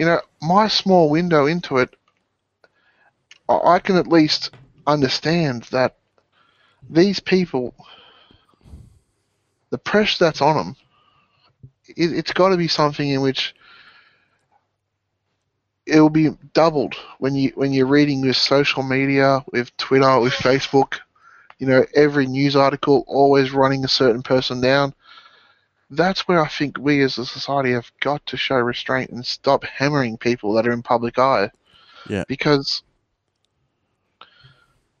you 0.00 0.06
know, 0.06 0.18
my 0.40 0.66
small 0.66 1.10
window 1.10 1.44
into 1.44 1.76
it, 1.76 1.94
I 3.50 3.78
can 3.80 3.96
at 3.96 4.06
least 4.06 4.48
understand 4.86 5.64
that 5.64 5.98
these 6.88 7.20
people, 7.20 7.74
the 9.68 9.76
pressure 9.76 10.24
that's 10.24 10.40
on 10.40 10.56
them, 10.56 10.76
it, 11.86 12.14
it's 12.14 12.32
got 12.32 12.48
to 12.48 12.56
be 12.56 12.66
something 12.66 13.10
in 13.10 13.20
which 13.20 13.54
it 15.84 16.00
will 16.00 16.08
be 16.08 16.30
doubled 16.54 16.94
when 17.18 17.34
you 17.34 17.52
when 17.54 17.70
you're 17.74 17.84
reading 17.84 18.22
with 18.22 18.36
social 18.36 18.82
media, 18.82 19.44
with 19.52 19.76
Twitter, 19.76 20.18
with 20.18 20.32
Facebook. 20.32 20.94
You 21.58 21.66
know, 21.66 21.84
every 21.94 22.26
news 22.26 22.56
article 22.56 23.04
always 23.06 23.52
running 23.52 23.84
a 23.84 23.88
certain 23.88 24.22
person 24.22 24.62
down 24.62 24.94
that's 25.90 26.28
where 26.28 26.40
I 26.40 26.48
think 26.48 26.78
we 26.78 27.02
as 27.02 27.18
a 27.18 27.26
society 27.26 27.72
have 27.72 27.90
got 28.00 28.24
to 28.26 28.36
show 28.36 28.56
restraint 28.56 29.10
and 29.10 29.26
stop 29.26 29.64
hammering 29.64 30.18
people 30.18 30.52
that 30.54 30.66
are 30.66 30.72
in 30.72 30.82
public 30.82 31.18
eye. 31.18 31.50
Yeah. 32.08 32.24
Because 32.28 32.82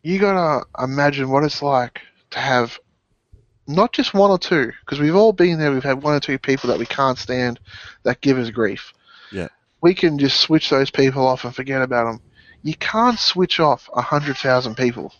you 0.02 0.18
gotta 0.18 0.66
imagine 0.82 1.30
what 1.30 1.44
it's 1.44 1.62
like 1.62 2.00
to 2.30 2.38
have 2.38 2.78
not 3.66 3.92
just 3.92 4.14
one 4.14 4.30
or 4.30 4.38
two, 4.38 4.72
because 4.80 4.98
we've 4.98 5.14
all 5.14 5.32
been 5.32 5.58
there. 5.58 5.70
We've 5.70 5.84
had 5.84 6.02
one 6.02 6.14
or 6.14 6.20
two 6.20 6.38
people 6.38 6.68
that 6.68 6.78
we 6.78 6.86
can't 6.86 7.18
stand 7.18 7.60
that 8.02 8.20
give 8.20 8.36
us 8.36 8.50
grief. 8.50 8.92
Yeah. 9.30 9.48
We 9.80 9.94
can 9.94 10.18
just 10.18 10.40
switch 10.40 10.70
those 10.70 10.90
people 10.90 11.24
off 11.26 11.44
and 11.44 11.54
forget 11.54 11.80
about 11.80 12.04
them. 12.04 12.20
You 12.62 12.74
can't 12.74 13.18
switch 13.18 13.60
off 13.60 13.88
a 13.94 14.02
hundred 14.02 14.36
thousand 14.36 14.76
people. 14.76 15.14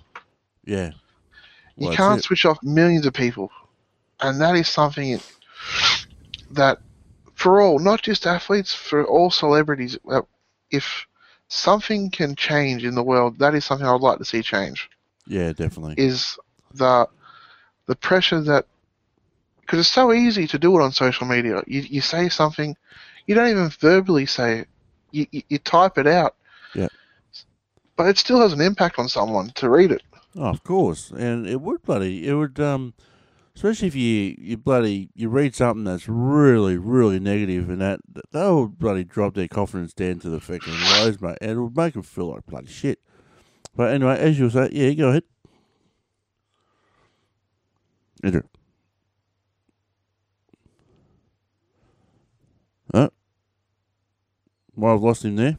Yeah. 0.64 0.90
You 1.76 1.86
Well, 1.86 1.90
that's 1.90 1.96
can't 1.96 2.24
switch 2.24 2.44
off 2.44 2.58
millions 2.62 3.06
of 3.06 3.14
people, 3.14 3.50
and 4.20 4.40
that 4.40 4.56
is 4.56 4.68
something 4.68 5.20
that, 6.50 6.80
for 7.34 7.60
all, 7.60 7.78
not 7.78 8.02
just 8.02 8.26
athletes, 8.26 8.74
for 8.74 9.04
all 9.04 9.30
celebrities, 9.30 9.98
uh, 10.10 10.22
if 10.70 11.06
something 11.48 12.10
can 12.10 12.34
change 12.36 12.84
in 12.84 12.94
the 12.94 13.02
world, 13.02 13.38
that 13.38 13.54
is 13.54 13.64
something 13.64 13.86
I 13.86 13.92
would 13.92 14.02
like 14.02 14.18
to 14.18 14.24
see 14.24 14.42
change. 14.42 14.88
Yeah, 15.26 15.52
definitely. 15.52 15.94
Is 15.96 16.38
the 16.74 17.08
the 17.86 17.96
pressure 17.96 18.40
that 18.40 18.66
because 19.60 19.80
it's 19.80 19.88
so 19.88 20.12
easy 20.12 20.46
to 20.48 20.58
do 20.58 20.76
it 20.78 20.82
on 20.82 20.92
social 20.92 21.26
media. 21.26 21.62
You 21.66 21.80
you 21.82 22.00
say 22.00 22.28
something, 22.28 22.76
you 23.26 23.34
don't 23.34 23.48
even 23.48 23.68
verbally 23.68 24.26
say 24.26 24.60
it. 24.60 24.68
You 25.10 25.26
you, 25.30 25.42
you 25.48 25.58
type 25.58 25.98
it 25.98 26.06
out. 26.06 26.34
Yeah. 26.74 26.88
But 27.96 28.08
it 28.08 28.18
still 28.18 28.40
has 28.40 28.52
an 28.52 28.60
impact 28.60 28.98
on 28.98 29.08
someone 29.08 29.50
to 29.56 29.68
read 29.68 29.92
it. 29.92 30.02
Oh, 30.36 30.44
of 30.44 30.62
course, 30.64 31.10
and 31.10 31.46
it 31.46 31.60
would 31.60 31.82
bloody 31.82 32.26
it 32.26 32.34
would 32.34 32.58
um, 32.60 32.94
especially 33.60 33.88
if 33.88 33.94
you 33.94 34.34
you 34.38 34.56
bloody 34.56 35.10
you 35.14 35.28
read 35.28 35.54
something 35.54 35.84
that's 35.84 36.08
really 36.08 36.78
really 36.78 37.20
negative, 37.20 37.68
and 37.68 37.78
that 37.82 38.00
they'll 38.32 38.66
bloody 38.66 39.04
drop 39.04 39.34
their 39.34 39.48
confidence 39.48 39.92
down 39.92 40.18
to 40.18 40.30
the 40.30 40.40
fucking 40.40 40.72
lows, 40.72 41.20
mate, 41.20 41.36
and 41.42 41.50
it 41.50 41.60
would 41.60 41.76
make 41.76 41.92
them 41.92 42.02
feel 42.02 42.30
like 42.30 42.46
bloody 42.46 42.68
shit. 42.68 43.00
But 43.76 43.92
anyway, 43.92 44.18
as 44.18 44.38
you 44.38 44.46
were 44.46 44.50
saying, 44.50 44.70
yeah, 44.72 44.92
go 44.94 45.08
ahead. 45.10 45.24
Andrew. 48.24 48.42
Oh. 52.94 53.10
Well, 54.74 54.94
I've 54.94 55.02
lost 55.02 55.26
him 55.26 55.36
there. 55.36 55.58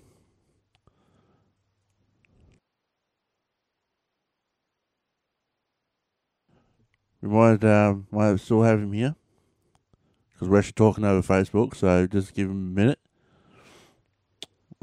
Might, 7.32 7.63
um, 7.63 8.07
might 8.11 8.38
still 8.39 8.63
have 8.63 8.79
him 8.79 8.93
here 8.93 9.15
because 10.34 10.49
we're 10.49 10.59
actually 10.59 10.73
talking 10.73 11.05
over 11.05 11.21
Facebook. 11.21 11.75
So 11.75 12.07
just 12.07 12.34
give 12.34 12.49
him 12.49 12.51
a 12.51 12.75
minute. 12.75 12.99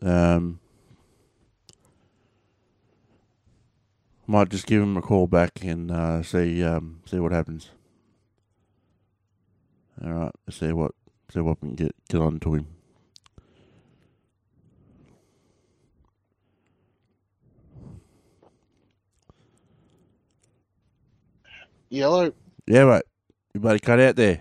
Um, 0.03 0.61
might 4.29 4.51
just 4.51 4.67
give 4.67 4.83
him 4.83 4.97
a 4.97 5.03
call 5.03 5.27
back 5.27 5.63
and 5.63 5.91
uh, 5.91 6.23
see 6.23 6.63
um, 6.63 7.01
see 7.07 7.19
what 7.19 7.33
happens. 7.33 7.71
All 10.05 10.13
right, 10.13 10.33
see 10.51 10.73
what 10.73 10.93
see 11.33 11.41
what 11.41 11.61
we 11.61 11.69
can 11.69 11.75
get 11.75 11.95
get 12.09 12.21
on 12.21 12.39
to 12.41 12.55
him. 12.55 12.78
Yellow. 21.89 22.33
Yeah, 22.67 22.85
mate. 22.85 23.03
You 23.55 23.61
bloody 23.61 23.79
cut 23.79 24.01
out 24.01 24.17
there. 24.17 24.41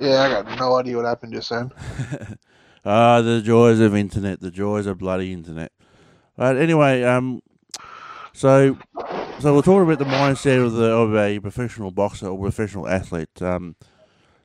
Yeah, 0.00 0.22
I 0.22 0.42
got 0.42 0.58
no 0.58 0.74
idea 0.76 0.96
what 0.96 1.04
happened 1.04 1.32
just 1.32 1.50
then. 1.50 1.70
Ah, 2.88 3.20
the 3.20 3.42
joys 3.42 3.80
of 3.80 3.96
internet, 3.96 4.38
the 4.38 4.52
joys 4.52 4.86
of 4.86 4.98
bloody 4.98 5.32
internet. 5.32 5.72
Right, 6.38 6.56
anyway, 6.56 7.02
um, 7.02 7.42
so 8.32 8.78
so 9.40 9.56
we're 9.56 9.62
talking 9.62 9.82
about 9.82 9.98
the 9.98 10.04
mindset 10.04 10.64
of 10.64 10.74
the 10.74 10.84
of 10.84 11.16
a 11.16 11.40
professional 11.40 11.90
boxer 11.90 12.28
or 12.28 12.38
professional 12.38 12.86
athlete. 12.86 13.42
Um, 13.42 13.74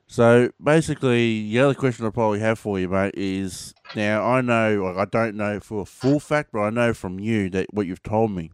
so 0.08 0.50
basically, 0.60 1.52
the 1.52 1.60
other 1.60 1.74
question 1.74 2.04
I 2.04 2.10
probably 2.10 2.40
have 2.40 2.58
for 2.58 2.80
you, 2.80 2.88
mate, 2.88 3.14
is 3.16 3.74
now 3.94 4.24
I 4.24 4.40
know 4.40 4.92
like, 4.92 4.96
I 4.96 5.04
don't 5.04 5.36
know 5.36 5.60
for 5.60 5.82
a 5.82 5.86
full 5.86 6.18
fact, 6.18 6.50
but 6.52 6.62
I 6.62 6.70
know 6.70 6.92
from 6.92 7.20
you 7.20 7.48
that 7.50 7.72
what 7.72 7.86
you've 7.86 8.02
told 8.02 8.32
me, 8.32 8.50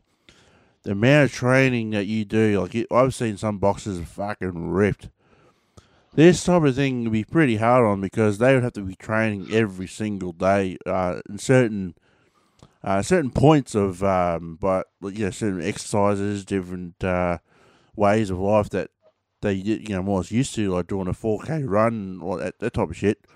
the 0.89 0.93
amount 0.93 1.27
of 1.27 1.37
training 1.37 1.91
that 1.91 2.07
you 2.07 2.25
do, 2.25 2.63
like 2.63 2.87
I've 2.91 3.15
seen 3.15 3.37
some 3.37 3.59
boxers 3.59 4.01
fucking 4.09 4.71
ripped. 4.71 5.11
This 6.15 6.43
type 6.43 6.63
of 6.63 6.77
thing 6.77 7.05
would 7.05 7.13
be 7.13 7.25
pretty 7.25 7.57
hard 7.57 7.85
on 7.85 8.01
because 8.01 8.39
they 8.39 8.55
would 8.55 8.63
have 8.63 8.73
to 8.73 8.81
be 8.81 8.95
training 8.95 9.49
every 9.53 9.87
single 9.87 10.33
day 10.33 10.79
uh, 10.87 11.21
in 11.29 11.37
certain 11.37 11.95
uh, 12.83 13.03
certain 13.03 13.31
points 13.31 13.75
of 13.75 14.03
um, 14.03 14.57
but 14.59 14.87
you 15.03 15.27
know 15.27 15.31
certain 15.31 15.63
exercises, 15.63 16.47
different 16.47 17.05
uh, 17.05 17.37
ways 17.95 18.31
of 18.31 18.39
life 18.39 18.71
that 18.71 18.89
they 19.43 19.53
you 19.53 19.91
know 19.91 20.01
was 20.01 20.33
used 20.33 20.55
to, 20.55 20.71
like 20.71 20.87
doing 20.87 21.07
a 21.07 21.13
four 21.13 21.43
k 21.43 21.65
run 21.65 22.19
or 22.23 22.39
that, 22.39 22.61
that 22.61 22.73
type 22.73 22.89
of 22.89 22.97
shit. 22.97 23.27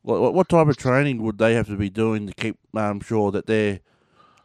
What, 0.00 0.22
what 0.22 0.32
what 0.32 0.48
type 0.48 0.68
of 0.68 0.78
training 0.78 1.22
would 1.24 1.36
they 1.36 1.52
have 1.52 1.66
to 1.66 1.76
be 1.76 1.90
doing 1.90 2.26
to 2.26 2.32
keep 2.32 2.56
um, 2.74 3.00
sure 3.00 3.30
that 3.32 3.44
they're 3.44 3.80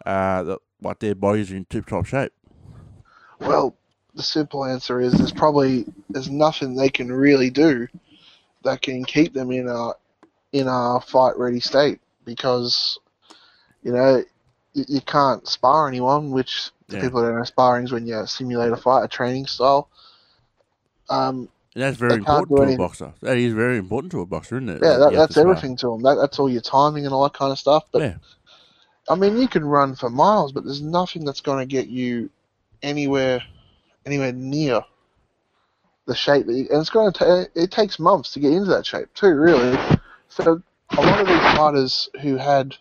uh, 0.06 0.44
that 0.44 0.60
like 0.82 1.00
their 1.00 1.16
bodies 1.16 1.52
are 1.52 1.56
in 1.56 1.66
tip 1.66 1.86
top 1.88 2.06
shape? 2.06 2.32
Well, 3.40 3.76
the 4.14 4.24
simple 4.24 4.64
answer 4.66 5.02
is 5.02 5.14
there's 5.14 5.32
probably 5.34 5.86
there's 6.10 6.30
nothing 6.30 6.76
they 6.76 6.90
can 6.90 7.12
really 7.12 7.50
do 7.50 7.88
that 8.64 8.82
can 8.82 9.04
keep 9.04 9.34
them 9.34 9.52
in 9.52 9.68
a 9.68 9.92
in 10.54 10.68
a 10.68 11.00
fight 11.02 11.38
ready 11.38 11.60
state 11.60 12.00
because 12.24 12.98
you 13.84 13.92
know 13.92 14.24
you, 14.74 14.86
you 14.88 15.02
can't 15.02 15.48
spar 15.48 15.88
anyone, 15.88 16.32
which 16.32 16.72
the 16.88 16.96
Yeah. 16.96 17.02
people 17.02 17.22
don't 17.22 17.36
know 17.38 17.44
sparring 17.44 17.86
is 17.86 17.92
when 17.92 18.08
you 18.08 18.26
simulate 18.26 18.72
a 18.72 18.78
fight, 18.78 19.04
a 19.04 19.08
training 19.08 19.48
style. 19.48 19.90
Um, 21.10 21.50
And 21.74 21.84
that's 21.84 21.98
very 21.98 22.16
important 22.16 22.58
to 22.58 22.74
a 22.74 22.78
boxer. 22.78 23.14
That 23.22 23.38
is 23.38 23.54
very 23.54 23.78
important 23.78 24.12
to 24.14 24.22
a 24.22 24.26
boxer, 24.26 24.56
isn't 24.58 24.70
it? 24.70 24.82
yeah, 24.82 24.98
that, 24.98 25.14
that's 25.14 25.38
everything 25.38 25.76
to 25.78 25.88
them. 25.88 26.02
That, 26.02 26.16
that's 26.16 26.40
all 26.40 26.50
your 26.50 26.62
timing 26.62 27.06
and 27.06 27.14
all 27.14 27.24
that 27.24 27.34
kind 27.34 27.52
of 27.52 27.60
stuff. 27.60 27.84
But 27.92 28.02
Yeah. 28.02 28.16
I 29.08 29.16
mean, 29.16 29.38
you 29.38 29.47
can 29.47 29.64
run 29.64 29.95
for 29.95 30.10
miles, 30.10 30.51
but 30.51 30.64
there's 30.64 30.82
nothing 30.82 31.26
that's 31.26 31.41
going 31.41 31.60
to 31.60 31.72
get 31.72 31.88
you 31.88 32.30
anywhere, 32.82 33.41
anywhere 34.06 34.32
near 34.32 34.82
the 36.06 36.16
shape 36.16 36.45
that 36.47 36.53
you, 36.53 36.68
and 36.72 36.82
it's 36.82 36.89
going 36.89 37.12
to 37.12 37.20
take. 37.20 37.64
It 37.64 37.72
takes 37.72 37.99
months 37.99 38.34
to 38.34 38.39
get 38.39 38.53
into 38.53 38.70
that 38.70 38.86
shape 38.86 39.14
too, 39.14 39.34
really. 39.36 39.78
So 40.30 40.62
a 40.91 41.01
lot 41.01 41.22
of 41.22 41.28
these 41.28 41.58
fighters 41.58 42.10
who 42.22 42.38
had 42.38 42.76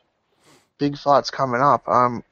big 0.79 0.97
fights 0.97 1.31
coming 1.31 1.61
up, 1.61 1.87
um, 1.89 2.25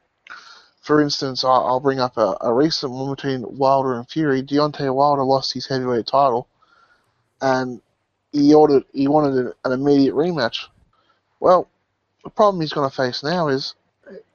for 0.80 1.00
instance, 1.00 1.44
I'll, 1.44 1.64
I'll 1.64 1.80
bring 1.80 2.00
up 2.00 2.16
a, 2.16 2.36
a 2.40 2.52
recent 2.52 2.92
one 2.92 3.14
between 3.14 3.56
Wilder 3.56 3.94
and 3.94 4.08
Fury. 4.08 4.42
Deontay 4.42 4.94
Wilder 4.94 5.22
lost 5.22 5.52
his 5.54 5.66
heavyweight 5.66 6.06
title, 6.06 6.48
and 7.40 7.80
he 8.32 8.54
ordered 8.54 8.84
he 8.92 9.08
wanted 9.08 9.34
an, 9.34 9.52
an 9.64 9.72
immediate 9.72 10.14
rematch. 10.14 10.66
Well, 11.40 11.68
the 12.24 12.30
problem 12.30 12.60
he's 12.60 12.72
going 12.72 12.88
to 12.88 12.94
face 12.94 13.22
now 13.22 13.48
is 13.48 13.74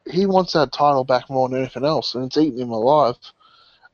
he 0.09 0.25
wants 0.25 0.53
that 0.53 0.71
title 0.71 1.03
back 1.03 1.29
more 1.29 1.49
than 1.49 1.59
anything 1.59 1.85
else, 1.85 2.15
and 2.15 2.25
it's 2.25 2.37
eating 2.37 2.59
him 2.59 2.71
alive. 2.71 3.15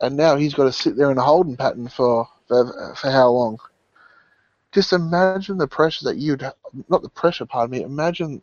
And 0.01 0.17
now 0.17 0.35
he's 0.35 0.53
got 0.53 0.65
to 0.65 0.73
sit 0.73 0.97
there 0.97 1.11
in 1.11 1.17
a 1.17 1.23
holding 1.23 1.55
pattern 1.57 1.87
for 1.87 2.27
for, 2.47 2.95
for 2.95 3.11
how 3.11 3.29
long? 3.29 3.57
Just 4.71 4.93
imagine 4.93 5.57
the 5.57 5.67
pressure 5.67 6.05
that 6.05 6.17
you'd 6.17 6.43
not 6.89 7.01
the 7.01 7.09
pressure, 7.09 7.45
pardon 7.45 7.77
me. 7.77 7.83
Imagine 7.83 8.41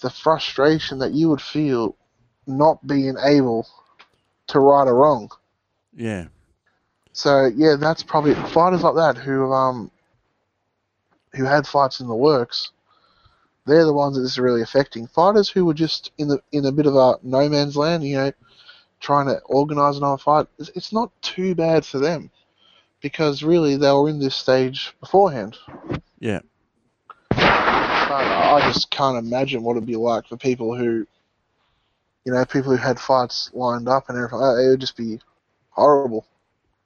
the 0.00 0.10
frustration 0.10 0.98
that 0.98 1.12
you 1.12 1.28
would 1.28 1.42
feel 1.42 1.94
not 2.46 2.84
being 2.86 3.16
able 3.22 3.66
to 4.48 4.58
right 4.60 4.88
a 4.88 4.92
wrong. 4.92 5.30
Yeah. 5.94 6.28
So 7.12 7.50
yeah, 7.54 7.76
that's 7.78 8.02
probably 8.02 8.34
fighters 8.34 8.82
like 8.82 8.94
that 8.94 9.18
who 9.18 9.52
um 9.52 9.90
who 11.32 11.44
had 11.44 11.66
fights 11.66 12.00
in 12.00 12.08
the 12.08 12.14
works. 12.14 12.70
They're 13.66 13.84
the 13.84 13.92
ones 13.92 14.16
that 14.16 14.22
this 14.22 14.32
is 14.32 14.38
really 14.38 14.62
affecting. 14.62 15.06
Fighters 15.06 15.48
who 15.48 15.64
were 15.64 15.74
just 15.74 16.12
in 16.18 16.28
the 16.28 16.40
in 16.52 16.64
a 16.66 16.72
bit 16.72 16.86
of 16.86 16.96
a 16.96 17.16
no 17.22 17.48
man's 17.48 17.76
land, 17.76 18.04
you 18.04 18.16
know, 18.16 18.32
trying 19.00 19.26
to 19.26 19.38
organise 19.46 19.96
another 19.96 20.18
fight. 20.18 20.46
It's, 20.58 20.70
it's 20.74 20.92
not 20.92 21.10
too 21.22 21.54
bad 21.54 21.84
for 21.84 21.98
them 21.98 22.30
because 23.00 23.42
really 23.42 23.76
they 23.76 23.90
were 23.92 24.08
in 24.08 24.18
this 24.18 24.34
stage 24.34 24.94
beforehand. 25.00 25.56
Yeah. 26.18 26.40
But 27.30 28.26
I 28.26 28.60
just 28.72 28.90
can't 28.90 29.18
imagine 29.18 29.62
what 29.62 29.76
it'd 29.76 29.86
be 29.86 29.96
like 29.96 30.26
for 30.26 30.36
people 30.36 30.76
who, 30.76 31.06
you 32.24 32.32
know, 32.32 32.44
people 32.44 32.72
who 32.72 32.76
had 32.76 32.98
fights 32.98 33.50
lined 33.54 33.88
up 33.88 34.08
and 34.08 34.18
everything. 34.18 34.40
Uh, 34.40 34.56
it 34.56 34.68
would 34.68 34.80
just 34.80 34.96
be 34.96 35.20
horrible. 35.70 36.26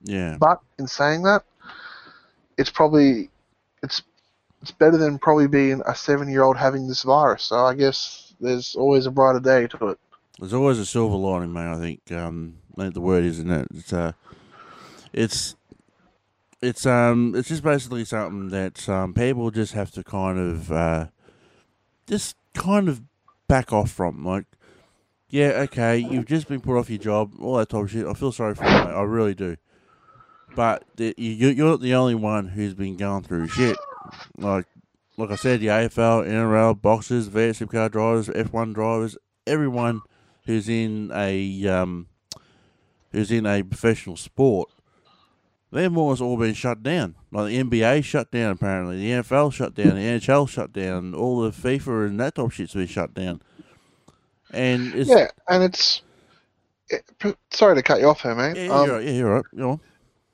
Yeah. 0.03 0.37
But 0.39 0.61
in 0.79 0.87
saying 0.87 1.23
that, 1.23 1.45
it's 2.59 2.71
probably 2.71 3.31
it's 3.83 4.03
it's 4.65 4.71
better 4.71 4.97
than 4.97 5.19
probably 5.19 5.47
being 5.47 5.83
a 5.87 5.95
seven 5.95 6.31
year 6.31 6.43
old 6.43 6.57
having 6.57 6.89
this 6.89 7.03
virus. 7.03 7.43
So 7.45 7.67
I 7.67 7.75
guess 7.75 8.33
there's 8.41 8.75
always 8.75 9.05
a 9.05 9.11
brighter 9.11 9.39
day 9.39 9.67
to 9.67 9.89
it. 9.89 9.99
There's 10.39 10.55
always 10.55 10.79
a 10.79 10.87
silver 10.87 11.17
lining, 11.17 11.53
mate. 11.53 11.67
I 11.67 11.79
think. 11.79 12.11
Um, 12.13 12.57
the 12.75 13.01
word 13.01 13.25
is, 13.25 13.41
isn't 13.41 13.53
it? 13.53 13.69
It's 13.75 13.93
uh, 13.93 14.13
it's 15.13 15.55
it's 16.63 16.87
um, 16.87 17.35
it's 17.37 17.49
just 17.49 17.63
basically 17.63 18.07
something 18.07 18.49
that 18.49 18.89
um, 18.89 19.13
people 19.13 19.51
just 19.51 19.75
have 19.75 19.91
to 19.93 20.03
kind 20.03 20.39
of 20.39 20.73
uh, 20.73 21.07
just 22.09 22.35
kind 22.55 22.89
of 22.89 23.03
back 23.49 23.71
off 23.71 23.91
from. 23.91 24.25
Like, 24.25 24.47
yeah, 25.29 25.49
okay, 25.69 25.99
you've 25.99 26.27
just 26.27 26.49
been 26.49 26.63
put 26.63 26.79
off 26.79 26.89
your 26.89 26.99
job, 26.99 27.33
all 27.39 27.59
that 27.59 27.69
type 27.69 27.83
of 27.83 27.91
shit. 27.91 28.07
I 28.07 28.15
feel 28.15 28.33
sorry 28.33 28.55
for 28.55 28.65
you, 28.65 28.71
mate. 28.71 28.95
I 28.95 29.03
really 29.03 29.35
do. 29.35 29.59
But 30.57 30.85
the, 30.97 31.15
you, 31.19 31.49
you're 31.49 31.77
the 31.77 31.95
only 31.95 32.15
one 32.15 32.49
who's 32.49 32.73
been 32.73 32.97
going 32.97 33.25
through 33.25 33.49
shit. 33.49 33.77
Like, 34.39 34.67
like 35.17 35.31
I 35.31 35.37
said, 35.37 35.61
the 35.61 35.69
AFL, 35.69 36.27
NRL, 36.27 36.81
boxers, 36.81 37.29
VSM 37.29 37.71
car 37.71 37.89
drivers, 37.89 38.29
F1 38.29 38.75
drivers, 38.75 39.17
everyone 39.47 40.03
who's 40.47 40.69
in 40.69 41.11
a 41.15 41.67
um, 41.69 42.09
who's 43.13 43.31
in 43.31 43.47
a 43.47 43.63
professional 43.63 44.17
sport, 44.17 44.71
their 45.71 45.91
more's 45.91 46.21
all 46.21 46.37
been 46.37 46.55
shut 46.55 46.83
down. 46.83 47.15
Like 47.31 47.53
the 47.53 47.63
NBA 47.63 48.05
shut 48.05 48.31
down 48.31 48.53
apparently, 48.53 48.99
the 48.99 49.23
NFL 49.23 49.53
shut 49.53 49.75
down, 49.75 49.95
the 49.95 50.03
NHL 50.03 50.49
shut 50.49 50.73
down, 50.73 51.15
all 51.15 51.41
the 51.43 51.51
FIFA 51.51 52.09
and 52.09 52.21
that 52.21 52.35
type 52.35 52.47
of 52.47 52.55
shit's 52.55 52.75
been 52.75 52.87
shut 52.87 53.15
down. 53.15 53.41
And 54.51 54.95
it's 54.95 55.11
Yeah, 55.11 55.29
and 55.49 55.63
it's. 55.65 56.03
It, 56.91 57.03
sorry 57.51 57.75
to 57.77 57.83
cut 57.83 58.01
you 58.01 58.09
off 58.09 58.21
here, 58.21 58.35
mate. 58.35 58.57
yeah, 58.57 58.69
Um, 58.69 58.87
you're 58.87 58.97
right, 58.97 59.05
yeah, 59.05 59.13
you're 59.13 59.35
right. 59.35 59.45
Go 59.57 59.71
on. 59.71 59.81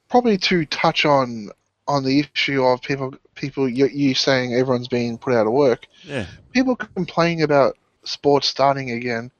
probably 0.09 0.37
to 0.37 0.67
touch 0.67 1.05
on 1.05 1.51
on 1.87 2.05
the 2.05 2.21
issue 2.21 2.63
of 2.65 2.83
people 2.83 3.15
people 3.41 3.69
you, 3.69 3.87
you 3.87 4.15
saying 4.15 4.55
everyone's 4.55 4.89
being 4.89 5.19
put 5.19 5.35
out 5.35 5.47
of 5.47 5.53
work. 5.53 5.87
Yeah, 6.05 6.27
People 6.53 6.77
complaining 6.77 7.43
about 7.43 7.77
sports 8.05 8.49
starting 8.49 8.91
again. 8.91 9.31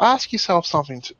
Ask 0.00 0.32
yourself 0.32 0.66
something. 0.66 1.00
To, 1.00 1.14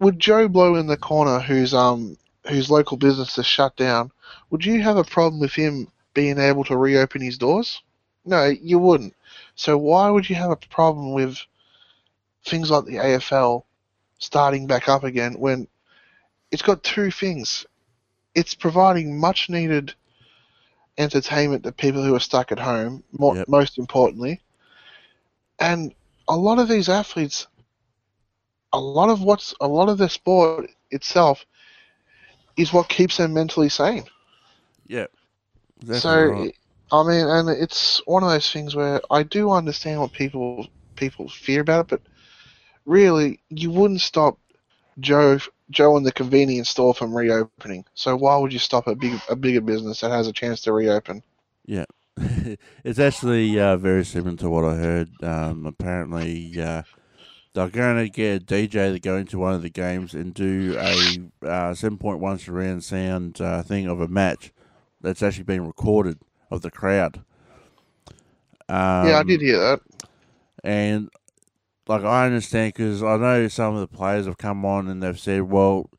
would 0.00 0.18
Joe 0.18 0.48
Blow 0.48 0.74
in 0.76 0.86
the 0.86 0.96
corner, 0.96 1.40
whose 1.40 1.72
um 1.74 2.16
whose 2.48 2.70
local 2.70 2.96
business 2.96 3.38
is 3.38 3.46
shut 3.46 3.76
down, 3.76 4.10
would 4.50 4.64
you 4.64 4.82
have 4.82 4.96
a 4.96 5.04
problem 5.04 5.40
with 5.40 5.52
him 5.52 5.88
being 6.14 6.38
able 6.38 6.64
to 6.64 6.76
reopen 6.76 7.20
his 7.20 7.38
doors? 7.38 7.82
No, 8.24 8.46
you 8.46 8.78
wouldn't. 8.78 9.14
So 9.54 9.76
why 9.78 10.10
would 10.10 10.28
you 10.28 10.36
have 10.36 10.50
a 10.50 10.56
problem 10.56 11.12
with 11.12 11.38
things 12.44 12.70
like 12.70 12.84
the 12.84 12.96
AFL 12.96 13.64
starting 14.18 14.66
back 14.66 14.88
up 14.88 15.04
again 15.04 15.34
when 15.34 15.66
it's 16.50 16.62
got 16.62 16.82
two 16.82 17.10
things. 17.10 17.66
It's 18.34 18.54
providing 18.54 19.18
much 19.18 19.48
needed 19.48 19.94
entertainment 21.00 21.64
to 21.64 21.72
people 21.72 22.04
who 22.04 22.14
are 22.16 22.20
stuck 22.20 22.52
at 22.52 22.60
home, 22.60 23.04
more, 23.18 23.38
Yep. 23.38 23.48
most 23.48 23.78
importantly. 23.78 24.42
And 25.60 25.94
a 26.28 26.36
lot 26.36 26.58
of 26.58 26.68
these 26.68 26.88
athletes, 26.88 27.46
a 28.72 28.80
lot 28.80 29.10
of 29.10 29.22
what's, 29.22 29.54
a 29.60 29.68
lot 29.68 29.88
of 29.90 29.98
the 29.98 30.08
sport 30.10 30.52
itself 30.90 31.44
is 32.56 32.72
what 32.72 32.88
keeps 32.88 33.16
them 33.18 33.32
mentally 33.34 33.68
sane. 33.68 34.04
yeah. 34.86 35.06
So, 35.90 36.10
right. 36.14 36.50
I 36.92 37.02
mean, 37.04 37.26
and 37.26 37.48
it's 37.50 38.00
one 38.06 38.22
of 38.24 38.30
those 38.30 38.50
things 38.50 38.74
where 38.74 39.00
I 39.10 39.22
do 39.22 39.50
understand 39.50 40.00
what 40.00 40.12
people 40.12 40.54
people 40.82 41.16
fear 41.16 41.48
about 41.48 41.74
it, 41.74 41.76
but 41.78 42.00
really, 42.84 43.40
you 43.48 43.70
wouldn't 43.70 44.00
stop 44.00 44.38
Joe 44.98 45.38
Joe 45.70 45.96
in 45.96 46.02
the 46.02 46.12
convenience 46.12 46.68
store 46.68 46.94
from 46.94 47.16
reopening. 47.16 47.84
So 47.94 48.16
why 48.16 48.36
would 48.36 48.52
you 48.52 48.58
stop 48.58 48.86
a 48.86 48.94
big 48.94 49.20
a 49.28 49.36
bigger 49.36 49.60
business 49.60 50.00
that 50.00 50.10
has 50.10 50.26
a 50.26 50.32
chance 50.32 50.60
to 50.62 50.72
reopen? 50.72 51.22
Yeah, 51.66 51.84
it's 52.84 52.98
actually 52.98 53.58
uh, 53.58 53.76
very 53.76 54.04
similar 54.04 54.36
to 54.38 54.50
what 54.50 54.64
I 54.64 54.74
heard. 54.76 55.10
Um, 55.22 55.66
apparently, 55.66 56.60
uh, 56.60 56.82
they're 57.54 57.68
going 57.68 57.96
to 58.04 58.08
get 58.10 58.42
a 58.42 58.44
DJ 58.44 58.92
to 58.92 59.00
go 59.00 59.16
into 59.16 59.38
one 59.38 59.54
of 59.54 59.62
the 59.62 59.70
games 59.70 60.14
and 60.14 60.32
do 60.34 60.74
a 60.78 61.46
uh, 61.46 61.72
7.1 61.72 62.40
surround 62.40 62.84
sound 62.84 63.40
uh, 63.40 63.62
thing 63.62 63.86
of 63.86 64.00
a 64.00 64.08
match 64.08 64.52
that's 65.00 65.22
actually 65.22 65.44
been 65.44 65.66
recorded 65.66 66.18
of 66.50 66.62
the 66.62 66.70
crowd. 66.70 67.22
Um, 68.68 69.08
yeah, 69.08 69.18
I 69.18 69.22
did 69.24 69.40
hear 69.40 69.58
that. 69.58 69.80
and 70.62 71.10
like 71.90 72.04
I 72.04 72.26
understand 72.26 72.72
because 72.72 73.02
I 73.02 73.16
know 73.16 73.48
some 73.48 73.74
of 73.74 73.80
the 73.80 73.88
players 73.88 74.26
have 74.26 74.38
come 74.38 74.64
on 74.64 74.86
and 74.86 75.02
they've 75.02 75.18
said, 75.18 75.42
well, 75.42 75.90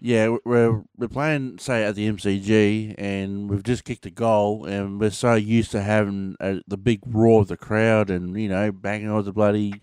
yeah, 0.00 0.36
we're 0.42 0.84
we're 0.96 1.08
playing 1.08 1.58
say 1.58 1.84
at 1.84 1.96
the 1.96 2.10
MCG 2.10 2.94
and 2.96 3.50
we've 3.50 3.62
just 3.62 3.84
kicked 3.84 4.06
a 4.06 4.10
goal 4.10 4.64
and 4.64 4.98
we're 4.98 5.10
so 5.10 5.34
used 5.34 5.70
to 5.72 5.82
having 5.82 6.34
uh 6.40 6.56
the 6.66 6.78
big 6.78 7.00
roar 7.06 7.42
of 7.42 7.48
the 7.48 7.58
crowd 7.58 8.08
and 8.08 8.40
you 8.40 8.48
know 8.48 8.72
banging 8.72 9.10
on 9.10 9.22
the 9.24 9.32
bloody 9.32 9.82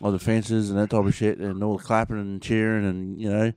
on 0.00 0.12
the 0.12 0.18
fences 0.20 0.70
and 0.70 0.78
that 0.78 0.90
type 0.90 1.04
of 1.04 1.14
shit 1.14 1.38
and 1.38 1.64
all 1.64 1.76
the 1.76 1.82
clapping 1.82 2.20
and 2.20 2.40
cheering 2.40 2.86
and 2.86 3.20
you 3.20 3.28
know. 3.28 3.52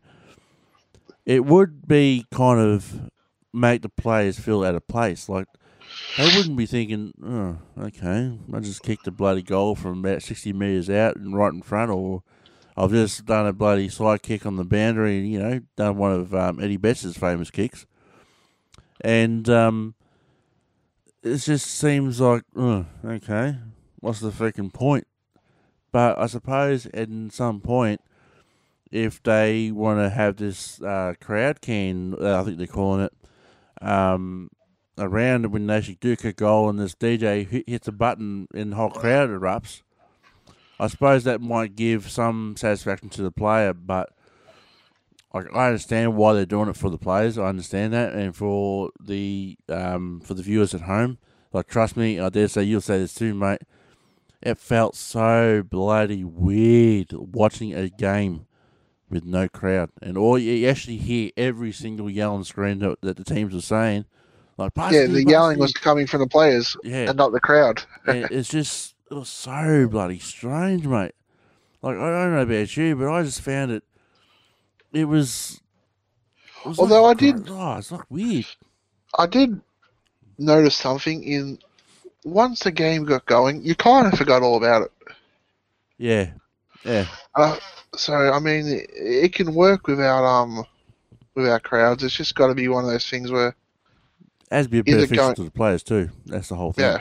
It 1.24 1.46
would 1.46 1.88
be 1.88 2.26
kind 2.32 2.60
of 2.60 3.12
make 3.54 3.84
the 3.84 3.90
players 3.90 4.40
feel 4.40 4.64
out 4.64 4.74
of 4.74 4.88
place 4.88 5.30
like 5.30 5.48
they 6.18 6.26
wouldn't 6.36 6.58
be 6.58 6.66
thinking, 6.66 7.14
oh, 7.24 7.58
okay, 7.86 8.38
I 8.54 8.60
just 8.60 8.84
kicked 8.84 9.08
a 9.08 9.12
bloody 9.12 9.42
goal 9.42 9.76
from 9.76 10.00
about 10.00 10.22
60 10.22 10.52
metres 10.54 10.90
out 10.90 11.16
and 11.16 11.36
right 11.36 11.54
in 11.54 11.62
front, 11.62 11.92
or 11.92 12.24
I've 12.76 12.92
just 12.92 13.26
done 13.26 13.48
a 13.48 13.54
bloody 13.54 13.90
slide 13.90 14.22
kick 14.22 14.46
on 14.46 14.56
the 14.56 14.64
boundary 14.64 15.18
and, 15.18 15.32
you 15.32 15.40
know, 15.40 15.62
done 15.76 15.98
one 15.98 16.12
of 16.12 16.34
um, 16.34 16.60
Eddie 16.60 16.78
Betts' 16.78 17.18
famous 17.18 17.52
kicks. 17.52 17.86
And 19.02 19.50
um, 19.50 19.96
it 21.24 21.38
just 21.38 21.68
seems 21.68 22.20
like, 22.20 22.44
oh, 22.56 22.86
okay, 23.06 23.58
what's 24.00 24.20
the 24.20 24.32
freaking 24.32 24.74
point? 24.74 25.08
But 25.92 26.18
I 26.20 26.28
suppose 26.28 26.86
at 26.88 27.10
some 27.32 27.62
point, 27.62 28.02
if 28.92 29.22
they 29.24 29.72
want 29.72 30.00
to 30.00 30.10
have 30.10 30.38
this 30.38 30.82
uh, 30.82 31.14
crowd 31.22 31.62
can, 31.62 32.16
I 32.22 32.44
think 32.44 32.58
they're 32.58 32.68
calling 32.68 33.02
it, 33.02 33.14
um, 33.82 34.50
around 35.00 35.52
when 35.52 35.68
they 35.68 35.78
actually 35.78 35.98
do 36.02 36.16
kick 36.16 36.26
a 36.26 36.34
goal 36.34 36.70
and 36.70 36.80
this 36.80 36.96
DJ 36.96 37.66
hits 37.68 37.88
a 37.88 37.92
button 37.92 38.48
and 38.54 38.72
the 38.72 38.76
whole 38.76 38.90
crowd 38.90 39.30
erupts, 39.30 39.82
I 40.80 40.88
suppose 40.88 41.24
that 41.24 41.42
might 41.42 41.76
give 41.76 42.12
some 42.12 42.56
satisfaction 42.58 43.10
to 43.10 43.22
the 43.22 43.32
player, 43.32 43.74
but 43.74 44.14
like 45.34 45.54
I 45.54 45.68
understand 45.68 46.16
why 46.16 46.34
they're 46.34 46.46
doing 46.46 46.70
it 46.70 46.76
for 46.76 46.90
the 46.90 46.98
players. 46.98 47.38
I 47.38 47.48
understand 47.48 47.94
that, 47.94 48.14
and 48.14 48.36
for 48.36 48.90
the 49.00 49.58
um, 49.68 50.22
for 50.24 50.34
the 50.34 50.44
viewers 50.44 50.74
at 50.74 50.82
home, 50.82 51.18
like 51.54 51.68
trust 51.68 51.96
me, 51.98 52.20
I 52.20 52.30
dare 52.30 52.48
say 52.48 52.64
you'll 52.64 52.82
say 52.82 52.98
this 52.98 53.14
too, 53.14 53.34
mate. 53.34 53.62
It 54.42 54.58
felt 54.58 54.96
so 54.96 55.64
bloody 55.64 56.24
weird 56.24 57.12
watching 57.12 57.74
a 57.74 57.90
game 57.90 58.48
with 59.10 59.26
no 59.26 59.48
crowd, 59.50 59.92
and 60.02 60.18
all 60.18 60.40
you 60.40 60.68
actually 60.68 60.98
hear 60.98 61.32
every 61.36 61.72
single 61.72 62.10
yell 62.10 62.36
and 62.36 62.48
scream 62.48 62.80
that, 62.80 63.02
that 63.02 63.18
the 63.18 63.24
teams 63.24 63.54
were 63.54 63.62
saying. 63.62 64.06
Like, 64.60 64.74
Yeah, 64.92 65.06
the 65.06 65.24
yelling 65.26 65.58
was 65.58 65.72
coming 65.72 66.06
from 66.06 66.20
the 66.20 66.28
players 66.28 66.76
yeah, 66.84 67.08
and 67.08 67.18
not 67.18 67.32
the 67.32 67.40
crowd. 67.40 67.82
it's 68.08 68.50
just 68.50 68.94
it 69.10 69.14
was 69.14 69.30
so 69.30 69.88
bloody 69.88 70.20
strange, 70.20 70.86
mate. 70.86 71.16
Like 71.82 71.96
I 71.96 72.10
don't 72.10 72.34
know 72.34 72.42
about 72.42 72.76
you, 72.76 72.96
but 72.98 73.10
I 73.10 73.24
just 73.24 73.40
found 73.42 73.72
it. 73.72 73.84
It 74.92 75.06
was. 75.06 75.62
it 76.66 76.68
was 76.68 76.80
Although 76.80 77.04
like 77.04 77.24
I 77.24 77.32
did- 77.32 77.50
Oh, 77.50 77.76
it's 77.78 77.92
like 77.92 78.10
weird. 78.10 78.48
I 79.18 79.28
did 79.28 79.62
notice 80.38 80.76
something 80.76 81.24
in 81.24 81.58
once 82.26 82.60
the 82.60 82.72
game 82.72 83.06
got 83.06 83.26
going, 83.26 83.64
you 83.64 83.76
kind 83.76 84.12
of 84.12 84.20
forgot 84.20 84.44
all 84.44 84.58
about 84.58 84.84
it. 84.84 84.92
Yeah, 85.98 86.32
yeah, 86.84 87.06
Uh, 87.36 87.58
so 87.96 88.14
I 88.14 88.40
mean, 88.40 88.68
it, 88.68 88.90
it 88.94 89.34
can 89.34 89.54
work 89.56 89.88
without 89.88 90.26
um 90.26 90.66
without 91.34 91.64
crowds. 91.64 92.04
It's 92.04 92.16
just 92.16 92.36
got 92.36 92.48
to 92.48 92.56
be 92.56 92.68
one 92.68 92.84
of 92.84 92.90
those 92.92 93.10
things 93.10 93.32
where 93.32 93.56
to 94.52 94.68
be 94.70 94.82
beneficial 94.82 95.16
going- 95.26 95.36
to 95.36 95.44
the 95.44 95.52
players 95.52 95.84
too. 95.84 96.10
That's 96.26 96.50
the 96.50 96.56
whole 96.56 96.74
thing. 96.74 96.98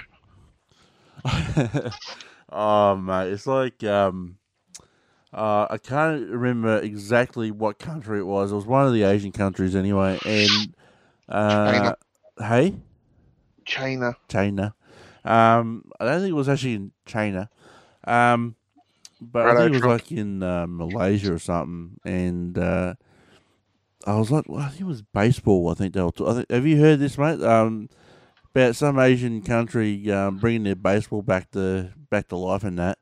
yeah, 1.25 1.91
oh 2.53 2.97
mate, 2.97 3.33
it's 3.33 3.47
like 3.47 3.83
um, 3.85 4.39
uh, 5.33 5.67
I 5.71 5.79
can't 5.79 6.29
remember 6.29 6.79
exactly 6.79 7.51
what 7.51 7.79
country 7.79 8.21
it 8.21 8.27
was. 8.27 8.53
It 8.53 8.55
was 8.55 8.67
one 8.67 8.87
of 8.87 8.93
the 8.93 9.03
Asian 9.05 9.33
countries 9.33 9.75
anyway, 9.75 10.19
and 10.25 10.75
uh, 11.29 11.73
China. 11.73 11.97
hey, 12.39 12.75
China. 13.65 14.17
China. 14.29 14.75
Um, 15.25 15.91
I 16.01 16.05
don't 16.07 16.21
think 16.21 16.31
it 16.31 16.35
was 16.35 16.49
actually 16.49 16.75
in 16.75 16.93
China. 17.05 17.51
Um, 18.05 18.55
but 19.21 19.47
I 19.47 19.57
think 19.57 19.69
it 19.69 19.73
was 19.73 19.81
Trump. 19.81 20.03
like 20.03 20.13
in 20.13 20.43
uh, 20.43 20.67
Malaysia 20.69 21.35
or 21.35 21.39
something. 21.39 21.99
And 22.05 22.57
uh, 22.57 22.95
I 24.07 24.17
was 24.17 24.31
like, 24.31 24.45
well, 24.49 24.61
I 24.61 24.69
think 24.69 24.83
it 24.83 24.85
was 24.85 25.03
baseball. 25.03 25.69
I 25.69 25.75
think 25.75 25.95
they 25.95 26.03
were. 26.03 26.13
T- 26.13 26.25
I 26.27 26.35
think, 26.35 26.51
have 26.51 26.67
you 26.67 26.79
heard 26.79 27.01
this, 27.01 27.19
mate? 27.19 27.43
Um, 27.43 27.89
about 28.55 28.77
some 28.77 28.99
Asian 28.99 29.43
country 29.43 30.11
um, 30.11 30.39
bringing 30.39 30.65
their 30.65 30.77
baseball 30.77 31.23
back 31.23 31.51
to 31.53 31.93
back 32.11 32.29
to 32.29 32.37
life 32.37 32.65
and 32.65 32.79
that. 32.79 32.99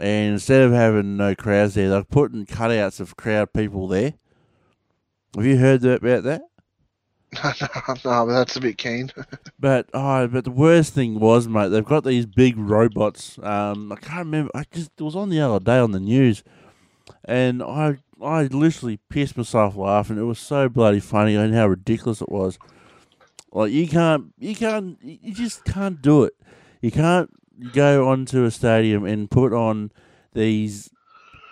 And 0.00 0.34
instead 0.34 0.62
of 0.62 0.72
having 0.72 1.16
no 1.16 1.34
crowds 1.34 1.74
there, 1.74 1.88
they're 1.88 2.04
putting 2.04 2.46
cutouts 2.46 3.00
of 3.00 3.16
crowd 3.16 3.52
people 3.52 3.88
there. 3.88 4.14
Have 5.34 5.44
you 5.44 5.56
heard 5.56 5.80
that, 5.82 6.02
about 6.02 6.22
that? 6.24 6.42
no, 7.44 7.94
no, 8.04 8.26
but 8.26 8.32
that's 8.32 8.56
a 8.56 8.60
bit 8.60 8.78
keen. 8.78 9.10
But 9.60 9.88
oh, 9.92 10.28
but 10.28 10.44
the 10.44 10.52
worst 10.52 10.94
thing 10.94 11.18
was, 11.18 11.48
mate, 11.48 11.70
they've 11.70 11.84
got 11.84 12.04
these 12.04 12.26
big 12.26 12.56
robots. 12.56 13.40
Um, 13.42 13.90
I 13.90 13.96
can't 13.96 14.26
remember. 14.26 14.52
I 14.54 14.64
just 14.70 14.92
it 14.96 15.02
was 15.02 15.16
on 15.16 15.30
the 15.30 15.40
other 15.40 15.58
day 15.58 15.78
on 15.78 15.90
the 15.90 15.98
news, 15.98 16.44
and 17.24 17.60
I 17.60 17.98
I 18.22 18.44
literally 18.44 18.98
pissed 19.08 19.36
myself 19.36 19.76
laughing. 19.76 20.18
It 20.18 20.22
was 20.22 20.38
so 20.38 20.68
bloody 20.68 21.00
funny 21.00 21.34
and 21.36 21.54
how 21.54 21.68
ridiculous 21.68 22.20
it 22.20 22.28
was. 22.28 22.58
Like 23.52 23.72
you 23.72 23.88
can't, 23.88 24.32
you 24.38 24.54
can't, 24.54 24.98
you 25.02 25.32
just 25.32 25.64
can't 25.64 26.02
do 26.02 26.24
it. 26.24 26.34
You 26.80 26.90
can't 26.90 27.30
go 27.72 28.08
onto 28.08 28.44
a 28.44 28.50
stadium 28.50 29.04
and 29.04 29.30
put 29.30 29.52
on 29.52 29.90
these 30.34 30.90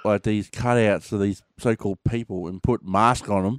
like 0.05 0.23
these 0.23 0.49
cutouts 0.51 1.11
of 1.11 1.21
these 1.21 1.43
so-called 1.59 1.99
people 2.09 2.47
and 2.47 2.63
put 2.63 2.85
masks 2.85 3.29
on 3.29 3.43
them. 3.43 3.59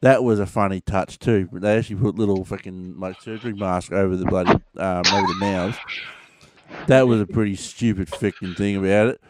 That 0.00 0.24
was 0.24 0.40
a 0.40 0.46
funny 0.46 0.80
touch 0.80 1.18
too. 1.18 1.48
But 1.52 1.62
they 1.62 1.78
actually 1.78 1.96
put 1.96 2.16
little 2.16 2.44
fucking 2.44 2.98
like 2.98 3.20
surgery 3.20 3.54
masks 3.54 3.92
over 3.92 4.16
the 4.16 4.26
bloody 4.26 4.50
um, 4.50 5.02
over 5.12 5.26
the 5.26 5.36
mouths. 5.40 5.78
That 6.88 7.06
was 7.06 7.20
a 7.20 7.26
pretty 7.26 7.56
stupid 7.56 8.08
fucking 8.08 8.54
thing 8.54 8.76
about 8.76 9.08
it. 9.08 9.20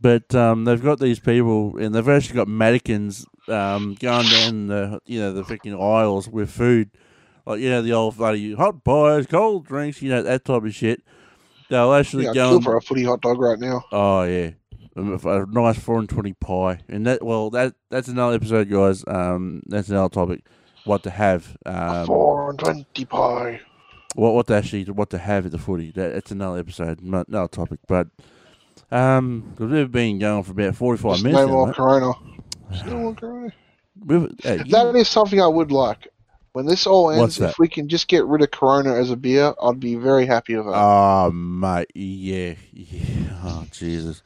But 0.00 0.34
um, 0.34 0.64
they've 0.64 0.82
got 0.82 1.00
these 1.00 1.18
people, 1.18 1.76
and 1.76 1.94
they've 1.94 2.08
actually 2.08 2.36
got 2.36 2.48
mannequins 2.48 3.26
um, 3.48 3.94
going 3.98 4.28
down 4.28 4.66
the 4.68 5.00
you 5.06 5.18
know 5.20 5.32
the 5.32 5.42
freaking 5.42 5.80
aisles 5.80 6.28
with 6.28 6.50
food, 6.50 6.90
like 7.46 7.60
you 7.60 7.68
know 7.68 7.82
the 7.82 7.92
old 7.92 8.16
bloody 8.16 8.54
hot 8.54 8.84
pies, 8.84 9.26
cold 9.26 9.66
drinks, 9.66 10.00
you 10.00 10.10
know 10.10 10.22
that 10.22 10.44
type 10.44 10.62
of 10.64 10.74
shit. 10.74 11.02
They'll 11.68 11.92
actually 11.94 12.24
Yeah, 12.24 12.34
go 12.34 12.60
for 12.60 12.76
a 12.76 12.80
footy 12.82 13.04
hot 13.04 13.20
dog 13.22 13.40
right 13.40 13.58
now. 13.58 13.84
Oh 13.90 14.22
yeah, 14.22 14.50
a 14.96 15.46
nice 15.46 15.78
four 15.78 15.98
and 15.98 16.08
twenty 16.08 16.32
pie, 16.34 16.80
and 16.88 17.06
that 17.06 17.22
well 17.24 17.50
that 17.50 17.74
that's 17.90 18.08
another 18.08 18.36
episode, 18.36 18.70
guys. 18.70 19.04
Um, 19.06 19.62
that's 19.66 19.88
another 19.88 20.08
topic. 20.08 20.44
What 20.84 21.02
to 21.02 21.10
have? 21.10 21.56
Um, 21.66 22.06
Four 22.06 22.50
and 22.50 22.58
twenty 22.58 23.04
pie. 23.04 23.60
what 24.14 24.34
what 24.34 24.46
to 24.46 24.54
actually 24.54 24.84
what 24.84 25.10
to 25.10 25.18
have 25.18 25.46
at 25.46 25.52
the 25.52 25.58
footy? 25.58 25.90
That, 25.90 26.12
that's 26.14 26.30
another 26.30 26.60
episode, 26.60 27.00
no- 27.02 27.24
another 27.28 27.48
topic. 27.48 27.80
But 27.86 28.08
um, 28.90 29.50
because 29.50 29.70
we've 29.70 29.92
been 29.92 30.18
going 30.18 30.42
for 30.42 30.52
about 30.52 30.74
forty 30.76 31.00
five 31.02 31.12
Just 31.14 31.24
minutes. 31.24 31.40
no 31.46 31.48
more. 31.48 31.72
Corona. 31.72 32.12
Just 32.72 32.86
no 32.86 32.96
more 32.98 33.14
Corona. 33.14 33.52
We've- 34.04 34.34
hey, 34.42 34.58
you- 34.58 34.64
That 34.64 34.94
is 34.96 35.08
something 35.08 35.40
I 35.40 35.46
would 35.46 35.72
like. 35.72 36.08
When 36.52 36.66
this 36.66 36.86
all 36.86 37.10
ends, 37.10 37.20
What's 37.20 37.36
that? 37.36 37.50
if 37.50 37.58
we 37.58 37.68
can 37.68 37.88
just 37.88 38.08
get 38.08 38.24
rid 38.24 38.42
of 38.42 38.50
Corona 38.50 38.94
as 38.94 39.10
a 39.10 39.16
beer, 39.16 39.54
I'd 39.62 39.78
be 39.78 39.94
very 39.94 40.26
happy 40.26 40.56
with 40.56 40.66
that. 40.66 40.74
Oh 40.74 41.30
mate, 41.30 41.90
yeah, 41.94 42.54
yeah. 42.72 43.38
Oh 43.44 43.66
Jesus. 43.70 44.22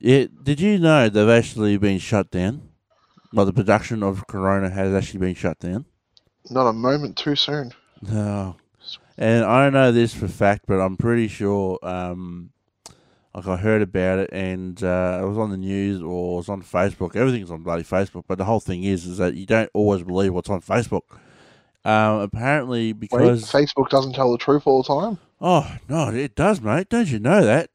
Yeah, 0.00 0.26
did 0.42 0.60
you 0.60 0.78
know 0.78 1.08
they've 1.08 1.28
actually 1.28 1.76
been 1.76 1.98
shut 1.98 2.30
down? 2.30 2.62
Well, 3.32 3.46
the 3.46 3.52
production 3.52 4.02
of 4.02 4.26
Corona 4.26 4.70
has 4.70 4.94
actually 4.94 5.20
been 5.20 5.34
shut 5.34 5.58
down. 5.58 5.84
Not 6.50 6.68
a 6.68 6.72
moment 6.72 7.16
too 7.16 7.36
soon. 7.36 7.72
No. 8.00 8.56
And 9.18 9.44
I 9.44 9.64
don't 9.64 9.72
know 9.74 9.92
this 9.92 10.14
for 10.14 10.28
fact, 10.28 10.64
but 10.66 10.80
I'm 10.80 10.96
pretty 10.96 11.28
sure. 11.28 11.78
Um, 11.82 12.50
like 13.34 13.46
I 13.46 13.56
heard 13.56 13.82
about 13.82 14.18
it, 14.18 14.30
and 14.32 14.82
uh, 14.82 15.20
it 15.22 15.26
was 15.26 15.38
on 15.38 15.50
the 15.50 15.56
news 15.56 16.02
or 16.02 16.34
it 16.34 16.36
was 16.38 16.48
on 16.48 16.62
Facebook. 16.62 17.14
Everything's 17.14 17.50
on 17.50 17.62
bloody 17.62 17.84
Facebook. 17.84 18.24
But 18.26 18.38
the 18.38 18.44
whole 18.44 18.60
thing 18.60 18.84
is, 18.84 19.06
is 19.06 19.18
that 19.18 19.34
you 19.34 19.46
don't 19.46 19.70
always 19.74 20.02
believe 20.02 20.34
what's 20.34 20.50
on 20.50 20.60
Facebook. 20.62 21.02
Um, 21.84 22.20
apparently, 22.20 22.92
Wait, 22.92 23.00
because 23.00 23.44
Facebook 23.44 23.88
doesn't 23.88 24.14
tell 24.14 24.32
the 24.32 24.38
truth 24.38 24.66
all 24.66 24.82
the 24.82 24.88
time. 24.88 25.18
oh 25.40 25.76
no, 25.88 26.08
it 26.08 26.34
does, 26.34 26.60
mate. 26.60 26.88
Don't 26.88 27.08
you 27.08 27.18
know 27.18 27.44
that? 27.44 27.70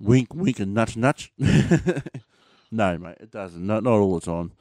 Wink, 0.00 0.34
wink, 0.34 0.58
and 0.60 0.74
nudge, 0.74 0.96
nudge. 0.96 1.32
no, 1.38 2.98
mate, 2.98 3.16
it 3.20 3.30
doesn't. 3.30 3.64
Not 3.64 3.84
not 3.84 3.92
all 3.92 4.18
the 4.18 4.26
time. 4.26 4.52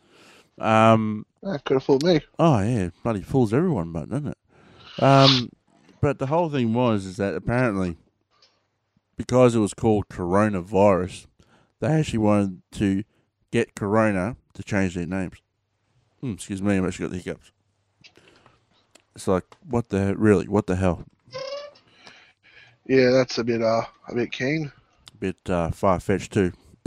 Um, 0.59 1.25
That 1.41 1.63
could 1.65 1.75
have 1.75 1.83
fooled 1.83 2.03
me. 2.03 2.21
Oh 2.37 2.59
yeah, 2.59 2.89
bloody 3.03 3.21
fools 3.21 3.53
everyone, 3.53 3.91
but 3.91 4.09
doesn't 4.09 4.27
it? 4.27 4.37
Um, 5.03 5.49
but 6.01 6.19
the 6.19 6.27
whole 6.27 6.49
thing 6.49 6.73
was 6.73 7.05
is 7.05 7.17
that 7.17 7.33
apparently, 7.33 7.97
because 9.15 9.55
it 9.55 9.59
was 9.59 9.73
called 9.73 10.09
coronavirus, 10.09 11.27
they 11.79 11.87
actually 11.87 12.19
wanted 12.19 12.61
to 12.73 13.03
get 13.51 13.75
Corona 13.75 14.35
to 14.53 14.63
change 14.63 14.95
their 14.95 15.05
names. 15.05 15.37
Hmm, 16.21 16.33
excuse 16.33 16.61
me, 16.61 16.77
I've 16.77 16.85
actually 16.85 17.07
got 17.07 17.11
the 17.11 17.17
hiccups. 17.17 17.51
It's 19.15 19.27
like 19.27 19.45
what 19.67 19.89
the 19.89 20.15
really 20.15 20.47
what 20.47 20.67
the 20.67 20.75
hell? 20.75 21.05
Yeah, 22.85 23.11
that's 23.11 23.37
a 23.37 23.43
bit 23.43 23.61
uh 23.61 23.83
a 24.09 24.15
bit 24.15 24.31
keen. 24.31 24.71
Bit 25.19 25.37
uh, 25.49 25.71
far 25.71 25.99
fetched 25.99 26.33
too. 26.33 26.51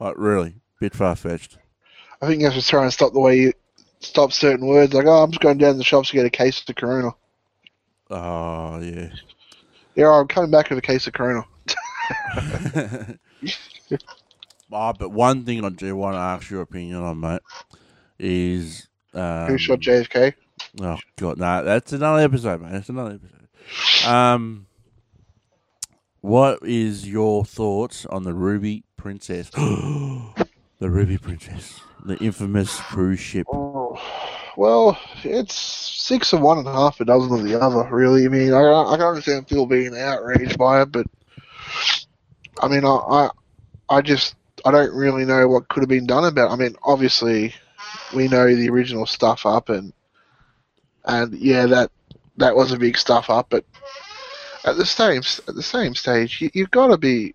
like 0.00 0.14
really, 0.16 0.54
bit 0.80 0.94
far 0.94 1.16
fetched. 1.16 1.58
I 2.22 2.26
think 2.26 2.40
you 2.40 2.46
have 2.46 2.54
to 2.54 2.66
try 2.66 2.84
and 2.84 2.92
stop 2.92 3.12
the 3.12 3.20
way 3.20 3.38
you 3.38 3.52
stop 4.00 4.32
certain 4.32 4.66
words. 4.66 4.94
Like, 4.94 5.06
oh, 5.06 5.22
I'm 5.22 5.30
just 5.30 5.42
going 5.42 5.58
down 5.58 5.72
to 5.72 5.78
the 5.78 5.84
shops 5.84 6.10
to 6.10 6.16
get 6.16 6.24
a 6.24 6.30
case 6.30 6.64
of 6.66 6.74
Corona. 6.76 7.10
Oh 8.10 8.78
yeah. 8.80 9.08
Yeah, 9.96 10.10
I'm 10.12 10.28
coming 10.28 10.50
back 10.50 10.68
with 10.70 10.78
a 10.78 10.82
case 10.82 11.06
of 11.06 11.14
Corona. 11.14 11.44
Ah, 14.72 14.92
but 14.92 15.10
one 15.10 15.44
thing 15.44 15.64
I 15.64 15.68
do 15.68 15.94
want 15.94 16.14
to 16.14 16.18
ask 16.18 16.50
your 16.50 16.62
opinion 16.62 16.96
on, 16.96 17.20
mate, 17.20 17.40
is 18.18 18.88
um, 19.14 19.46
Who 19.46 19.58
shot 19.58 19.78
JFK? 19.78 20.34
Oh 20.80 20.98
god, 21.16 21.38
no, 21.38 21.64
that's 21.64 21.92
another 21.92 22.22
episode, 22.22 22.60
mate. 22.60 22.72
That's 22.72 22.88
another 22.88 23.18
episode. 23.22 24.08
Um, 24.08 24.66
what 26.20 26.58
is 26.62 27.08
your 27.08 27.44
thoughts 27.44 28.06
on 28.06 28.24
the 28.24 28.34
Ruby 28.34 28.82
Princess? 28.96 29.50
the 29.50 30.34
Ruby 30.80 31.18
Princess, 31.18 31.80
the 32.04 32.16
infamous 32.18 32.76
cruise 32.80 33.20
ship. 33.20 33.46
Oh, 33.52 34.00
well, 34.56 34.98
it's 35.22 35.54
six 35.54 36.32
of 36.32 36.40
one 36.40 36.58
and 36.58 36.66
half 36.66 37.00
a 37.00 37.04
dozen 37.04 37.32
of 37.32 37.44
the 37.44 37.60
other. 37.60 37.88
Really, 37.94 38.24
I 38.24 38.28
mean, 38.28 38.52
I 38.52 38.62
I 38.62 38.96
can 38.96 39.06
understand 39.06 39.48
people 39.48 39.66
being 39.66 39.96
outraged 39.96 40.58
by 40.58 40.82
it, 40.82 40.92
but 40.92 41.06
I 42.60 42.68
mean, 42.68 42.84
I 42.84 42.88
I, 42.88 43.30
I 43.88 44.00
just 44.00 44.34
I 44.64 44.70
don't 44.70 44.94
really 44.94 45.24
know 45.24 45.46
what 45.48 45.68
could 45.68 45.82
have 45.82 45.88
been 45.88 46.06
done 46.06 46.24
about. 46.24 46.50
it. 46.50 46.52
I 46.52 46.56
mean, 46.56 46.76
obviously, 46.82 47.54
we 48.14 48.28
know 48.28 48.54
the 48.54 48.70
original 48.70 49.06
stuff 49.06 49.46
up, 49.46 49.68
and 49.68 49.92
and 51.04 51.34
yeah, 51.34 51.66
that 51.66 51.90
that 52.38 52.56
was 52.56 52.72
a 52.72 52.78
big 52.78 52.96
stuff 52.96 53.30
up, 53.30 53.48
but 53.50 53.64
at 54.64 54.76
the 54.76 54.86
same 54.86 55.22
at 55.48 55.54
the 55.54 55.62
same 55.62 55.94
stage, 55.94 56.40
you, 56.40 56.50
you've 56.52 56.70
got 56.70 56.88
to 56.88 56.98
be. 56.98 57.34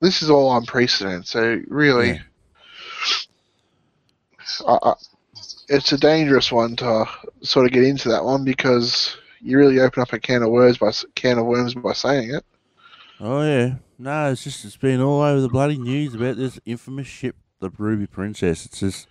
This 0.00 0.22
is 0.22 0.28
all 0.28 0.54
unprecedented, 0.56 1.26
so 1.26 1.60
really. 1.68 2.08
Yeah. 2.10 2.20
I, 4.66 4.78
I, 4.82 4.94
it's 5.68 5.92
a 5.92 5.98
dangerous 5.98 6.50
one 6.52 6.76
to 6.76 7.04
sort 7.42 7.66
of 7.66 7.72
get 7.72 7.84
into 7.84 8.08
that 8.08 8.24
one 8.24 8.44
because 8.44 9.16
you 9.40 9.58
really 9.58 9.80
open 9.80 10.02
up 10.02 10.12
a 10.12 10.18
can 10.18 10.42
of 10.42 10.50
worms 10.50 10.78
by 10.78 10.90
can 11.14 11.38
of 11.38 11.46
worms 11.46 11.74
by 11.74 11.92
saying 11.92 12.34
it. 12.34 12.44
Oh 13.20 13.42
yeah, 13.42 13.74
no, 13.98 14.30
it's 14.30 14.44
just 14.44 14.64
it's 14.64 14.76
been 14.76 15.00
all 15.00 15.22
over 15.22 15.40
the 15.40 15.48
bloody 15.48 15.78
news 15.78 16.14
about 16.14 16.36
this 16.36 16.58
infamous 16.66 17.06
ship, 17.06 17.36
the 17.60 17.70
Ruby 17.70 18.06
Princess. 18.06 18.66
It's 18.66 18.80
just 18.80 19.08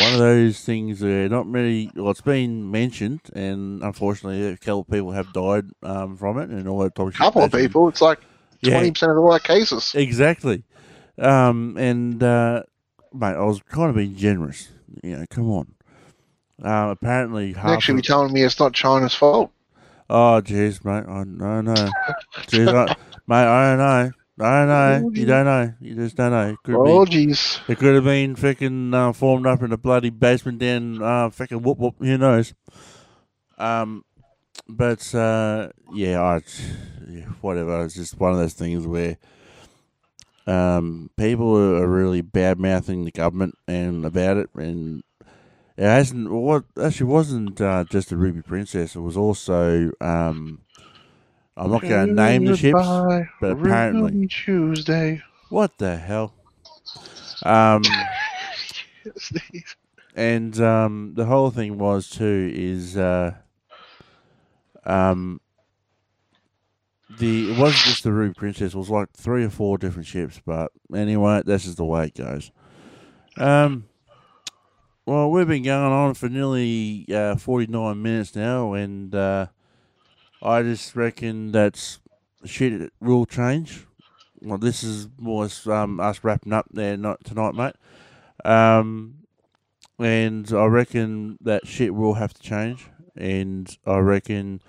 one 0.00 0.12
of 0.14 0.18
those 0.18 0.60
things 0.64 1.02
where 1.02 1.28
not 1.28 1.46
many. 1.46 1.90
Well, 1.94 2.10
it's 2.10 2.20
been 2.20 2.70
mentioned, 2.70 3.20
and 3.32 3.82
unfortunately, 3.82 4.48
a 4.48 4.56
couple 4.56 4.80
of 4.80 4.88
people 4.88 5.12
have 5.12 5.32
died 5.32 5.66
um, 5.82 6.16
from 6.16 6.38
it, 6.38 6.50
and 6.50 6.68
all 6.68 6.80
that 6.80 6.94
type 6.96 7.06
of 7.06 7.14
A 7.14 7.18
couple 7.18 7.44
of 7.44 7.52
people, 7.52 7.88
it's 7.88 8.00
like 8.02 8.18
Yeah. 8.60 8.74
twenty 8.74 8.90
percent 8.90 9.12
of 9.12 9.18
all 9.18 9.32
our 9.32 9.38
cases. 9.38 9.92
Exactly. 9.94 10.64
Um, 11.18 11.76
and 11.78 12.20
uh, 12.22 12.64
mate, 13.14 13.36
I 13.36 13.44
was 13.44 13.62
kind 13.68 13.88
of 13.88 13.96
being 13.96 14.16
generous. 14.16 14.68
You 15.02 15.16
know, 15.18 15.24
come 15.30 15.50
on. 15.50 15.74
Um, 16.62 16.88
apparently, 16.90 17.52
half. 17.52 17.66
Next, 17.66 17.88
you'll 17.88 17.96
Of, 17.96 18.02
be 18.02 18.06
telling 18.06 18.32
me 18.32 18.42
it's 18.42 18.58
not 18.58 18.72
China's 18.72 19.14
fault. 19.14 19.50
oh, 20.08 20.40
jeez, 20.44 20.84
mate. 20.84 21.04
I 21.08 21.24
don't 21.24 21.64
know. 21.64 21.90
Jeez, 22.46 22.68
I, 22.68 22.94
mate, 23.26 23.46
I 23.46 23.76
don't 23.76 23.78
know. 23.78 24.12
I 24.38 24.64
don't 24.64 24.68
know. 24.68 25.10
You 25.14 25.26
don't 25.26 25.44
know. 25.46 25.72
You 25.80 25.94
just 25.94 26.16
don't 26.16 26.30
know. 26.30 26.50
It 26.50 26.58
could 26.62 26.74
Oh, 26.76 27.04
jeez. 27.06 27.58
It 27.68 27.78
could 27.78 27.94
have 27.94 28.04
been 28.04 28.36
freaking 28.36 28.94
uh, 28.94 29.12
formed 29.12 29.46
up 29.46 29.62
in 29.62 29.72
a 29.72 29.78
bloody 29.78 30.10
basement 30.10 30.58
down. 30.58 31.02
Uh, 31.02 31.30
freaking 31.30 31.62
whoop 31.62 31.78
whoop. 31.78 31.94
Who 31.98 32.18
knows? 32.18 32.52
Um, 33.58 34.04
but 34.68 35.14
uh, 35.14 35.70
yeah, 35.94 36.20
I, 36.20 36.42
yeah, 37.08 37.24
whatever. 37.40 37.84
It's 37.84 37.94
just 37.94 38.18
one 38.18 38.32
of 38.32 38.38
those 38.38 38.52
things 38.52 38.86
where 38.86 39.16
um, 40.46 41.10
people 41.16 41.56
are 41.56 41.88
really 41.88 42.20
bad 42.20 42.58
mouthing 42.58 43.04
the 43.04 43.10
government 43.10 43.56
and 43.66 44.04
about 44.04 44.36
it, 44.36 44.50
and 44.54 45.02
it 45.76 45.84
hasn't. 45.84 46.30
What 46.30 46.64
actually 46.80 47.06
wasn't 47.06 47.60
uh, 47.60 47.84
just 47.84 48.10
the 48.10 48.16
Ruby 48.16 48.42
Princess. 48.42 48.94
It 48.94 49.00
was 49.00 49.16
also. 49.16 49.90
Um, 50.00 50.62
I'm 51.56 51.70
not 51.70 51.82
going 51.82 52.08
to 52.08 52.12
name 52.12 52.44
the 52.44 52.56
ships, 52.56 52.78
but 53.40 53.52
apparently, 53.52 54.26
Tuesday. 54.26 55.22
what 55.48 55.78
the 55.78 55.96
hell? 55.96 56.34
Um, 57.42 57.82
and 60.16 60.60
um, 60.60 61.12
the 61.14 61.24
whole 61.24 61.50
thing 61.50 61.78
was 61.78 62.10
too 62.10 62.52
is 62.54 62.96
uh, 62.96 63.32
um, 64.84 65.40
the 67.18 67.52
it 67.52 67.58
wasn't 67.58 67.84
just 67.84 68.04
the 68.04 68.12
Ruby 68.12 68.34
Princess. 68.34 68.74
It 68.74 68.78
was 68.78 68.90
like 68.90 69.10
three 69.12 69.44
or 69.44 69.50
four 69.50 69.78
different 69.78 70.06
ships. 70.06 70.40
But 70.44 70.72
anyway, 70.94 71.42
this 71.44 71.66
is 71.66 71.76
the 71.76 71.84
way 71.84 72.06
it 72.06 72.14
goes. 72.14 72.50
Um, 73.36 73.86
well, 75.04 75.30
we've 75.30 75.46
been 75.46 75.62
going 75.62 75.92
on 75.92 76.14
for 76.14 76.28
nearly 76.28 77.06
uh, 77.12 77.36
forty 77.36 77.66
nine 77.66 78.02
minutes 78.02 78.34
now, 78.34 78.72
and 78.72 79.14
uh, 79.14 79.46
I 80.42 80.62
just 80.62 80.96
reckon 80.96 81.52
that's 81.52 82.00
shit 82.44 82.92
will 83.00 83.26
change. 83.26 83.86
Well, 84.42 84.58
this 84.58 84.82
is 84.82 85.08
more 85.18 85.48
um, 85.66 85.98
us 86.00 86.22
wrapping 86.22 86.52
up 86.52 86.66
there 86.70 86.96
not 86.96 87.24
tonight, 87.24 87.54
mate. 87.54 87.74
Um, 88.44 89.26
and 89.98 90.52
I 90.52 90.66
reckon 90.66 91.38
that 91.40 91.66
shit 91.66 91.94
will 91.94 92.14
have 92.14 92.34
to 92.34 92.42
change. 92.42 92.86
And 93.16 93.76
I 93.86 93.98
reckon 93.98 94.60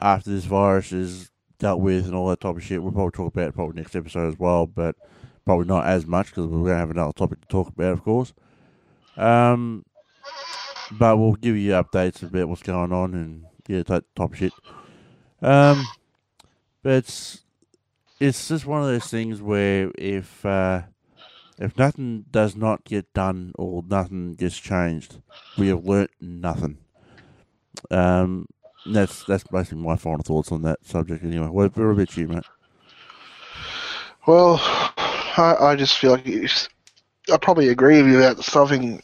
after 0.00 0.30
this 0.30 0.44
virus 0.44 0.92
is 0.92 1.30
dealt 1.58 1.80
with 1.80 2.06
and 2.06 2.14
all 2.14 2.28
that 2.28 2.40
type 2.40 2.56
of 2.56 2.62
shit. 2.62 2.82
We'll 2.82 2.92
probably 2.92 3.12
talk 3.12 3.32
about 3.32 3.48
it 3.48 3.54
probably 3.54 3.80
next 3.80 3.96
episode 3.96 4.28
as 4.28 4.38
well, 4.38 4.66
but 4.66 4.96
probably 5.44 5.66
not 5.66 5.86
as 5.86 6.06
much 6.06 6.28
because 6.28 6.46
we're 6.46 6.58
going 6.58 6.72
to 6.72 6.78
have 6.78 6.90
another 6.90 7.12
topic 7.12 7.40
to 7.42 7.48
talk 7.48 7.68
about, 7.68 7.92
of 7.92 8.02
course. 8.02 8.32
Um, 9.16 9.84
but 10.90 11.16
we'll 11.16 11.34
give 11.34 11.56
you 11.56 11.72
updates 11.72 12.22
about 12.22 12.48
what's 12.48 12.62
going 12.62 12.92
on 12.92 13.14
and 13.14 13.44
yeah, 13.68 13.82
that 13.84 14.04
type 14.14 14.32
of 14.32 14.38
shit. 14.38 14.52
Um, 15.40 15.86
but 16.82 16.92
it's 16.92 17.42
it's 18.20 18.48
just 18.48 18.66
one 18.66 18.82
of 18.82 18.88
those 18.88 19.06
things 19.06 19.42
where 19.42 19.90
if 19.96 20.44
uh, 20.44 20.82
if 21.58 21.76
nothing 21.78 22.26
does 22.30 22.56
not 22.56 22.84
get 22.84 23.12
done 23.12 23.52
or 23.56 23.82
nothing 23.86 24.34
gets 24.34 24.58
changed, 24.58 25.20
we 25.56 25.68
have 25.68 25.84
learnt 25.84 26.10
nothing. 26.20 26.78
Um, 27.90 28.46
that's 28.86 29.24
that's 29.24 29.44
basically 29.44 29.82
my 29.82 29.96
final 29.96 30.22
thoughts 30.22 30.52
on 30.52 30.62
that 30.62 30.84
subject. 30.84 31.24
Anyway, 31.24 31.46
what, 31.46 31.76
what 31.76 31.84
about 31.84 32.16
you, 32.16 32.28
mate? 32.28 32.44
Well, 34.26 34.58
I, 35.36 35.56
I 35.60 35.76
just 35.76 35.98
feel 35.98 36.12
like 36.12 36.26
it's, 36.26 36.68
I 37.32 37.36
probably 37.36 37.68
agree 37.68 38.02
with 38.02 38.12
you 38.12 38.18
that 38.18 38.38
something 38.38 39.02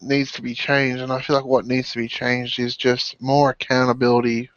needs 0.00 0.32
to 0.32 0.42
be 0.42 0.54
changed, 0.54 1.02
and 1.02 1.12
I 1.12 1.20
feel 1.20 1.36
like 1.36 1.44
what 1.44 1.66
needs 1.66 1.92
to 1.92 1.98
be 1.98 2.08
changed 2.08 2.58
is 2.58 2.76
just 2.76 3.20
more 3.20 3.50
accountability 3.50 4.50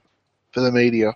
for 0.51 0.61
the 0.61 0.71
media. 0.71 1.15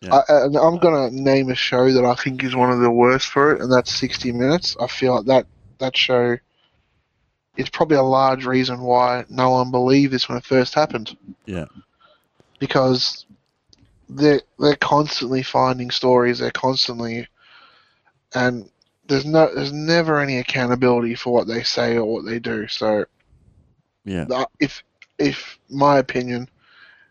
Yeah. 0.00 0.16
I, 0.28 0.44
and 0.44 0.56
I'm 0.56 0.78
gonna 0.78 1.10
name 1.10 1.50
a 1.50 1.54
show 1.54 1.92
that 1.92 2.04
I 2.04 2.14
think 2.14 2.42
is 2.42 2.56
one 2.56 2.70
of 2.70 2.80
the 2.80 2.90
worst 2.90 3.28
for 3.28 3.52
it, 3.52 3.62
and 3.62 3.72
that's 3.72 3.94
60 3.94 4.32
Minutes. 4.32 4.76
I 4.80 4.86
feel 4.86 5.16
like 5.16 5.26
that 5.26 5.46
that 5.78 5.96
show 5.96 6.36
is 7.56 7.68
probably 7.70 7.96
a 7.96 8.02
large 8.02 8.46
reason 8.46 8.80
why 8.80 9.24
no 9.28 9.50
one 9.50 9.70
believed 9.70 10.12
this 10.12 10.28
when 10.28 10.38
it 10.38 10.44
first 10.44 10.74
happened. 10.74 11.16
Yeah. 11.44 11.66
Because 12.62 13.26
they're 14.08 14.40
they're 14.60 14.76
constantly 14.76 15.42
finding 15.42 15.90
stories. 15.90 16.38
They're 16.38 16.52
constantly, 16.52 17.26
and 18.36 18.70
there's 19.08 19.24
no 19.24 19.52
there's 19.52 19.72
never 19.72 20.20
any 20.20 20.38
accountability 20.38 21.16
for 21.16 21.32
what 21.32 21.48
they 21.48 21.64
say 21.64 21.96
or 21.96 22.04
what 22.04 22.24
they 22.24 22.38
do. 22.38 22.68
So 22.68 23.04
Yeah. 24.04 24.26
Uh, 24.30 24.44
if 24.60 24.84
if 25.18 25.58
my 25.68 25.98
opinion, 25.98 26.48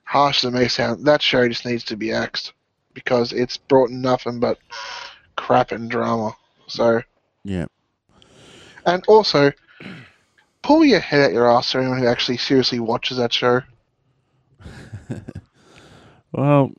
harsh 0.06 0.46
as 0.46 0.46
it 0.46 0.54
may 0.54 0.70
sound, 0.70 1.06
that 1.06 1.22
show 1.22 1.46
just 1.50 1.66
needs 1.66 1.84
to 1.86 1.98
be 1.98 2.14
axed 2.14 2.54
because 2.94 3.34
it's 3.34 3.58
brought 3.58 3.90
nothing 3.90 4.40
but 4.40 4.58
crap 5.36 5.74
and 5.74 5.92
drama. 5.92 6.34
So 6.68 7.02
Yeah. 7.44 7.66
and 8.86 9.04
also, 9.10 9.52
pull 10.62 10.86
your 10.86 11.02
head 11.02 11.26
out 11.26 11.34
your 11.34 11.52
ass 11.52 11.74
for 11.74 11.80
anyone 11.82 12.00
who 12.00 12.08
actually 12.08 12.38
seriously 12.38 12.80
watches 12.80 13.18
that 13.18 13.34
show. 13.34 13.62
Well, 16.32 16.72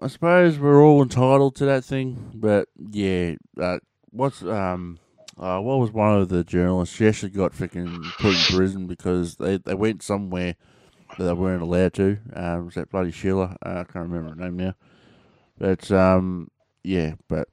I 0.00 0.06
suppose 0.06 0.58
we're 0.58 0.82
all 0.82 1.02
entitled 1.02 1.54
to 1.56 1.66
that 1.66 1.84
thing, 1.84 2.30
but 2.34 2.68
yeah, 2.78 3.34
uh, 3.60 3.78
what's 4.10 4.42
um, 4.42 4.98
uh, 5.38 5.58
what 5.58 5.78
was 5.78 5.92
one 5.92 6.16
of 6.16 6.30
the 6.30 6.42
journalists? 6.42 6.96
She 6.96 7.06
actually 7.06 7.30
got 7.30 7.52
freaking 7.52 8.02
put 8.18 8.34
in 8.34 8.56
prison 8.56 8.86
because 8.86 9.36
they, 9.36 9.58
they 9.58 9.74
went 9.74 10.02
somewhere 10.02 10.54
that 11.18 11.24
they 11.24 11.32
weren't 11.34 11.62
allowed 11.62 11.92
to. 11.94 12.18
Um, 12.32 12.66
was 12.66 12.74
that 12.76 12.90
bloody 12.90 13.10
Sheila? 13.10 13.56
Uh, 13.64 13.80
I 13.80 13.84
can't 13.84 14.08
remember 14.08 14.30
her 14.30 14.34
name 14.34 14.56
now, 14.56 14.74
but 15.58 15.90
um, 15.90 16.50
yeah, 16.82 17.14
but 17.28 17.48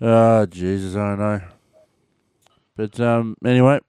oh 0.00 0.46
Jesus, 0.46 0.96
I 0.96 1.16
know. 1.16 1.40
But 2.76 2.98
um, 2.98 3.36
anyway, 3.44 3.80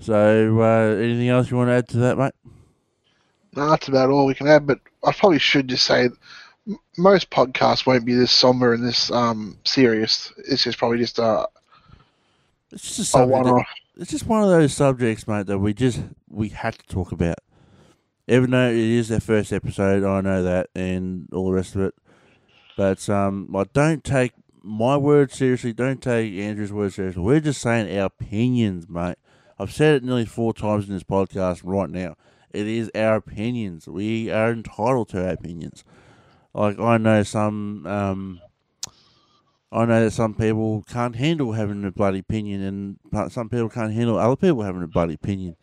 so 0.00 0.60
uh, 0.60 0.96
anything 0.96 1.28
else 1.28 1.48
you 1.48 1.56
want 1.56 1.68
to 1.68 1.74
add 1.74 1.88
to 1.90 1.98
that, 1.98 2.18
mate? 2.18 2.34
That's 3.52 3.88
about 3.88 4.10
all 4.10 4.26
we 4.26 4.34
can 4.34 4.46
add. 4.48 4.66
But 4.66 4.80
I 5.04 5.12
probably 5.12 5.38
should 5.38 5.68
just 5.68 5.84
say, 5.84 6.08
most 6.96 7.30
podcasts 7.30 7.86
won't 7.86 8.04
be 8.04 8.14
this 8.14 8.30
somber 8.32 8.72
and 8.74 8.86
this 8.86 9.10
um 9.10 9.58
serious. 9.64 10.32
It's 10.38 10.62
just 10.64 10.78
probably 10.78 10.98
just 10.98 11.18
a, 11.18 11.46
It's 12.72 12.96
just 12.96 13.14
a 13.14 13.18
that- 13.18 13.28
one-off. 13.28 13.66
it's 13.96 14.10
just 14.10 14.26
one 14.26 14.42
of 14.42 14.50
those 14.50 14.72
subjects, 14.72 15.26
mate, 15.26 15.46
that 15.46 15.58
we 15.58 15.74
just 15.74 16.00
we 16.28 16.48
had 16.50 16.74
to 16.78 16.86
talk 16.86 17.12
about. 17.12 17.38
Even 18.28 18.50
though 18.50 18.68
it 18.68 18.76
is 18.76 19.08
their 19.08 19.18
first 19.20 19.52
episode, 19.52 20.04
I 20.04 20.20
know 20.20 20.42
that, 20.44 20.68
and 20.76 21.28
all 21.32 21.46
the 21.46 21.52
rest 21.56 21.74
of 21.74 21.80
it. 21.82 21.94
But 22.76 23.08
um, 23.08 23.48
like, 23.50 23.72
don't 23.72 24.04
take 24.04 24.32
my 24.62 24.96
word 24.96 25.32
seriously. 25.32 25.72
Don't 25.72 26.00
take 26.00 26.32
Andrew's 26.34 26.72
word 26.72 26.92
seriously. 26.92 27.22
We're 27.22 27.40
just 27.40 27.60
saying 27.60 27.98
our 27.98 28.04
opinions, 28.06 28.88
mate. 28.88 29.16
I've 29.58 29.72
said 29.72 29.96
it 29.96 30.04
nearly 30.04 30.26
four 30.26 30.54
times 30.54 30.86
in 30.88 30.94
this 30.94 31.02
podcast 31.02 31.62
right 31.64 31.90
now. 31.90 32.14
It 32.52 32.66
is 32.66 32.90
our 32.94 33.16
opinions. 33.16 33.86
We 33.86 34.30
are 34.30 34.50
entitled 34.52 35.10
to 35.10 35.24
our 35.24 35.32
opinions. 35.32 35.84
Like 36.52 36.78
I 36.78 36.96
know 36.98 37.22
some 37.22 37.86
um, 37.86 38.40
I 39.72 39.84
know 39.84 40.04
that 40.04 40.10
some 40.12 40.34
people 40.34 40.84
can't 40.88 41.14
handle 41.14 41.52
having 41.52 41.84
a 41.84 41.92
bloody 41.92 42.18
opinion, 42.18 42.62
and 43.12 43.32
some 43.32 43.48
people 43.48 43.68
can't 43.68 43.92
handle 43.92 44.18
other 44.18 44.36
people 44.36 44.62
having 44.62 44.82
a 44.82 44.88
bloody 44.88 45.14
opinion. 45.14 45.56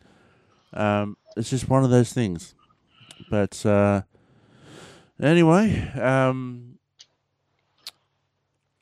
Um, 0.72 1.16
it's 1.36 1.50
just 1.50 1.68
one 1.68 1.84
of 1.84 1.90
those 1.90 2.12
things. 2.12 2.54
But 3.30 3.64
uh, 3.66 4.02
anyway, 5.20 5.90
um, 6.00 6.78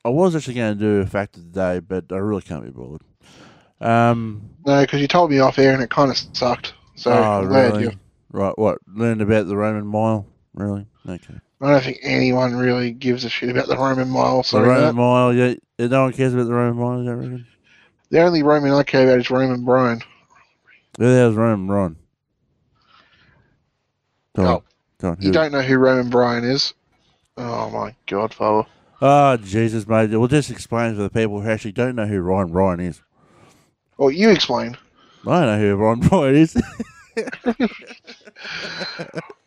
I 0.05 0.09
was 0.09 0.35
actually 0.35 0.53
going 0.53 0.77
to 0.77 0.79
do 0.79 1.01
a 1.01 1.05
fact 1.05 1.35
of 1.35 1.51
the 1.51 1.59
day, 1.59 1.79
but 1.79 2.05
I 2.11 2.17
really 2.17 2.41
can't 2.41 2.63
be 2.63 2.69
bothered. 2.69 3.01
Um, 3.81 4.51
No, 4.65 4.81
because 4.81 5.01
you 5.01 5.07
told 5.07 5.29
me 5.29 5.39
off 5.39 5.59
air 5.59 5.73
and 5.73 5.83
it 5.83 5.89
kind 5.89 6.09
of 6.09 6.17
sucked. 6.31 6.73
So 6.97 7.11
oh, 7.11 7.45
glad 7.45 7.73
really? 7.73 7.83
you. 7.83 7.91
Right, 8.31 8.57
what? 8.57 8.79
Learned 8.87 9.21
about 9.21 9.47
the 9.47 9.55
Roman 9.55 9.85
mile? 9.85 10.25
Really? 10.55 10.85
Okay. 11.07 11.35
I 11.61 11.71
don't 11.71 11.83
think 11.83 11.99
anyone 12.01 12.55
really 12.55 12.91
gives 12.91 13.23
a 13.23 13.29
shit 13.29 13.49
about 13.49 13.67
the 13.67 13.77
Roman 13.77 14.09
mile. 14.09 14.39
The 14.39 14.47
Sorry, 14.47 14.67
Roman 14.67 14.83
Matt. 14.83 14.95
mile, 14.95 15.33
yeah, 15.33 15.53
no 15.79 16.03
one 16.03 16.13
cares 16.13 16.33
about 16.33 16.45
the 16.45 16.53
Roman 16.53 16.77
mile, 16.77 16.99
is 16.99 17.05
that 17.05 17.15
right? 17.15 17.41
The 18.09 18.21
only 18.21 18.43
Roman 18.43 18.71
I 18.71 18.83
care 18.83 19.07
about 19.07 19.19
is 19.19 19.29
Roman 19.29 19.63
Brian. 19.63 20.01
Who 20.97 21.07
the 21.07 21.15
hell's 21.15 21.35
Roman 21.35 21.67
Ron? 21.67 21.95
Go 24.35 24.43
on. 24.43 24.47
Oh, 24.47 24.63
Go 24.99 25.09
on. 25.09 25.17
you 25.19 25.31
don't 25.31 25.51
know 25.51 25.61
who 25.61 25.77
Roman 25.77 26.09
Brian 26.09 26.43
is? 26.43 26.73
Oh 27.37 27.69
my 27.69 27.95
God, 28.07 28.33
father! 28.33 28.67
Oh, 28.99 29.37
Jesus, 29.37 29.87
mate. 29.87 30.09
We'll 30.09 30.27
just 30.27 30.49
explain 30.49 30.95
for 30.95 31.03
the 31.03 31.09
people 31.11 31.41
who 31.41 31.49
actually 31.49 31.73
don't 31.73 31.95
know 31.95 32.07
who 32.07 32.19
Ryan 32.19 32.51
Ryan 32.51 32.79
is. 32.79 33.01
Well, 33.97 34.09
you 34.09 34.31
explain. 34.31 34.75
I 35.25 35.45
know 35.45 35.59
who 35.59 35.75
Ryan 35.75 35.99
Ryan 36.01 36.35
is. 36.35 36.55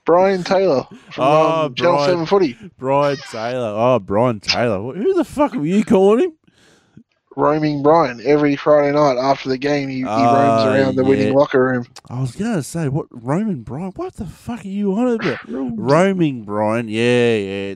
Brian 0.05 0.43
Taylor 0.43 0.85
from 1.13 1.25
Oh, 1.25 1.65
um, 1.67 1.75
Channel 1.75 1.95
Brian. 1.97 2.11
Seven 2.11 2.27
Footy. 2.27 2.57
Brian 2.79 3.19
Taylor. 3.31 3.69
Oh, 3.77 3.99
Brian 4.01 4.41
Taylor. 4.41 4.93
Who 4.95 5.15
the 5.15 5.25
fuck 5.25 5.53
were 5.55 5.67
you 5.67 5.85
calling 5.85 6.25
him? 6.25 6.33
roaming 7.37 7.81
Brian 7.83 8.21
every 8.25 8.57
Friday 8.57 8.93
night 8.93 9.17
after 9.17 9.49
the 9.49 9.57
game. 9.57 9.89
He, 9.89 9.99
he 9.99 10.05
Ah, 10.05 10.35
roams 10.35 10.65
around 10.81 10.97
the 10.97 11.05
winning 11.05 11.33
locker 11.33 11.65
room. 11.65 11.87
I 12.11 12.21
was 12.21 12.35
going 12.35 12.55
to 12.57 12.63
say, 12.63 12.89
what? 12.89 13.07
Roman 13.11 13.63
Brian? 13.63 13.93
What 13.95 14.17
the 14.17 14.27
fuck 14.27 14.65
are 14.65 14.69
you 14.69 14.93
on 14.95 15.15
about? 15.15 15.39
Roaming 15.49 16.43
Brian. 16.45 16.89
Yeah, 16.89 17.37
yeah. 17.37 17.75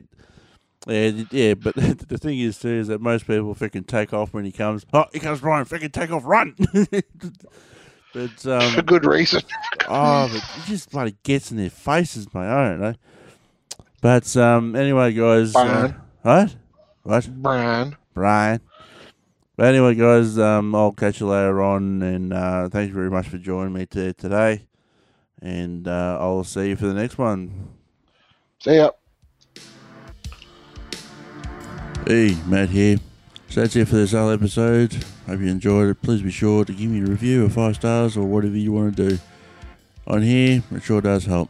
Yeah, 0.87 1.23
yeah, 1.31 1.53
but 1.55 1.73
the 1.75 2.17
thing 2.19 2.37
is 2.39 2.59
too 2.59 2.67
is 2.69 2.87
that 2.89 3.01
most 3.01 3.25
people 3.25 3.55
freaking 3.55 3.87
take 3.87 4.13
off 4.13 4.33
when 4.33 4.45
he 4.45 4.51
comes. 4.51 4.85
Oh, 4.93 5.05
here 5.13 5.21
comes 5.21 5.39
Brian! 5.41 5.65
Freaking 5.65 5.91
take 5.91 6.11
off, 6.11 6.21
run! 6.25 6.53
But 8.15 8.29
For 8.39 8.53
um, 8.53 8.75
good 8.85 9.05
reason. 9.05 9.41
Oh, 9.89 10.29
but 10.31 10.37
it 10.37 10.67
just 10.67 10.89
bloody 10.89 11.17
gets 11.23 11.51
in 11.51 11.57
their 11.57 11.69
faces, 11.69 12.33
mate. 12.33 12.47
I 12.47 12.69
don't 12.69 12.79
know. 12.79 12.95
But 14.01 14.37
um, 14.37 14.73
anyway, 14.75 15.11
guys. 15.11 15.53
Uh, 15.53 15.63
Brian. 15.65 15.95
what? 16.21 16.55
What? 17.03 17.29
Brian. 17.41 17.97
Brian. 18.13 18.61
But 19.57 19.67
anyway, 19.67 19.95
guys, 19.95 20.39
um, 20.39 20.73
I'll 20.73 20.93
catch 20.93 21.19
you 21.19 21.27
later 21.27 21.61
on, 21.61 22.01
and 22.01 22.31
uh, 22.31 22.69
thank 22.69 22.87
you 22.87 22.93
very 22.93 23.11
much 23.11 23.27
for 23.27 23.37
joining 23.37 23.73
me 23.73 23.85
t- 23.85 24.13
today. 24.13 24.67
And 25.41 25.87
uh, 25.87 26.17
I'll 26.19 26.45
see 26.45 26.69
you 26.69 26.75
for 26.77 26.87
the 26.87 26.93
next 26.93 27.17
one. 27.17 27.69
See 28.61 28.77
ya. 28.77 28.91
Hey, 32.07 32.37
Matt 32.47 32.69
here. 32.69 32.97
So 33.55 33.61
that's 33.61 33.75
it 33.77 33.87
for 33.87 33.95
this 33.95 34.11
whole 34.11 34.31
episode. 34.31 34.93
Hope 35.27 35.39
you 35.39 35.47
enjoyed 35.47 35.87
it. 35.87 36.01
Please 36.01 36.21
be 36.21 36.29
sure 36.29 36.65
to 36.65 36.73
give 36.73 36.91
me 36.91 36.99
a 36.99 37.05
review 37.05 37.45
of 37.45 37.53
five 37.53 37.75
stars 37.75 38.17
or 38.17 38.25
whatever 38.25 38.57
you 38.57 38.73
want 38.73 38.97
to 38.97 39.09
do 39.11 39.19
on 40.05 40.23
here. 40.23 40.61
It 40.71 40.83
sure 40.83 40.99
does 40.99 41.23
help. 41.23 41.49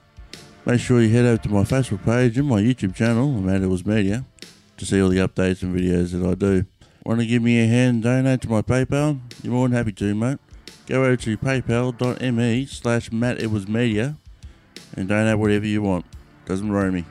Make 0.67 0.81
sure 0.81 1.01
you 1.01 1.09
head 1.09 1.25
over 1.25 1.41
to 1.41 1.49
my 1.49 1.63
Facebook 1.63 2.05
page 2.05 2.37
and 2.37 2.47
my 2.47 2.61
YouTube 2.61 2.93
channel, 2.93 3.31
Matt 3.31 3.63
Edwards 3.63 3.87
Media, 3.87 4.23
to 4.77 4.85
see 4.85 5.01
all 5.01 5.09
the 5.09 5.17
updates 5.17 5.63
and 5.63 5.75
videos 5.75 6.11
that 6.11 6.23
I 6.23 6.35
do. 6.35 6.65
Want 7.03 7.21
to 7.21 7.25
give 7.25 7.41
me 7.41 7.59
a 7.59 7.65
hand 7.65 7.95
and 7.95 8.03
donate 8.03 8.41
to 8.41 8.51
my 8.51 8.61
PayPal? 8.61 9.19
You're 9.41 9.53
more 9.53 9.67
than 9.67 9.75
happy 9.75 9.93
to, 9.93 10.13
mate. 10.13 10.37
Go 10.85 11.05
over 11.05 11.17
to 11.17 11.37
paypal.me 11.39 12.65
slash 12.67 13.11
Matt 13.11 13.41
Media 13.67 14.15
and 14.95 15.09
donate 15.09 15.39
whatever 15.39 15.65
you 15.65 15.81
want. 15.81 16.05
Doesn't 16.45 16.71
worry 16.71 16.91
me. 16.91 17.05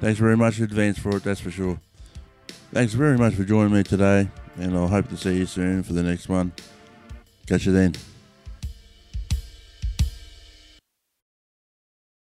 Thanks 0.00 0.18
very 0.18 0.38
much 0.38 0.56
in 0.56 0.64
advance 0.64 0.98
for 0.98 1.18
it, 1.18 1.22
that's 1.22 1.40
for 1.40 1.50
sure. 1.50 1.81
Thanks 2.72 2.94
very 2.94 3.18
much 3.18 3.34
for 3.34 3.44
joining 3.44 3.74
me 3.74 3.82
today, 3.82 4.30
and 4.56 4.74
I'll 4.74 4.88
hope 4.88 5.10
to 5.10 5.16
see 5.18 5.36
you 5.36 5.44
soon 5.44 5.82
for 5.82 5.92
the 5.92 6.02
next 6.02 6.30
one. 6.30 6.52
Catch 7.46 7.66
you 7.66 7.72
then. 7.72 7.94